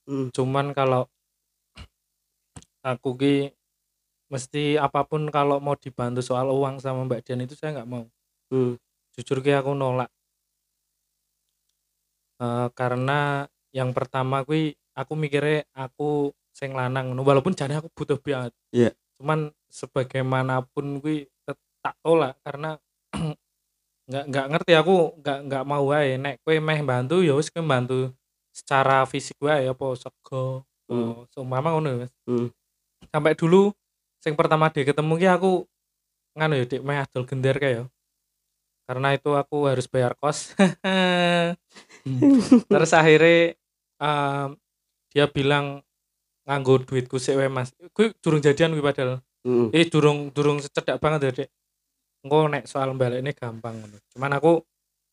Hmm. 0.04 0.28
cuman 0.36 0.76
kalau 0.76 1.08
aku 2.84 3.16
ki 3.16 3.36
mesti 4.28 4.76
apa 4.76 5.08
pun 5.08 5.32
kalau 5.32 5.64
mau 5.64 5.80
dibantu 5.80 6.20
soal 6.20 6.52
uang 6.52 6.84
sama 6.84 7.08
Mbak 7.08 7.24
Dian 7.24 7.40
itu 7.40 7.56
saya 7.56 7.80
nggak 7.80 7.88
mau 7.88 8.04
Hmm. 8.52 8.76
jujur 9.16 9.40
ki 9.40 9.56
aku 9.56 9.72
nolak 9.72 10.12
Karena 12.74 13.46
yang 13.74 13.90
pertama 13.92 14.46
kui 14.46 14.74
aku 14.94 15.14
mikirnya 15.18 15.66
aku 15.74 16.30
sing 16.54 16.78
lanang 16.78 17.10
ngono. 17.12 17.26
walaupun 17.26 17.58
jadi 17.58 17.82
aku 17.82 17.90
butuh 17.98 18.22
banget 18.22 18.54
Iya. 18.70 18.94
cuman 19.18 19.50
sebagaimanapun 19.74 21.02
kui 21.02 21.26
tet- 21.42 21.58
tak 21.82 21.98
tolak 22.06 22.38
karena 22.46 22.78
nggak 24.10 24.26
nggak 24.30 24.46
ngerti 24.54 24.74
aku 24.78 25.18
nggak 25.18 25.40
nggak 25.50 25.64
mau 25.66 25.90
wae 25.90 26.22
nek 26.22 26.38
kue 26.46 26.62
meh 26.62 26.80
bantu 26.86 27.26
ya 27.26 27.34
wis 27.34 27.50
kowe 27.50 27.66
bantu 27.66 28.14
secara 28.54 29.02
fisik 29.10 29.38
wae 29.42 29.66
apa 29.66 29.86
sego 29.98 30.62
Hmm. 30.92 31.16
oh, 31.16 31.20
seumpama 31.32 31.72
ngono 31.74 32.04
Mas 32.04 32.12
Hmm. 32.28 32.52
sampai 33.10 33.34
dulu 33.34 33.72
sing 34.20 34.36
pertama 34.36 34.68
dia 34.70 34.84
ketemu 34.84 35.16
ki 35.16 35.28
aku 35.32 35.52
nganu 36.36 36.54
ya 36.60 36.66
dik 36.68 36.84
meh 36.84 37.00
adol 37.00 37.24
gender 37.26 37.56
kayak 37.58 37.74
ya 37.74 37.84
karena 38.84 39.16
itu 39.16 39.32
aku 39.34 39.68
harus 39.72 39.88
bayar 39.88 40.14
kos 40.20 40.54
terus 42.72 42.92
akhirnya 42.92 43.56
em, 44.00 44.50
dia 45.14 45.26
bilang 45.30 45.80
nganggo 46.44 46.84
duitku 46.84 47.16
wae 47.40 47.48
mas 47.48 47.72
kuwi 47.96 48.12
durung 48.20 48.42
jadian 48.44 48.74
kuwi 48.76 48.84
padahal 48.84 49.20
Hmm. 49.44 49.76
eh 49.76 49.84
durung 49.92 50.32
durung 50.32 50.64
cedak 50.64 51.04
banget 51.04 51.20
ya 51.28 51.32
dek 51.44 51.50
engko 52.24 52.48
nek 52.48 52.64
soal 52.64 52.96
balik 52.96 53.20
ini 53.20 53.36
gampang 53.36 53.76
ngono 53.76 54.00
cuman 54.16 54.40
aku 54.40 54.64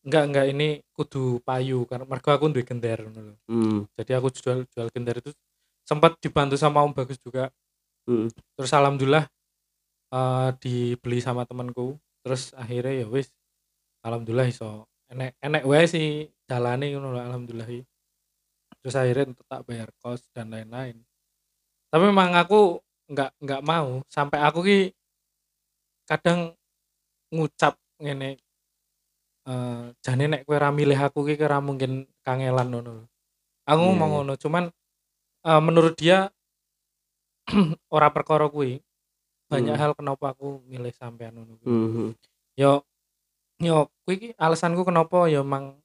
enggak 0.07 0.23
enggak 0.31 0.45
ini 0.55 0.67
kudu 0.95 1.43
payu 1.43 1.83
karena 1.83 2.07
mergo 2.07 2.31
aku 2.31 2.47
duwe 2.47 2.63
gender 2.63 3.11
ngono. 3.11 3.35
Hmm. 3.51 3.83
jadi 3.99 4.23
aku 4.23 4.31
jual 4.31 4.63
jual 4.71 4.87
gender 4.95 5.19
itu 5.19 5.35
sempat 5.83 6.15
dibantu 6.23 6.55
sama 6.55 6.79
Om 6.79 6.95
Bagus 6.95 7.19
juga 7.19 7.51
Hmm. 8.07 8.31
terus 8.55 8.71
alhamdulillah 8.71 9.27
eh, 10.15 10.49
dibeli 10.63 11.19
sama 11.19 11.43
temanku 11.43 11.99
terus 12.23 12.55
akhirnya 12.55 13.03
ya 13.03 13.07
wis 13.11 13.27
alhamdulillah 14.05 14.47
iso 14.49 14.85
enek 15.11 15.35
enek 15.41 15.63
wae 15.67 15.85
sih 15.87 16.07
jalane 16.47 16.91
ngono 16.91 17.13
lho, 17.15 17.21
alhamdulillah 17.21 17.67
terus 18.81 18.95
akhirnya 18.97 19.31
untuk 19.35 19.45
tak 19.45 19.61
bayar 19.67 19.89
kos 20.01 20.25
dan 20.33 20.49
lain-lain 20.49 20.97
tapi 21.91 22.03
memang 22.07 22.33
aku 22.33 22.79
nggak 23.11 23.31
nggak 23.43 23.61
mau 23.61 24.01
sampai 24.07 24.39
aku 24.41 24.59
ki 24.63 24.79
kadang 26.07 26.55
ngucap 27.31 27.75
ngene 28.01 28.39
eh 29.41 29.85
jane 30.05 30.25
nek 30.29 30.41
kowe 30.45 30.57
ra 30.57 30.69
milih 30.69 30.97
aku 30.97 31.25
ki 31.25 31.35
kira 31.35 31.57
mungkin 31.59 32.05
kangelan 32.21 32.69
ngono 32.69 32.91
aku 33.65 33.79
Iya, 33.81 33.85
ngomong 33.89 34.09
iya. 34.09 34.15
ngono 34.21 34.33
cuman 34.37 34.63
eh, 35.45 35.61
menurut 35.61 35.95
dia 35.97 36.29
ora 37.95 38.07
perkara 38.13 38.47
kuwi 38.47 38.79
banyak 39.51 39.75
Hmm. 39.75 39.81
hal 39.83 39.91
kenapa 39.97 40.31
aku 40.31 40.63
milih 40.63 40.93
sampean 40.95 41.35
ngono 41.35 41.59
kuwi. 41.59 41.67
Hmm. 41.67 42.11
yo 42.55 42.85
yo 43.61 43.87
kuwi 44.03 44.15
ki 44.17 44.29
alasanku 44.35 44.81
kenapa 44.81 45.29
ya 45.29 45.45
emang 45.45 45.77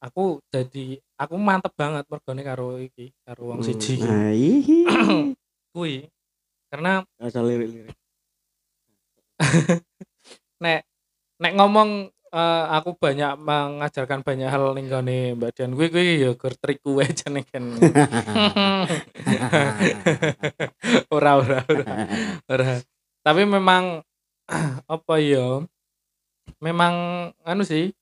aku 0.00 0.40
jadi 0.48 1.00
aku 1.16 1.34
mantep 1.36 1.72
banget 1.76 2.04
mergone 2.08 2.42
karo 2.42 2.76
iki 2.80 3.12
karo 3.24 3.52
wong 3.52 3.60
Hmm. 3.60 3.68
siji. 3.68 4.00
Nah, 4.00 4.32
kuwi 5.76 6.08
karena 6.72 7.04
Asal 7.20 7.44
lirik-lirik. 7.46 7.94
nek 10.64 10.80
nek 11.42 11.52
ngomong 11.58 12.08
eh, 12.32 12.64
aku 12.72 12.94
banyak 12.96 13.36
mengajarkan 13.36 14.22
banyak 14.22 14.48
hal 14.48 14.72
ning 14.72 14.86
gone 14.88 15.34
Mbak 15.36 15.50
Dian 15.54 15.72
kuwi 15.74 15.88
kuwi 15.90 16.22
ya 16.24 16.30
gur 16.34 16.54
trik 16.56 16.78
kuwe 16.80 17.04
jane 17.10 17.42
kan 17.44 17.64
ora 21.14 21.30
ora 21.38 21.60
ora 21.66 21.94
ora 22.48 22.72
tapi 23.20 23.42
memang 23.44 24.00
apa 24.94 25.14
ya 25.18 25.64
memang 26.58 26.94
anu 27.44 27.62
sih. 27.66 27.92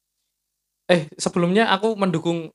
Eh 0.90 1.08
sebelumnya 1.16 1.70
aku 1.70 1.94
mendukung 1.94 2.50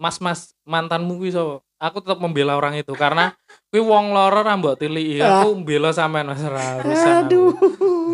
mas-mas 0.00 0.56
mantanmu 0.66 1.20
kuwi 1.20 1.30
so 1.30 1.62
aku 1.78 2.02
tetap 2.02 2.18
membela 2.18 2.58
orang 2.58 2.78
itu 2.78 2.94
karena 2.94 3.34
kuwi 3.70 3.82
wong 3.82 4.14
loro 4.14 4.42
ra 4.42 4.54
mbok 4.58 4.78
tiliki. 4.78 5.22
Aku 5.22 5.62
mbela 5.62 5.94
sampean 5.94 6.30
Mas. 6.30 6.42
Aku. 6.42 6.90
Aduh. 6.90 7.52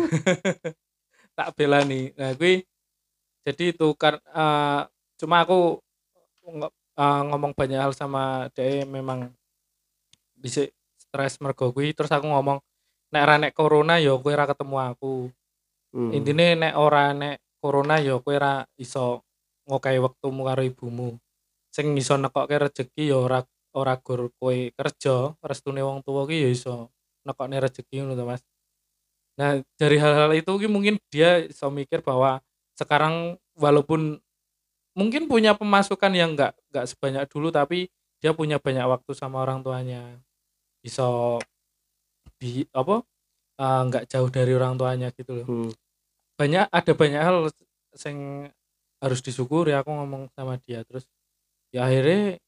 tak 1.39 1.55
bela 1.55 1.87
nih 1.87 2.11
nah 2.19 2.35
gue 2.35 2.67
jadi 3.47 3.71
itu 3.71 3.87
kan 3.95 4.19
eh, 4.19 4.81
cuma 5.15 5.47
aku 5.47 5.79
eh, 6.99 7.21
ngomong 7.31 7.55
banyak 7.55 7.79
hal 7.79 7.95
sama 7.95 8.51
dia 8.51 8.83
memang 8.83 9.31
bisa 10.35 10.67
stres 10.99 11.39
mergo 11.39 11.71
gue 11.71 11.95
terus 11.95 12.11
aku 12.11 12.27
ngomong 12.27 12.59
nek 13.15 13.23
ra 13.23 13.35
nek 13.39 13.55
corona 13.55 14.03
yo 14.03 14.19
kowe 14.19 14.35
ra 14.35 14.51
ketemu 14.51 14.75
aku 14.91 15.31
Hmm. 15.89 16.13
intine 16.13 16.53
nek 16.53 16.77
ora 16.77 17.09
nek 17.17 17.41
corona 17.57 17.97
yo 17.97 18.21
kowe 18.21 18.37
ra 18.37 18.61
iso 18.77 19.25
ngokai 19.65 19.97
wektumu 19.97 20.45
karo 20.45 20.61
ibumu. 20.61 21.17
Sing 21.73 21.93
iso 21.97 22.17
nekokke 22.17 22.61
rezeki 22.61 23.09
yo 23.09 23.25
ora 23.25 23.41
ora 23.73 23.97
gur 23.97 24.29
kowe 24.37 24.57
kerja 24.73 25.33
restune 25.41 25.81
wong 25.81 26.05
tuwa 26.05 26.29
ki 26.29 26.45
yo 26.45 26.49
iso 26.49 26.93
nekokne 27.25 27.57
rezeki 27.57 28.01
ngono 28.01 28.13
to 28.13 28.25
Mas. 28.25 28.41
Nah 29.37 29.61
dari 29.77 29.97
hal-hal 29.97 30.31
itu 30.37 30.51
ki 30.61 30.67
mungkin 30.69 30.97
dia 31.09 31.45
iso 31.45 31.69
mikir 31.73 32.05
bahwa 32.05 32.41
sekarang 32.77 33.37
walaupun 33.57 34.21
mungkin 34.93 35.25
punya 35.25 35.57
pemasukan 35.57 36.13
yang 36.13 36.33
enggak 36.37 36.53
enggak 36.69 36.85
sebanyak 36.89 37.23
dulu 37.29 37.49
tapi 37.49 37.89
dia 38.19 38.35
punya 38.35 38.61
banyak 38.61 38.85
waktu 38.85 39.11
sama 39.17 39.41
orang 39.41 39.65
tuanya. 39.65 40.21
Iso 40.85 41.39
di 42.39 42.63
apa 42.71 43.03
eh, 43.59 43.81
nggak 43.87 44.07
jauh 44.07 44.29
dari 44.31 44.51
orang 44.55 44.79
tuanya 44.79 45.11
gitu 45.13 45.43
loh. 45.43 45.47
Hmm. 45.47 45.71
banyak 46.39 46.71
ada 46.71 46.91
banyak 46.95 47.19
hal 47.19 47.51
yang 48.07 48.47
harus 49.03 49.19
disyukuri 49.19 49.75
aku 49.75 49.91
ngomong 49.91 50.31
sama 50.31 50.55
dia 50.63 50.87
terus 50.87 51.03
ya 51.75 51.83
akhirnya 51.87 52.39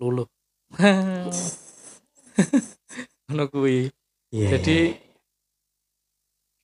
luluh. 0.00 0.28
Kuwi. 3.52 3.92
Iya, 4.34 4.58
jadi 4.58 4.98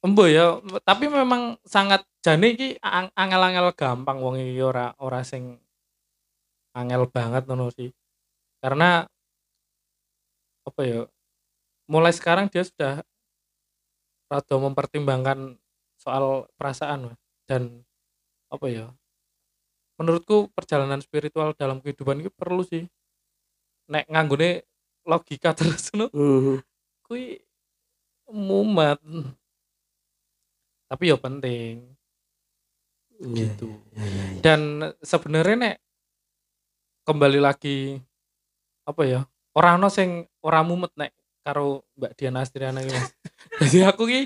embo 0.01 0.25
ya 0.25 0.57
tapi 0.83 1.13
memang 1.13 1.61
sangat 1.63 2.03
jane 2.25 2.57
iki 2.57 2.81
ang- 2.81 3.13
angel-angel 3.13 3.77
gampang 3.77 4.19
wong 4.25 4.41
iki 4.41 4.57
ora 4.65 4.97
ora 4.97 5.21
sing 5.21 5.61
angel 6.73 7.05
banget 7.13 7.45
ngono 7.45 7.69
sih. 7.73 7.93
Karena 8.61 9.05
apa 10.65 10.81
ya 10.85 11.01
mulai 11.89 12.13
sekarang 12.13 12.53
dia 12.53 12.65
sudah 12.65 13.01
rada 14.31 14.55
mempertimbangkan 14.57 15.59
soal 15.99 16.47
perasaan 16.55 17.13
Mas. 17.13 17.21
dan 17.45 17.83
apa 18.49 18.67
ya 18.71 18.87
menurutku 19.99 20.49
perjalanan 20.55 21.03
spiritual 21.03 21.53
dalam 21.53 21.83
kehidupan 21.83 22.23
itu 22.23 22.31
perlu 22.33 22.63
sih 22.65 22.87
nek 23.91 24.07
nganggone 24.09 24.65
logika 25.05 25.51
terus 25.59 25.91
no 25.93 26.09
Mhm. 26.15 26.63
kui 27.05 27.43
mumet 28.31 29.03
tapi 30.87 31.11
ya 31.11 31.19
penting 31.19 31.91
Iya, 33.21 33.53
gitu 33.53 33.69
iya, 33.93 34.05
iya, 34.07 34.25
iya. 34.33 34.41
dan 34.41 34.61
sebenarnya 35.05 35.57
nek 35.61 35.77
kembali 37.05 37.41
lagi 37.43 37.99
apa 38.87 39.03
ya 39.05 39.21
orang 39.53 39.77
no 39.77 39.93
sing 39.93 40.25
orang 40.41 40.65
mumet 40.65 40.93
nek 40.97 41.13
karo 41.41 41.85
Mbak 41.97 42.13
Diana 42.17 42.45
Astriana 42.45 42.81
iki 42.85 42.93
Mas. 42.93 43.11
Jadi 43.61 43.79
aku 43.85 44.03
ki 44.09 44.21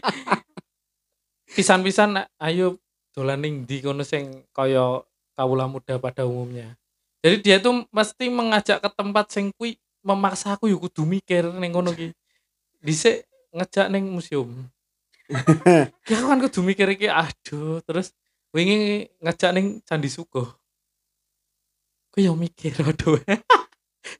pisan-pisan 1.54 2.26
ayo 2.42 2.78
dolan 3.14 3.38
ning 3.42 3.62
ndi 3.62 3.78
kono 3.78 4.02
sing 4.02 4.42
kaya 4.50 5.02
kawula 5.38 5.70
muda 5.70 5.98
pada 6.02 6.26
umumnya. 6.26 6.74
Jadi 7.22 7.36
dia 7.40 7.56
tuh 7.62 7.86
mesti 7.88 8.28
mengajak 8.28 8.82
ke 8.82 8.88
tempat 8.90 9.26
sing 9.30 9.54
kuwi 9.54 9.78
memaksa 10.04 10.58
aku 10.58 10.68
yo 10.68 10.76
kudu 10.82 11.06
mikir 11.06 11.46
ning 11.56 11.70
kono 11.70 11.94
ki. 11.94 12.10
Dhisik 12.82 13.24
ngejak 13.54 13.88
ning 13.88 14.10
museum. 14.10 14.50
ya 16.10 16.14
aku 16.20 16.26
kan 16.28 16.40
kudu 16.50 16.60
mikir 16.60 16.84
iki 16.92 17.08
aduh 17.08 17.80
terus 17.86 18.12
wingi 18.52 19.08
ngejak 19.22 19.50
ning 19.54 19.80
Candi 19.86 20.10
Suko. 20.10 20.44
Aku 22.10 22.18
yo 22.20 22.34
mikir 22.34 22.74
aduh. 22.90 23.22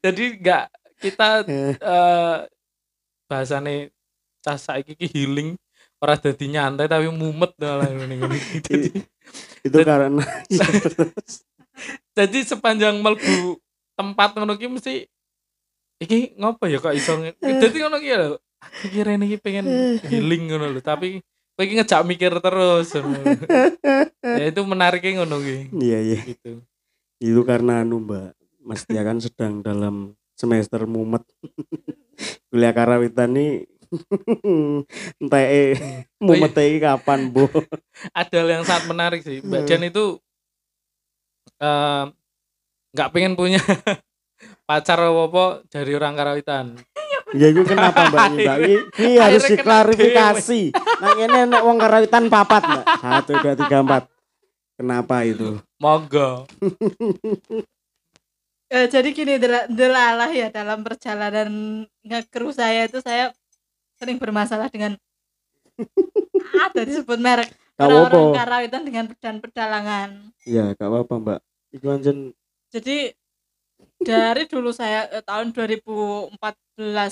Jadi 0.01 0.39
enggak 0.41 0.73
kita 1.03 1.45
eh 1.85 2.39
bahasane 3.27 3.91
cah 4.45 4.61
saiki 4.61 4.95
ki 4.95 5.07
healing 5.09 5.57
ora 5.99 6.21
dadi 6.21 6.53
nyantai 6.53 6.85
tapi 6.85 7.09
mumet 7.09 7.57
malah 7.57 7.89
ngene 7.89 8.21
itu 9.65 9.79
karena 9.81 10.21
jadi 12.17 12.39
sepanjang 12.45 13.01
melbu 13.01 13.59
tempat 13.97 14.37
ngono 14.37 14.55
ki 14.55 14.69
mesti 14.69 15.09
iki 15.99 16.37
ngopo 16.37 16.69
ya 16.69 16.79
kok 16.83 16.93
iso 16.93 17.17
dadi 17.41 17.77
ngono 17.81 17.97
ki 17.99 18.11
lho. 18.13 18.37
Aku 18.65 18.89
kira 18.89 19.13
ini 19.17 19.37
pengen 19.37 19.65
healing 20.09 20.49
ngono 20.49 20.73
lho, 20.73 20.81
tapi 20.81 21.21
kowe 21.55 21.63
iki 21.65 21.77
ngejak 21.79 22.03
mikir 22.05 22.33
terus. 22.41 22.97
ya 24.41 24.45
itu 24.49 24.61
menariknya 24.65 25.23
ngono 25.23 25.37
ki. 25.41 25.57
iya 25.81 25.99
iya 26.03 26.19
Gitu. 26.25 26.61
itu 27.23 27.41
karena 27.47 27.81
anu 27.87 28.03
mbak 28.05 28.35
Mas 28.61 28.85
Tia 28.85 29.01
kan 29.07 29.17
sedang 29.23 29.63
dalam 29.65 30.13
semester 30.35 30.85
mumet. 30.85 31.23
Kuliah 32.51 32.75
karawitan 32.75 33.35
nih. 33.35 33.67
Entah 35.23 35.43
eh 35.47 35.79
mumet 36.19 36.55
iki 36.59 36.83
kapan 36.83 37.31
bu? 37.31 37.47
Ada 38.19 38.43
hal 38.43 38.49
yang 38.51 38.65
sangat 38.67 38.85
menarik 38.91 39.21
sih. 39.23 39.39
Mbak 39.41 39.61
Hmm. 39.65 39.69
Jan 39.71 39.83
itu 39.87 40.05
eh, 41.59 42.05
nggak 42.95 43.11
pengen 43.15 43.35
punya 43.39 43.63
pacar 44.67 44.99
apa 44.99 45.45
dari 45.71 45.93
orang 45.95 46.15
karawitan. 46.15 46.75
ya 47.35 47.51
itu 47.51 47.67
kenapa 47.67 48.15
mbak? 48.15 48.31
Ini 48.31 48.45
mbak 48.47 48.59
ini, 48.63 49.11
harus 49.19 49.43
diklarifikasi. 49.51 50.61
nah 51.03 51.11
ini 51.19 51.37
enak 51.51 51.61
uang 51.67 51.79
karawitan 51.79 52.31
papat 52.31 52.63
mbak. 52.63 52.87
Satu 53.03 53.33
dua 53.43 53.55
tiga 53.59 53.77
empat. 53.83 54.03
Kenapa 54.75 55.23
itu? 55.23 55.59
Monggo. 55.79 56.47
Eh, 58.75 58.91
jadi 58.91 59.09
gini 59.15 59.39
dela- 59.39 59.71
delalah 59.71 60.31
ya 60.35 60.51
dalam 60.51 60.83
perjalanan 60.83 61.49
ngekru 62.03 62.51
saya 62.51 62.91
itu 62.91 62.99
saya 62.99 63.31
sering 63.95 64.19
bermasalah 64.19 64.67
dengan 64.67 64.99
ada 66.67 66.83
disebut 66.83 67.19
merek. 67.19 67.55
Gak 67.75 67.87
orang-orang 67.87 68.23
apa 68.25 68.35
karawitan 68.39 68.83
dengan 68.83 69.05
pedan 69.07 69.37
pedalangan 69.39 70.11
ya 70.43 70.75
gak 70.75 70.87
apa-apa 70.87 71.15
mbak. 71.19 71.41
Itu 71.71 71.87
anjen 71.91 72.19
jadi 72.71 73.15
dari 74.03 74.45
dulu 74.47 74.75
saya 74.75 75.07
eh, 75.11 75.23
tahun 75.23 75.55
2014 75.55 76.35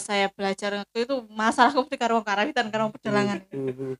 saya 0.02 0.26
belajar 0.30 0.82
waktu 0.82 0.98
itu 1.06 1.14
masalahku 1.30 1.86
mesti 1.86 1.94
karo 1.94 2.18
wong 2.18 2.26
karawitan 2.26 2.66
karo 2.70 2.90
pedalangan 2.90 3.38
Mhm. 3.50 3.94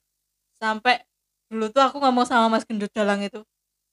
sampai 0.59 1.03
dulu 1.47 1.71
tuh 1.71 1.83
aku 1.83 1.99
ngomong 1.99 2.27
sama 2.27 2.47
mas 2.49 2.67
gendut 2.67 2.91
dalang 2.91 3.23
itu 3.23 3.39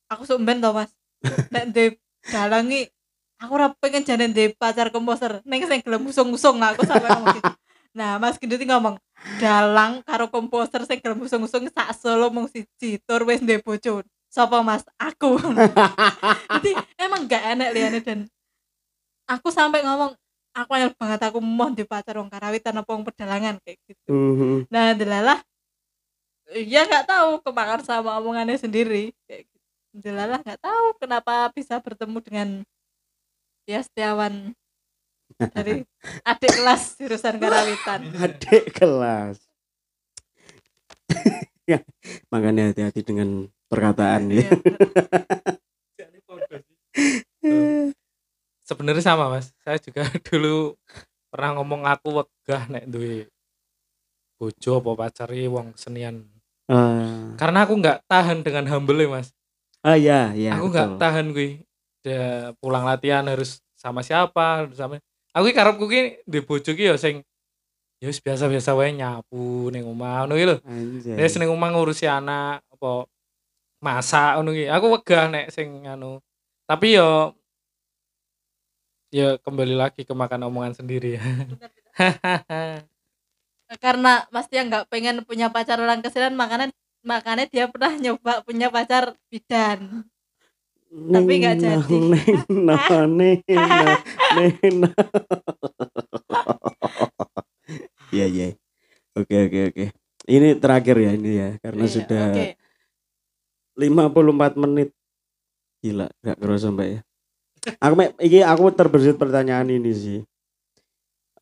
aku 0.09 0.25
sumben 0.25 0.57
tau 0.57 0.73
mas. 0.73 0.89
Nek 1.53 1.65
de 1.69 1.83
dalangi 2.25 2.89
aku 3.39 3.51
ora 3.55 3.67
pengen 3.79 4.03
jane 4.03 4.27
de 4.29 4.51
pacar 4.53 4.91
komposer 4.91 5.39
neng 5.47 5.63
sing 5.65 5.79
gelem 5.81 6.03
usung-usung 6.05 6.59
aku 6.59 6.83
sampai 6.83 7.09
ngomong 7.15 7.35
gitu 7.39 7.53
nah 7.95 8.19
mas 8.21 8.37
gendut 8.37 8.61
ngomong 8.61 8.95
dalang 9.41 10.03
karo 10.03 10.27
komposer 10.29 10.83
sing 10.85 10.99
gelem 10.99 11.23
usung-usung 11.23 11.65
sak 11.71 11.95
solo 11.97 12.29
mung 12.29 12.51
siji 12.51 12.99
tur 13.07 13.23
wis 13.25 13.39
ndek 13.39 13.63
bojo 13.63 14.03
sapa 14.29 14.61
mas 14.61 14.85
aku 14.99 15.39
jadi 16.59 16.71
emang 17.01 17.25
gak 17.25 17.43
enak 17.57 17.69
liane 17.73 17.99
dan 18.03 18.19
aku 19.25 19.49
sampai 19.49 19.81
ngomong 19.81 20.13
aku 20.53 20.69
anyel 20.75 20.91
banget 20.93 21.19
aku 21.23 21.39
mau 21.41 21.71
di 21.71 21.87
pacar 21.87 22.19
wong 22.19 22.29
karawitan 22.29 22.77
apa 22.77 22.89
wong 22.91 23.07
pedalangan 23.07 23.57
kayak 23.63 23.79
gitu 23.87 24.09
Mhm. 24.09 24.67
Nah, 24.73 24.97
delalah 24.97 25.37
ya 26.49 26.81
nggak 26.89 27.05
tahu 27.05 27.29
kemakan 27.45 27.81
sama 27.85 28.17
omongannya 28.17 28.57
sendiri. 28.57 29.13
Kayak 29.29 29.45
gitu. 29.45 29.67
Delalah 29.93 30.41
nggak 30.41 30.61
tahu 30.61 30.85
kenapa 30.97 31.53
bisa 31.53 31.77
bertemu 31.77 32.17
dengan 32.25 32.49
ya 33.69 33.85
Setiawan 33.85 34.57
dari 35.53 35.85
adik 36.25 36.51
kelas 36.57 36.97
jurusan 36.97 37.37
karawitan. 37.37 38.01
adik 38.25 38.73
kelas 38.73 39.37
ya 41.69 41.79
makanya 42.33 42.73
hati-hati 42.73 43.05
dengan 43.05 43.45
perkataan 43.69 44.33
ya 44.33 44.49
Iya, 47.39 47.95
Sebenarnya 48.67 49.01
sama 49.01 49.31
mas. 49.31 49.55
Saya 49.63 49.79
juga 49.79 50.03
dulu 50.27 50.75
pernah 51.31 51.55
ngomong 51.57 51.87
aku 51.87 52.21
wegah 52.21 52.67
nek 52.67 52.85
duwe 52.89 53.29
bojo 54.35 54.83
apa 54.83 54.91
pacari 55.07 55.47
wong 55.47 55.71
senian. 55.79 56.27
ah 56.67 57.31
Karena 57.39 57.63
aku 57.63 57.79
nggak 57.79 58.03
tahan 58.05 58.43
dengan 58.43 58.67
humble 58.67 59.07
mas. 59.07 59.31
ah, 59.79 59.95
ya 59.95 60.35
ya 60.35 60.59
aku 60.59 60.67
nggak 60.69 60.99
tahan 60.99 61.31
gue. 61.31 61.63
Dia 62.09 62.57
pulang 62.57 62.81
latihan 62.89 63.21
harus 63.29 63.61
sama 63.77 64.01
siapa, 64.01 64.65
harus 64.65 64.81
sama. 64.81 64.97
Aku 65.37 65.53
karepku 65.53 65.85
ki 65.85 66.25
di 66.25 66.39
bojo 66.41 66.73
ki 66.73 66.89
ya 66.89 66.97
sing 66.97 67.21
ya 68.01 68.09
wis 68.09 68.17
biasa-biasa 68.17 68.73
wae 68.73 68.95
nyapu 68.97 69.69
ning 69.69 69.85
omah 69.85 70.25
ngono 70.25 70.33
ki 70.33 70.45
lho. 70.49 70.57
Wis 71.21 71.37
ning 71.37 71.53
omah 71.53 71.69
ngurusi 71.69 72.09
anak 72.09 72.65
apa 72.73 73.05
masak 73.85 74.41
ngono 74.41 74.57
ki. 74.57 74.65
Aku 74.73 74.85
wegah 74.89 75.29
nek 75.29 75.53
sing 75.53 75.85
anu. 75.85 76.17
Tapi 76.65 76.97
yo 76.97 77.37
ya 79.13 79.37
kembali 79.41 79.73
lagi 79.77 80.01
ke 80.05 80.13
makan 80.13 80.49
omongan 80.49 80.73
sendiri 80.81 81.13
ya. 81.17 81.23
Karena 83.83 84.25
Mas 84.33 84.49
Tia 84.49 84.65
nggak 84.65 84.89
pengen 84.89 85.21
punya 85.29 85.53
pacar 85.53 85.77
orang 85.77 86.01
kesiran 86.01 86.33
makanya 86.33 86.73
makanya 87.05 87.45
dia 87.45 87.69
pernah 87.69 87.93
nyoba 87.93 88.41
punya 88.41 88.73
pacar 88.73 89.13
bidan. 89.29 90.09
Tapi 90.89 91.33
nggak 91.37 91.57
jadi. 91.61 91.97
neng, 92.01 92.05
nah, 92.65 93.05
neng, 93.05 93.39
nah, 93.45 93.97
neng, 94.35 94.75
nah. 94.81 94.93
Iya, 98.09 98.25
iya. 98.25 98.47
Oke, 99.13 99.35
oke, 99.45 99.59
oke. 99.69 99.85
Ini 100.29 100.57
terakhir 100.57 100.97
ya 100.97 101.11
ini 101.13 101.31
ya, 101.37 101.49
karena 101.61 101.85
Iya, 101.85 101.93
sudah 101.93 102.25
Oke. 102.33 102.45
54 103.79 104.53
menit. 104.59 104.89
Gila, 105.79 106.11
gak 106.25 106.37
kerasa 106.41 106.73
mbak 106.73 106.87
ya. 106.89 106.99
Aku 107.79 107.93
iki 108.19 108.39
aku 108.43 108.71
terbersit 108.75 109.15
pertanyaan 109.15 109.71
ini 109.71 109.91
sih. 109.95 110.19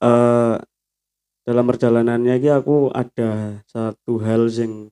Eh 0.03 0.55
dalam 1.47 1.65
perjalanannya 1.65 2.37
iki 2.37 2.51
aku 2.51 2.91
ada 2.93 3.63
satu 3.65 4.19
hal 4.21 4.51
yang 4.51 4.91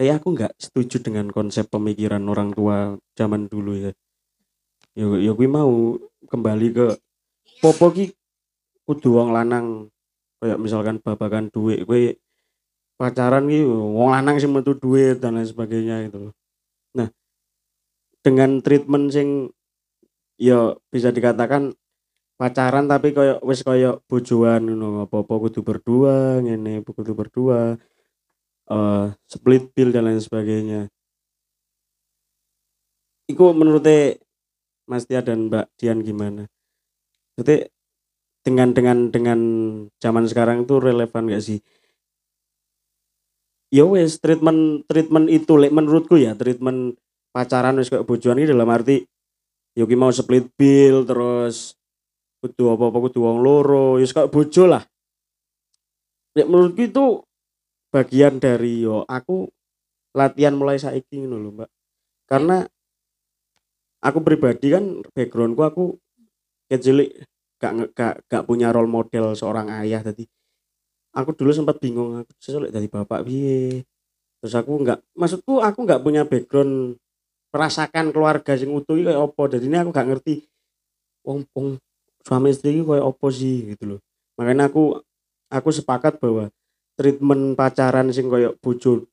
kayak 0.00 0.24
aku 0.24 0.32
nggak 0.32 0.56
setuju 0.56 1.04
dengan 1.04 1.28
konsep 1.28 1.68
pemikiran 1.68 2.24
orang 2.24 2.56
tua 2.56 2.96
zaman 3.12 3.52
dulu 3.52 3.76
ya. 3.76 3.92
Yo 4.96 5.20
yo 5.20 5.36
kuwi 5.36 5.44
mau 5.44 6.00
kembali 6.24 6.72
ke 6.72 6.86
popo 7.60 7.92
ki 7.92 8.16
kudu 8.88 9.20
wong 9.20 9.36
lanang 9.36 9.92
kayak 10.40 10.56
misalkan 10.56 11.04
babakan 11.04 11.52
duit 11.52 11.84
kowe 11.84 12.00
pacaran 12.96 13.44
ki 13.44 13.60
wong 13.68 14.08
lanang 14.08 14.40
sing 14.40 14.48
metu 14.48 14.72
duit 14.72 15.20
dan 15.20 15.36
lain 15.36 15.44
sebagainya 15.44 16.08
loh. 16.16 16.32
Nah, 16.96 17.12
dengan 18.24 18.64
treatment 18.64 19.12
sing 19.12 19.52
ya 20.40 20.80
bisa 20.88 21.12
dikatakan 21.12 21.76
pacaran 22.40 22.88
tapi 22.88 23.12
koyo 23.12 23.36
wis 23.44 23.60
koyo 23.60 24.00
bojoan 24.08 24.64
ngono 24.64 25.04
apa-apa 25.04 25.44
kudu 25.44 25.60
berdua 25.60 26.40
ngene 26.40 26.80
kudu 26.88 27.12
berdua 27.12 27.76
eh 28.70 29.06
split 29.26 29.74
bill 29.74 29.90
dan 29.90 30.06
lain 30.06 30.22
sebagainya 30.22 30.86
Iku 33.30 33.54
menurut 33.54 33.86
Mas 34.90 35.06
Tia 35.06 35.22
dan 35.22 35.46
Mbak 35.46 35.78
Dian 35.78 36.02
gimana? 36.02 36.50
Berarti 37.38 37.70
dengan 38.42 38.74
dengan 38.74 39.14
dengan 39.14 39.40
zaman 40.02 40.26
sekarang 40.26 40.66
itu 40.66 40.82
relevan 40.82 41.30
gak 41.30 41.44
sih? 41.46 41.62
Ya 43.70 43.86
wes 43.86 44.18
treatment 44.18 44.82
treatment 44.90 45.30
itu 45.30 45.54
lek 45.54 45.70
menurutku 45.70 46.18
ya 46.18 46.34
treatment 46.34 46.98
pacaran 47.30 47.78
wis 47.78 47.86
kayak 47.86 48.02
bojoan 48.02 48.42
ini 48.42 48.50
dalam 48.50 48.66
arti 48.66 49.06
yo 49.78 49.86
ki 49.86 49.94
mau 49.94 50.10
split 50.10 50.50
bill 50.58 51.06
terus 51.06 51.78
kudu 52.42 52.74
apa-apa 52.74 52.98
kudu 53.06 53.22
wong 53.22 53.38
loro 53.46 54.02
ya 54.02 54.10
kok 54.10 54.34
bojo 54.34 54.66
lah 54.66 54.82
Nek 56.34 56.50
menurutku 56.50 56.82
itu 56.82 57.06
bagian 57.90 58.38
dari 58.38 58.86
yo 58.86 59.02
aku 59.06 59.50
latihan 60.14 60.54
mulai 60.54 60.78
saiki 60.78 61.22
ngono 61.22 61.36
lho 61.38 61.50
mbak. 61.54 61.70
Karena 62.30 62.62
aku 64.02 64.18
pribadi 64.22 64.70
kan 64.70 65.02
backgroundku 65.14 65.62
aku 65.62 65.84
kecilik 66.70 67.10
gak 67.60 67.92
gak 67.92 68.14
gak 68.30 68.46
punya 68.46 68.70
role 68.70 68.90
model 68.90 69.34
seorang 69.34 69.70
ayah. 69.82 70.02
Tadi 70.02 70.24
aku 71.14 71.34
dulu 71.34 71.50
sempat 71.50 71.82
bingung 71.82 72.22
aku 72.22 72.30
sesuai 72.38 72.70
dari 72.70 72.86
bapak 72.86 73.26
piye? 73.26 73.82
Terus 74.40 74.54
aku 74.56 74.72
nggak 74.80 74.98
maksudku 75.18 75.60
aku 75.60 75.84
nggak 75.84 76.00
punya 76.00 76.24
background 76.24 76.96
merasakan 77.50 78.14
keluarga 78.14 78.54
sing 78.54 78.70
utuh 78.70 78.94
kayak 78.94 79.18
opo 79.18 79.50
jadi 79.50 79.66
ini 79.66 79.76
aku 79.82 79.90
gak 79.90 80.06
ngerti 80.06 80.46
wong 81.26 81.42
wong 81.50 81.82
suami 82.22 82.54
istri 82.54 82.78
kayak 82.78 83.02
opo 83.02 83.26
sih 83.34 83.74
gitu 83.74 83.96
loh 83.96 84.00
makanya 84.38 84.70
aku 84.70 85.02
aku 85.50 85.68
sepakat 85.74 86.22
bahwa 86.22 86.48
treatment 87.00 87.56
pacaran 87.56 88.12
sing 88.12 88.28
kayak 88.28 88.60
bojo. 88.60 89.08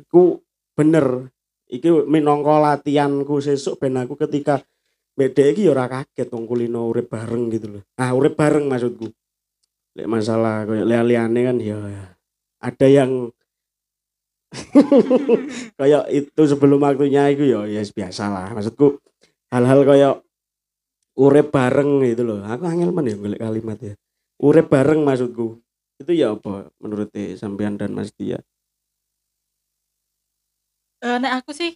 Iku 0.00 0.40
bener. 0.72 1.28
Iki 1.68 2.08
minangka 2.08 2.56
latihanku 2.56 3.44
sesuk 3.44 3.76
ben 3.76 4.00
aku 4.00 4.16
ketika 4.16 4.64
beda 5.12 5.44
iki 5.52 5.68
ya 5.68 5.76
ora 5.76 5.92
kaget 5.92 6.32
wong 6.32 6.48
kulino 6.48 6.88
urip 6.88 7.12
bareng 7.12 7.52
gitu 7.52 7.68
loh 7.68 7.82
ah 8.00 8.16
urip 8.16 8.32
bareng 8.32 8.64
maksudku. 8.64 9.12
Lek 9.92 10.08
masalah 10.08 10.64
kayak 10.64 10.88
liane 10.88 11.40
kan 11.44 11.56
ya 11.60 11.76
ada 12.60 12.86
yang 12.88 13.28
kayak 15.80 16.12
itu 16.12 16.42
sebelum 16.44 16.80
waktunya 16.80 17.28
itu 17.32 17.44
ya 17.48 17.64
ya 17.64 17.80
biasa 17.84 18.28
lah 18.28 18.52
maksudku 18.52 19.00
hal-hal 19.52 19.80
kayak 19.84 20.14
urip 21.16 21.52
bareng 21.52 22.04
gitu 22.08 22.24
loh 22.24 22.40
aku 22.44 22.64
angel 22.68 22.92
men 22.92 23.12
ya 23.12 23.16
kalimat 23.36 23.78
ya. 23.80 23.94
Urip 24.40 24.72
bareng 24.72 25.04
maksudku 25.04 25.60
itu 26.02 26.12
ya 26.18 26.34
apa 26.34 26.68
menurut 26.82 27.08
sampean 27.38 27.78
dan 27.80 27.94
Mas 27.94 28.10
Dia 28.14 28.42
Eh, 31.02 31.18
nek 31.18 31.42
aku 31.42 31.50
sih 31.50 31.74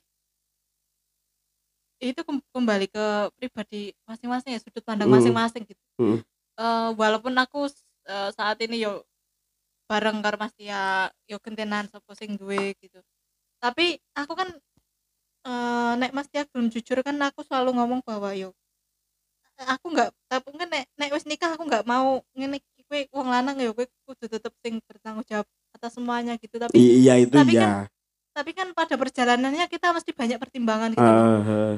itu 1.98 2.20
kem- 2.22 2.46
kembali 2.54 2.86
ke 2.86 3.06
pribadi 3.34 3.90
masing-masing 4.06 4.54
ya 4.54 4.60
sudut 4.62 4.84
pandang 4.86 5.10
Mm. 5.10 5.14
masing-masing 5.18 5.62
gitu. 5.66 5.82
Mm. 5.98 6.18
Eh, 6.62 6.88
walaupun 6.94 7.34
aku 7.34 7.66
eh, 8.06 8.30
saat 8.38 8.62
ini 8.62 8.86
yo 8.86 9.02
bareng 9.90 10.22
karo 10.22 10.38
Mas 10.38 10.54
Tia 10.54 11.10
yo 11.26 11.42
gentenan 11.42 11.90
sapa 11.90 12.14
sing 12.14 12.38
duwe 12.38 12.78
gitu. 12.78 13.02
Tapi 13.58 13.98
aku 14.14 14.32
kan 14.38 14.48
eh, 15.50 15.92
nek 15.98 16.14
Mas 16.14 16.30
Tia 16.30 16.46
belum 16.46 16.70
jujur 16.70 17.02
kan 17.02 17.18
aku 17.26 17.42
selalu 17.42 17.74
ngomong 17.82 18.00
bahwa 18.06 18.30
yo 18.38 18.54
aku 19.56 19.86
nggak 19.90 20.12
tapi 20.28 20.48
kan 20.52 20.68
nek 20.68 20.84
nek 21.00 21.10
wis 21.16 21.24
nikah 21.24 21.56
aku 21.56 21.64
nggak 21.64 21.88
mau 21.88 22.20
ngene 22.36 22.60
kowe 22.86 23.00
wong 23.12 23.28
lanang 23.28 23.56
ya 23.58 23.70
kowe 23.74 23.84
kudu 24.06 24.24
tetep 24.30 24.52
sing 24.62 24.78
bertanggung 24.86 25.26
jawab 25.26 25.46
atas 25.76 25.92
semuanya 25.94 26.34
gitu. 26.40 26.56
Tapi 26.56 26.74
I- 26.78 27.04
iya 27.04 27.14
itu 27.20 27.34
tapi 27.34 27.52
ya 27.54 27.84
tapi 28.36 28.50
kan 28.52 28.68
pada 28.76 28.94
perjalanannya 29.00 29.64
kita 29.66 29.96
mesti 29.96 30.12
banyak 30.12 30.36
pertimbangan 30.36 30.92
gitu 30.92 31.00
Ah, 31.00 31.40
ah, 31.40 31.76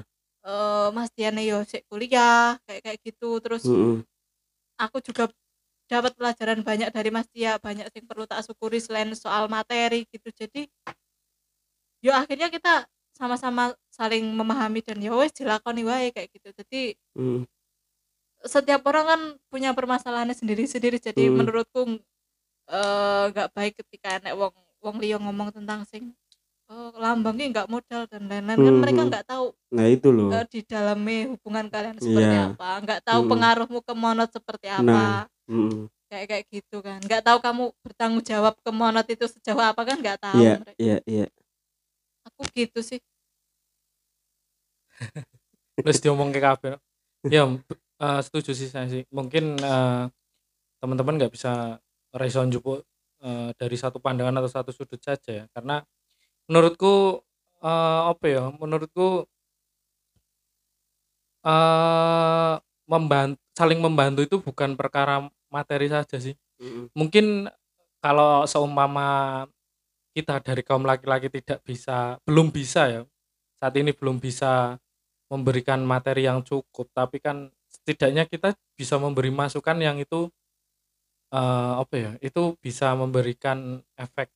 Eh, 0.48 0.88
Mas 0.94 1.10
Diane 1.14 1.42
yo 1.46 1.62
sik 1.66 1.84
kuliah 1.90 2.56
kayak 2.66 2.80
kayak 2.82 2.98
gitu. 3.04 3.38
Terus 3.42 3.62
mm-mm. 3.66 4.02
aku 4.78 4.98
juga 5.02 5.30
dapat 5.88 6.12
pelajaran 6.18 6.60
banyak 6.62 6.90
dari 6.92 7.10
Mas 7.14 7.26
Tia 7.32 7.56
banyak 7.58 7.88
yang 7.90 8.06
perlu 8.06 8.24
tak 8.28 8.42
syukuri 8.46 8.78
selain 8.78 9.08
soal 9.18 9.46
materi 9.50 10.04
gitu. 10.10 10.28
Jadi 10.34 10.66
yo 12.04 12.14
akhirnya 12.14 12.48
kita 12.48 12.86
sama-sama 13.18 13.74
saling 13.90 14.22
memahami 14.30 14.78
dan 14.86 15.02
ya 15.02 15.10
wes 15.18 15.34
dilakoni 15.34 15.82
wae 15.82 16.14
kayak 16.14 16.30
gitu. 16.30 16.54
Jadi 16.54 16.94
Mm. 17.18 17.42
Setiap 18.44 18.82
orang 18.86 19.04
kan 19.06 19.20
punya 19.50 19.70
permasalahannya 19.74 20.36
sendiri-sendiri 20.36 20.98
jadi 20.98 21.22
Hmm. 21.26 21.36
menurutku 21.42 21.98
eh, 22.68 23.24
nggak 23.32 23.48
baik 23.56 23.74
ketika 23.82 24.20
nek 24.22 24.36
wong 24.36 24.54
wong 24.78 24.96
liya 25.02 25.18
ngomong 25.18 25.50
tentang 25.50 25.82
sing 25.88 26.12
oh, 26.68 26.92
lambangnya 26.94 27.48
nggak 27.50 27.68
modal 27.72 28.04
dan 28.06 28.28
lain-lain 28.28 28.58
kan 28.60 28.74
Hmm, 28.76 28.82
mereka 28.84 29.00
hmm. 29.02 29.10
nggak 29.10 29.24
tahu 29.26 29.46
nah 29.72 29.86
itu 29.88 30.08
loh 30.12 30.30
eh, 30.32 30.44
di 30.46 30.60
dalamnya 30.62 31.18
hubungan 31.34 31.66
kalian 31.66 31.96
seperti 31.98 32.36
Iya. 32.36 32.44
apa 32.54 32.68
nggak 32.84 33.00
tahu 33.04 33.20
Mm. 33.24 33.30
pengaruhmu 33.32 33.80
ke 33.82 33.94
monot 33.96 34.30
seperti 34.30 34.66
apa 34.70 34.84
Nah. 34.84 35.24
Mm. 35.48 35.88
kayak 36.08 36.26
kayak 36.28 36.44
gitu 36.48 36.76
kan 36.80 37.00
nggak 37.04 37.20
tahu 37.24 37.38
kamu 37.40 37.64
bertanggung 37.84 38.24
jawab 38.24 38.54
ke 38.60 38.70
monot 38.70 39.06
itu 39.08 39.24
sejauh 39.28 39.60
apa 39.60 39.82
kan 39.84 39.96
nggak 39.98 40.18
tahu 40.20 40.40
iya 40.40 40.54
mereka. 40.56 40.78
iya 40.80 40.96
iya 41.04 41.26
aku 42.24 42.44
gitu 42.54 42.80
sih 42.80 43.00
terus 45.84 45.98
diomong 46.00 46.30
ke 46.30 46.40
kabel 46.40 46.76
ya 47.26 47.44
eh, 48.02 48.20
setuju 48.24 48.50
sih 48.56 48.68
saya 48.70 48.86
sih. 48.90 49.02
Mungkin 49.12 49.44
eh, 49.60 50.04
teman-teman 50.82 51.14
nggak 51.20 51.32
bisa 51.34 51.78
respon 52.14 52.50
jupuk 52.54 52.84
eh, 53.24 53.50
dari 53.58 53.76
satu 53.78 53.98
pandangan 54.02 54.36
atau 54.42 54.50
satu 54.50 54.70
sudut 54.74 55.00
saja 55.02 55.30
ya. 55.32 55.46
Karena 55.54 55.82
menurutku 56.50 57.22
eh, 57.64 58.00
apa 58.12 58.26
ya 58.28 58.44
menurutku 58.54 59.26
eh 61.46 62.54
membantu 62.88 63.38
saling 63.54 63.80
membantu 63.82 64.20
itu 64.24 64.36
bukan 64.40 64.74
perkara 64.78 65.26
materi 65.52 65.86
saja 65.90 66.16
sih. 66.18 66.34
Mm-mm. 66.58 66.90
mungkin 66.90 67.46
kalau 68.02 68.42
seumpama 68.50 69.46
kita 70.10 70.42
dari 70.42 70.62
kaum 70.66 70.82
laki-laki 70.82 71.30
tidak 71.30 71.62
bisa 71.62 72.18
belum 72.26 72.50
bisa 72.50 72.82
ya 72.90 73.02
saat 73.62 73.74
ini 73.78 73.94
belum 73.94 74.18
bisa 74.18 74.74
memberikan 75.30 75.82
materi 75.86 76.26
yang 76.26 76.42
cukup 76.42 76.90
tapi 76.90 77.22
kan 77.22 77.50
setidaknya 77.70 78.24
kita 78.28 78.56
bisa 78.76 78.96
memberi 78.96 79.28
masukan 79.32 79.76
yang 79.80 79.96
itu 80.00 80.28
eh, 81.32 81.72
apa 81.82 81.94
ya 81.94 82.10
itu 82.24 82.56
bisa 82.60 82.92
memberikan 82.96 83.80
efek 83.96 84.28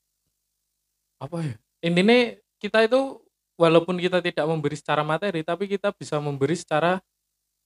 apa 1.22 1.36
ya 1.40 1.54
intinya 1.82 2.34
kita 2.58 2.86
itu 2.86 3.18
walaupun 3.58 3.98
kita 3.98 4.18
tidak 4.24 4.44
memberi 4.48 4.74
secara 4.78 5.02
materi 5.06 5.46
tapi 5.46 5.70
kita 5.70 5.94
bisa 5.94 6.18
memberi 6.18 6.54
secara 6.58 6.98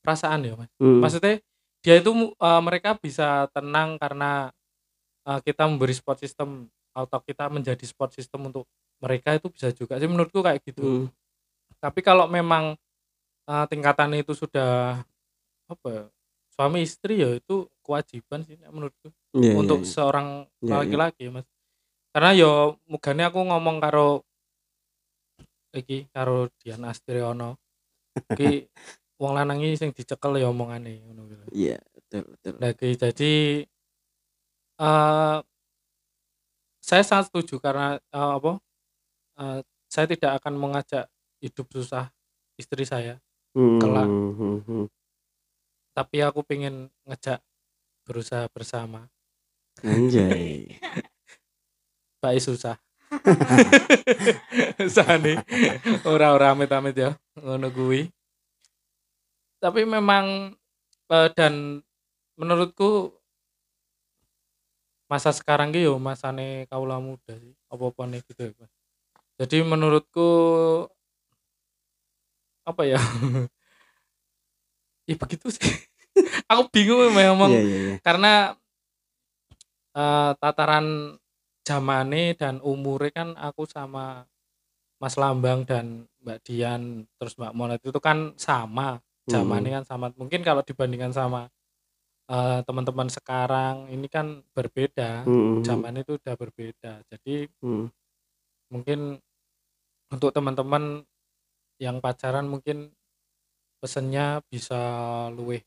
perasaan 0.05 0.45
ya 0.47 0.55
mas 0.59 0.71
Mm. 0.79 1.01
maksudnya 1.03 1.35
dia 1.83 1.95
itu 2.03 2.11
eh, 2.35 2.61
mereka 2.63 2.95
bisa 2.99 3.49
tenang 3.55 3.97
karena 3.99 4.51
eh, 5.27 5.41
kita 5.43 5.67
memberi 5.67 5.95
support 5.97 6.21
system 6.21 6.69
atau 6.97 7.21
kita 7.21 7.49
menjadi 7.53 7.85
support 7.85 8.13
system 8.17 8.49
untuk 8.49 8.65
mereka 9.01 9.37
itu 9.37 9.53
bisa 9.53 9.69
juga 9.77 10.01
sih 10.01 10.09
menurutku 10.09 10.41
kayak 10.45 10.63
gitu 10.65 10.83
Mm. 10.85 11.07
tapi 11.81 12.01
kalau 12.05 12.29
memang 12.29 12.77
eh, 13.49 13.65
tingkatannya 13.71 14.23
itu 14.23 14.33
sudah 14.37 15.01
apa 15.67 15.87
ya, 15.91 16.05
suami 16.55 16.79
istri 16.83 17.21
ya 17.21 17.35
itu 17.35 17.67
kewajiban 17.83 18.43
sih 18.43 18.57
menurutku 18.71 19.11
Iya, 19.37 19.53
iya, 19.53 19.59
untuk 19.61 19.81
iya. 19.85 19.91
seorang 19.91 20.29
Iya, 20.63 20.67
iya. 20.67 20.77
laki-laki 20.81 21.23
ya, 21.29 21.31
mas 21.35 21.47
karena 22.11 22.31
yo 22.33 22.53
mugane 22.89 23.23
aku 23.29 23.41
ngomong 23.45 23.77
karo 23.77 24.25
iki 25.77 26.09
karo 26.09 26.49
Dian 26.57 26.81
Astriono 26.89 27.61
iki 28.33 28.65
wong 29.21 29.33
lanang 29.37 29.61
iki 29.61 29.77
sing 29.77 29.91
dicekel 29.93 30.41
ya 30.41 30.49
omongane 30.49 31.05
ngono 31.05 31.29
kuwi 31.29 31.37
iya 31.53 31.77
betul 31.93 32.25
betul 32.33 32.55
lagi 32.57 32.89
jadi 32.97 33.33
eh 34.77 35.39
saya 36.81 37.03
sangat 37.03 37.29
setuju 37.29 37.59
karena 37.61 37.99
eh, 37.99 38.33
apa 38.39 38.53
eh, 39.37 39.61
saya 39.91 40.07
tidak 40.09 40.41
akan 40.41 40.55
mengajak 40.57 41.05
hidup 41.45 41.67
susah 41.69 42.09
istri 42.57 42.89
saya 42.89 43.21
Mm, 43.57 43.81
kelak. 43.81 44.05
mm, 44.05 44.61
mm. 44.69 44.87
Tapi 45.97 46.21
aku 46.21 46.45
pengen 46.45 46.93
ngejak 47.09 47.41
berusaha 48.05 48.45
bersama. 48.53 49.09
Anjay. 49.81 50.77
Baik 52.23 52.43
susah. 52.45 52.77
Sane 54.95 55.41
ora 56.05 56.37
ora 56.37 56.53
amit-amit 56.53 56.93
ya. 56.93 57.17
Ngono 57.41 57.73
kuwi. 57.73 58.13
Tapi 59.57 59.89
memang 59.89 60.53
eh, 61.09 61.29
dan 61.33 61.81
menurutku 62.37 63.17
masa 65.09 65.33
sekarang 65.33 65.73
ki 65.73 65.89
yo 65.89 65.97
masane 65.97 66.69
kaula 66.69 67.01
muda 67.01 67.33
sih. 67.41 67.57
Apa-apa 67.73 68.05
nih 68.05 68.21
gitu 68.29 68.53
ya 68.53 68.69
jadi 69.37 69.61
menurutku 69.69 70.29
apa 72.65 72.83
ya 72.89 72.99
ya 75.07 75.15
begitu 75.15 75.49
sih. 75.55 75.63
Aku 76.51 76.69
bingung 76.75 77.15
memang 77.15 77.51
iya 77.55 77.63
iya 77.63 77.79
iya. 77.79 77.95
Karena 78.03 78.55
eh, 79.95 80.31
tataran 80.37 81.17
zamane 81.67 82.39
dan 82.39 82.63
umure 82.63 83.11
kan 83.11 83.35
aku 83.35 83.67
sama 83.67 84.23
Mas 85.03 85.19
Lambang 85.19 85.67
dan 85.67 86.07
Mbak 86.23 86.39
Dian 86.47 87.05
terus 87.19 87.35
Mbak 87.35 87.53
Monet 87.53 87.83
itu 87.83 87.99
kan 87.99 88.33
sama. 88.39 89.03
Zamannya 89.27 89.83
kan 89.83 89.85
sama. 89.85 90.07
Mungkin 90.15 90.47
kalau 90.47 90.63
dibandingkan 90.63 91.11
sama 91.11 91.51
eh, 92.31 92.61
teman-teman 92.63 93.11
sekarang 93.11 93.91
ini 93.91 94.07
kan 94.07 94.41
berbeda. 94.55 95.27
Mm, 95.27 95.43
mm, 95.61 95.63
zaman 95.67 96.01
itu 96.01 96.15
udah 96.17 96.35
berbeda. 96.39 96.93
Jadi 97.11 97.51
mm. 97.61 97.87
mungkin 98.71 99.19
untuk 100.15 100.31
teman-teman 100.31 101.03
yang 101.77 102.01
pacaran 102.01 102.49
mungkin 102.49 102.96
pesennya 103.81 104.41
bisa 104.49 104.79
luwih 105.33 105.63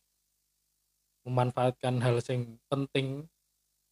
memanfaatkan 1.27 2.01
hal 2.01 2.17
sing 2.23 2.57
penting 2.71 3.27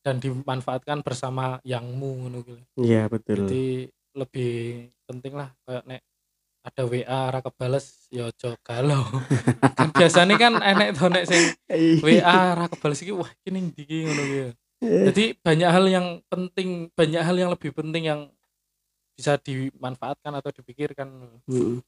dan 0.01 0.23
dimanfaatkan 0.23 1.03
bersama 1.03 1.59
yangmu 1.67 2.25
ngono 2.25 2.39
kuwi. 2.41 2.63
Iya 2.79 3.11
betul. 3.11 3.43
Jadi 3.43 3.91
lebih 4.15 4.87
penting 5.03 5.33
lah 5.35 5.51
kayak 5.67 5.83
nek 5.85 6.01
ada 6.67 6.83
WA 6.83 7.21
ra 7.31 7.39
kebales 7.39 8.07
ya 8.11 8.31
aja 8.31 8.55
galau. 8.63 9.03
kan 9.77 9.89
biasanya 9.91 10.35
kan 10.39 10.53
enek 10.59 10.89
to 10.95 11.05
nek 11.11 11.25
sing 11.27 11.43
WA 12.01 12.55
ra 12.55 12.65
kebales 12.71 13.03
iki 13.03 13.11
wah 13.11 13.29
ning 13.47 13.75
ndi 13.75 13.83
iki 13.83 13.97
ngono 14.07 14.23
kuwi. 14.23 14.41
Jadi 14.77 15.33
banyak 15.41 15.69
hal 15.73 15.85
yang 15.89 16.07
penting, 16.29 16.93
banyak 16.93 17.21
hal 17.25 17.33
yang 17.33 17.49
lebih 17.49 17.73
penting 17.73 18.13
yang 18.13 18.21
bisa 19.17 19.41
dimanfaatkan 19.41 20.37
atau 20.37 20.53
dipikirkan. 20.53 21.09
Mm. 21.49 21.81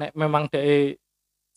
Nek 0.00 0.10
memang 0.16 0.48
dhek 0.48 0.96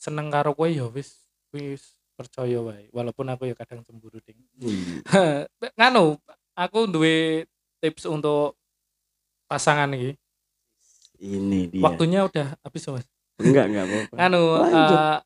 seneng 0.03 0.27
karo 0.27 0.51
kowe 0.51 0.67
ya 0.67 0.83
wis 0.91 1.15
wis 1.55 1.95
percaya 2.19 2.59
wae. 2.59 2.91
Walaupun 2.91 3.31
aku 3.31 3.47
ya 3.47 3.55
kadang 3.55 3.87
cemburu 3.87 4.19
ding. 4.19 4.35
Iya. 4.59 5.47
nganu 5.79 6.19
aku 6.53 6.91
duwe 6.91 7.47
tips 7.79 8.03
untuk 8.05 8.59
pasangan 9.47 9.87
iki. 9.95 10.19
Ini 11.23 11.71
dia. 11.71 11.79
Waktunya 11.79 12.27
udah 12.27 12.59
habis 12.59 12.83
Mas. 12.91 13.07
Enggak 13.39 13.65
enggak 13.71 13.85
apa-apa. 13.87 14.15
Anu 14.27 14.43
Lanjut. 14.59 14.97
eh, 14.99 15.19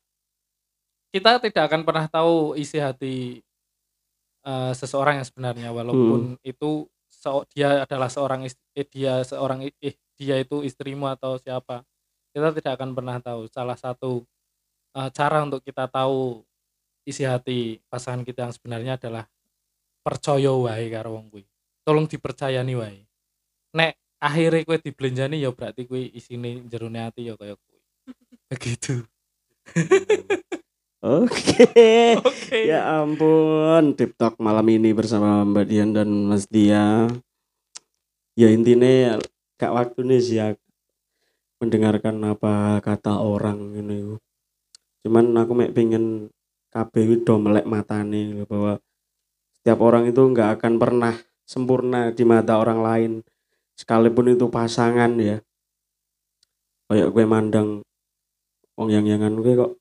kita 1.10 1.30
tidak 1.42 1.64
akan 1.66 1.82
pernah 1.82 2.06
tahu 2.06 2.54
isi 2.54 2.78
hati 2.78 3.42
eh, 4.46 4.72
seseorang 4.78 5.18
yang 5.18 5.26
sebenarnya 5.26 5.68
walaupun 5.74 6.38
itu 6.46 6.86
se- 7.10 7.46
dia 7.50 7.82
adalah 7.82 8.06
seorang 8.06 8.46
eh, 8.46 8.86
dia 8.86 9.26
seorang 9.26 9.66
eh, 9.66 9.96
dia 10.14 10.36
itu 10.38 10.62
istrimu 10.62 11.10
atau 11.10 11.36
siapa. 11.36 11.82
Kita 12.30 12.54
tidak 12.54 12.72
akan 12.78 12.94
pernah 12.94 13.18
tahu. 13.18 13.48
Salah 13.50 13.74
satu 13.74 14.22
eh, 14.98 15.10
cara 15.14 15.46
untuk 15.46 15.62
kita 15.62 15.86
tahu 15.86 16.42
isi 17.08 17.24
hati 17.24 17.80
pasangan 17.88 18.26
kita 18.26 18.44
yang 18.44 18.52
sebenarnya 18.52 19.00
adalah 19.00 19.24
percaya 20.04 20.52
wae 20.52 20.86
karo 20.92 21.16
wong 21.16 21.32
kuwi. 21.32 21.44
Tolong 21.86 22.04
dipercayani 22.04 22.74
wae. 22.76 23.00
Nek 23.72 23.96
akhirnya 24.20 24.66
kue 24.66 24.76
dibelenjani 24.76 25.40
ya 25.40 25.54
berarti 25.54 25.88
kue 25.88 26.12
isine 26.12 26.66
jerone 26.68 27.00
hati 27.00 27.32
ya 27.32 27.34
kaya 27.40 27.56
kuwi. 27.56 27.80
Begitu. 28.52 29.04
Oke. 30.98 31.64
Oke. 32.18 32.58
Ya 32.66 32.98
ampun, 32.98 33.94
Tip 33.94 34.18
Talk 34.18 34.34
malam 34.42 34.66
ini 34.66 34.90
bersama 34.90 35.46
Mbak 35.46 35.66
Dian 35.70 35.94
dan 35.94 36.10
Mas 36.26 36.50
Dia. 36.50 37.06
Ya 38.34 38.48
intinya 38.50 39.22
gak 39.58 39.74
waktu 39.74 40.00
nih 40.02 40.20
sih 40.22 40.36
ya 40.42 40.58
mendengarkan 41.62 42.18
apa 42.26 42.82
kata 42.82 43.18
orang 43.18 43.78
ini. 43.78 44.18
Cuman 45.06 45.30
aku 45.38 45.52
mek 45.54 45.74
pengen 45.74 46.32
kabeh 46.68 47.22
do 47.24 47.34
melek 47.40 47.64
matane 47.64 48.34
lho, 48.34 48.44
bahwa 48.44 48.82
setiap 49.58 49.78
orang 49.80 50.10
itu 50.10 50.20
nggak 50.20 50.58
akan 50.58 50.76
pernah 50.76 51.14
sempurna 51.48 52.12
di 52.12 52.24
mata 52.28 52.60
orang 52.60 52.80
lain 52.84 53.12
sekalipun 53.78 54.34
itu 54.34 54.50
pasangan 54.50 55.14
ya. 55.16 55.38
Kayak 56.88 57.08
gue 57.12 57.24
mandang 57.24 57.68
wong 58.74 58.88
yang 58.90 59.04
yangan 59.04 59.38
gue 59.38 59.54
kok 59.54 59.72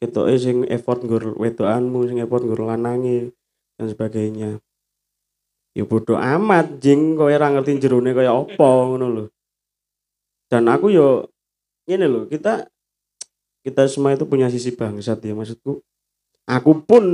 ketoke 0.00 0.34
sing 0.40 0.64
effort 0.72 1.04
nggur 1.04 1.36
wedokanmu 1.36 2.08
sing 2.08 2.18
effort 2.18 2.42
nggur 2.42 2.64
lanange 2.64 3.36
dan 3.76 3.86
sebagainya. 3.86 4.50
Ya 5.76 5.84
bodoh 5.86 6.18
amat 6.18 6.82
jing 6.82 7.14
kowe 7.14 7.30
ora 7.30 7.52
ngerti 7.52 7.78
jerone 7.78 8.10
kaya 8.10 8.34
apa 8.34 8.66
ngono 8.66 9.06
lho. 9.06 9.24
Dan 10.50 10.66
aku 10.66 10.90
yo 10.90 11.30
ngene 11.86 12.06
lho 12.10 12.20
kita 12.26 12.66
kita 13.60 13.84
semua 13.86 14.16
itu 14.16 14.24
punya 14.24 14.48
sisi 14.48 14.72
bangsat 14.72 15.20
ya 15.24 15.36
maksudku 15.36 15.84
aku 16.48 16.72
pun 16.84 17.04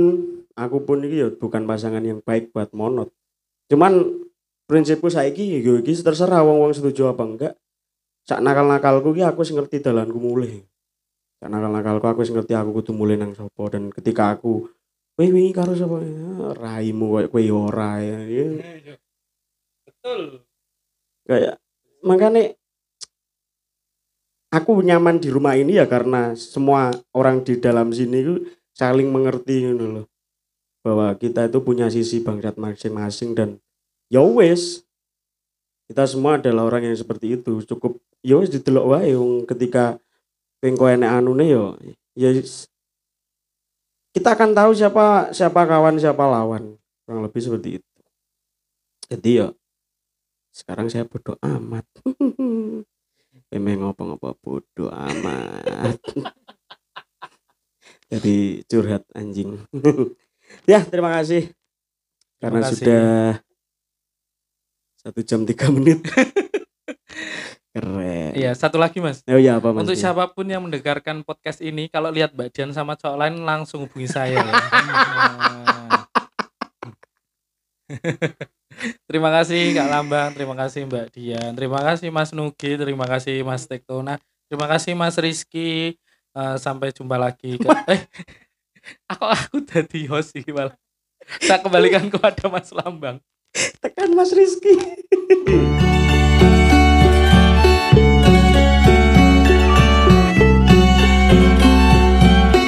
aku 0.55 0.77
pun 0.83 1.03
iki 1.03 1.17
ya 1.21 1.27
bukan 1.33 1.67
pasangan 1.67 2.01
yang 2.01 2.19
baik 2.23 2.55
buat 2.55 2.71
monot 2.71 3.11
cuman 3.67 4.23
prinsipku 4.67 5.11
saiki 5.11 5.59
yo 5.59 5.79
iki 5.83 5.91
terserah 5.95 6.43
wong-wong 6.43 6.71
setuju 6.71 7.11
apa 7.11 7.23
enggak 7.23 7.53
sak 8.27 8.43
nakal-nakalku 8.43 9.15
ki 9.15 9.23
aku 9.23 9.43
wis 9.43 9.51
ngerti 9.51 9.83
dalanku 9.83 10.19
mulih 10.19 10.63
sak 11.39 11.51
nakal-nakalku 11.51 12.05
aku 12.07 12.21
ngerti 12.27 12.53
aku 12.55 12.83
kudu 12.83 12.91
mulih 12.95 13.15
nang 13.19 13.31
sapa 13.35 13.63
dan 13.71 13.91
ketika 13.91 14.35
aku 14.35 14.67
Wih, 15.17 15.33
wingi 15.33 15.49
karo 15.49 15.73
sapa? 15.73 15.97
Ya, 16.05 16.53
Raimu 16.53 17.17
koyo 17.17 17.25
kowe 17.33 17.41
ya 17.41 17.55
ora 17.57 17.91
ya. 18.05 18.21
Ya, 18.21 18.45
Betul. 19.81 20.45
Kayak 21.25 21.57
makanya 22.05 22.53
aku 24.57 24.81
nyaman 24.81 25.21
di 25.21 25.29
rumah 25.29 25.53
ini 25.53 25.77
ya 25.77 25.85
karena 25.85 26.33
semua 26.33 26.89
orang 27.13 27.45
di 27.45 27.57
dalam 27.61 27.93
sini 27.93 28.17
itu 28.25 28.35
saling 28.73 29.07
mengerti 29.07 29.69
gitu 29.69 29.85
loh. 30.01 30.05
Bahwa 30.81 31.13
kita 31.15 31.45
itu 31.45 31.59
punya 31.61 31.87
sisi 31.93 32.23
bangsat 32.25 32.57
masing-masing 32.57 33.37
dan 33.37 33.49
ya 34.09 34.25
wes 34.25 34.81
kita 35.87 36.03
semua 36.03 36.35
adalah 36.41 36.67
orang 36.67 36.89
yang 36.89 36.97
seperti 36.97 37.39
itu. 37.39 37.61
Cukup 37.63 38.01
ya 38.25 38.41
wes 38.41 38.49
didelok 38.49 38.85
wae 38.97 39.13
ketika 39.45 40.01
pengen 40.57 40.75
kowe 40.77 40.89
enek 40.89 41.11
anune 41.11 41.45
yo 41.45 41.77
ya 42.17 42.33
wis. 42.33 42.65
kita 44.17 44.33
akan 44.33 44.57
tahu 44.57 44.71
siapa 44.73 45.29
siapa 45.29 45.61
kawan 45.69 46.01
siapa 46.01 46.23
lawan 46.25 46.73
kurang 47.05 47.21
lebih 47.21 47.41
seperti 47.41 47.69
itu 47.77 47.91
jadi 49.13 49.29
ya 49.45 49.47
sekarang 50.49 50.89
saya 50.89 51.05
bodoh 51.05 51.37
amat 51.45 51.85
memang 53.49 53.87
ngopo-ngopo 53.87 54.35
bodoh 54.37 54.91
amat 54.91 55.97
jadi 58.11 58.63
curhat 58.65 59.03
anjing 59.11 59.59
ya 60.71 60.83
terima 60.83 61.11
kasih 61.15 61.51
karena 62.37 62.59
kasih. 62.63 62.71
sudah 62.75 63.07
satu 64.97 65.19
jam 65.23 65.41
tiga 65.43 65.67
menit 65.71 66.03
keren 67.71 68.33
Iya, 68.33 68.51
satu 68.53 68.77
lagi 68.77 68.97
Mas. 68.97 69.21
oh 69.23 69.37
ya 69.37 69.61
apa 69.61 69.69
mas 69.69 69.85
Untuk 69.85 69.95
siapa 69.95 70.25
pun 70.29 70.45
yang 70.45 70.65
mendengarkan 70.65 71.21
podcast 71.21 71.61
ini, 71.61 71.85
kalau 71.87 72.09
lihat 72.09 72.33
Mbak 72.33 72.49
Dian 72.49 72.71
sama 72.73 72.97
cowok 72.97 73.17
lain 73.17 73.35
langsung 73.41 73.85
hubungi 73.85 74.09
saya. 74.09 74.41
ya. 74.41 74.53
Terima 79.09 79.29
kasih 79.33 79.73
Kak 79.73 79.87
Lambang, 79.89 80.29
terima 80.37 80.55
kasih 80.55 80.85
Mbak 80.85 81.05
Dian, 81.15 81.51
terima 81.57 81.79
kasih 81.81 82.09
Mas 82.13 82.29
Nugi, 82.33 82.77
terima 82.77 83.05
kasih 83.09 83.41
Mas 83.41 83.65
Tektona, 83.65 84.21
terima 84.49 84.67
kasih 84.69 84.93
Mas 84.93 85.15
Rizky. 85.17 85.97
Eh, 86.37 86.57
sampai 86.61 86.93
jumpa 86.93 87.17
lagi. 87.17 87.57
Ke, 87.57 87.65
eh, 87.97 88.01
aku 89.09 89.25
aku 89.25 89.55
jadi 89.65 90.05
host 90.05 90.37
sih 90.37 90.45
malah. 90.53 90.77
Saya 91.41 91.57
kembalikan 91.65 92.05
kepada 92.13 92.45
Mas 92.45 92.69
Lambang. 92.69 93.17
tekan 93.81 94.13
mas 94.13 94.29
Rizky 94.37 94.75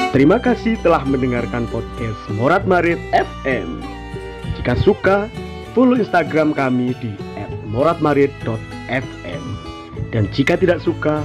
Terima 0.10 0.42
kasih 0.42 0.82
telah 0.82 1.06
mendengarkan 1.06 1.70
podcast 1.70 2.18
Morat 2.34 2.66
Marit 2.66 2.98
FM. 3.14 3.86
Jika 4.58 4.74
suka, 4.82 5.30
follow 5.80 5.96
Instagram 5.96 6.52
kami 6.52 6.92
di 7.00 7.16
@moratmarit.fm. 7.72 9.44
Dan 10.12 10.28
jika 10.36 10.60
tidak 10.60 10.84
suka, 10.84 11.24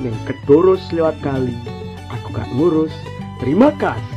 neng 0.00 0.16
kedurus 0.24 0.80
lewat 0.88 1.20
kali, 1.20 1.52
aku 2.08 2.32
gak 2.32 2.48
ngurus. 2.56 2.96
Terima 3.44 3.68
kasih. 3.76 4.13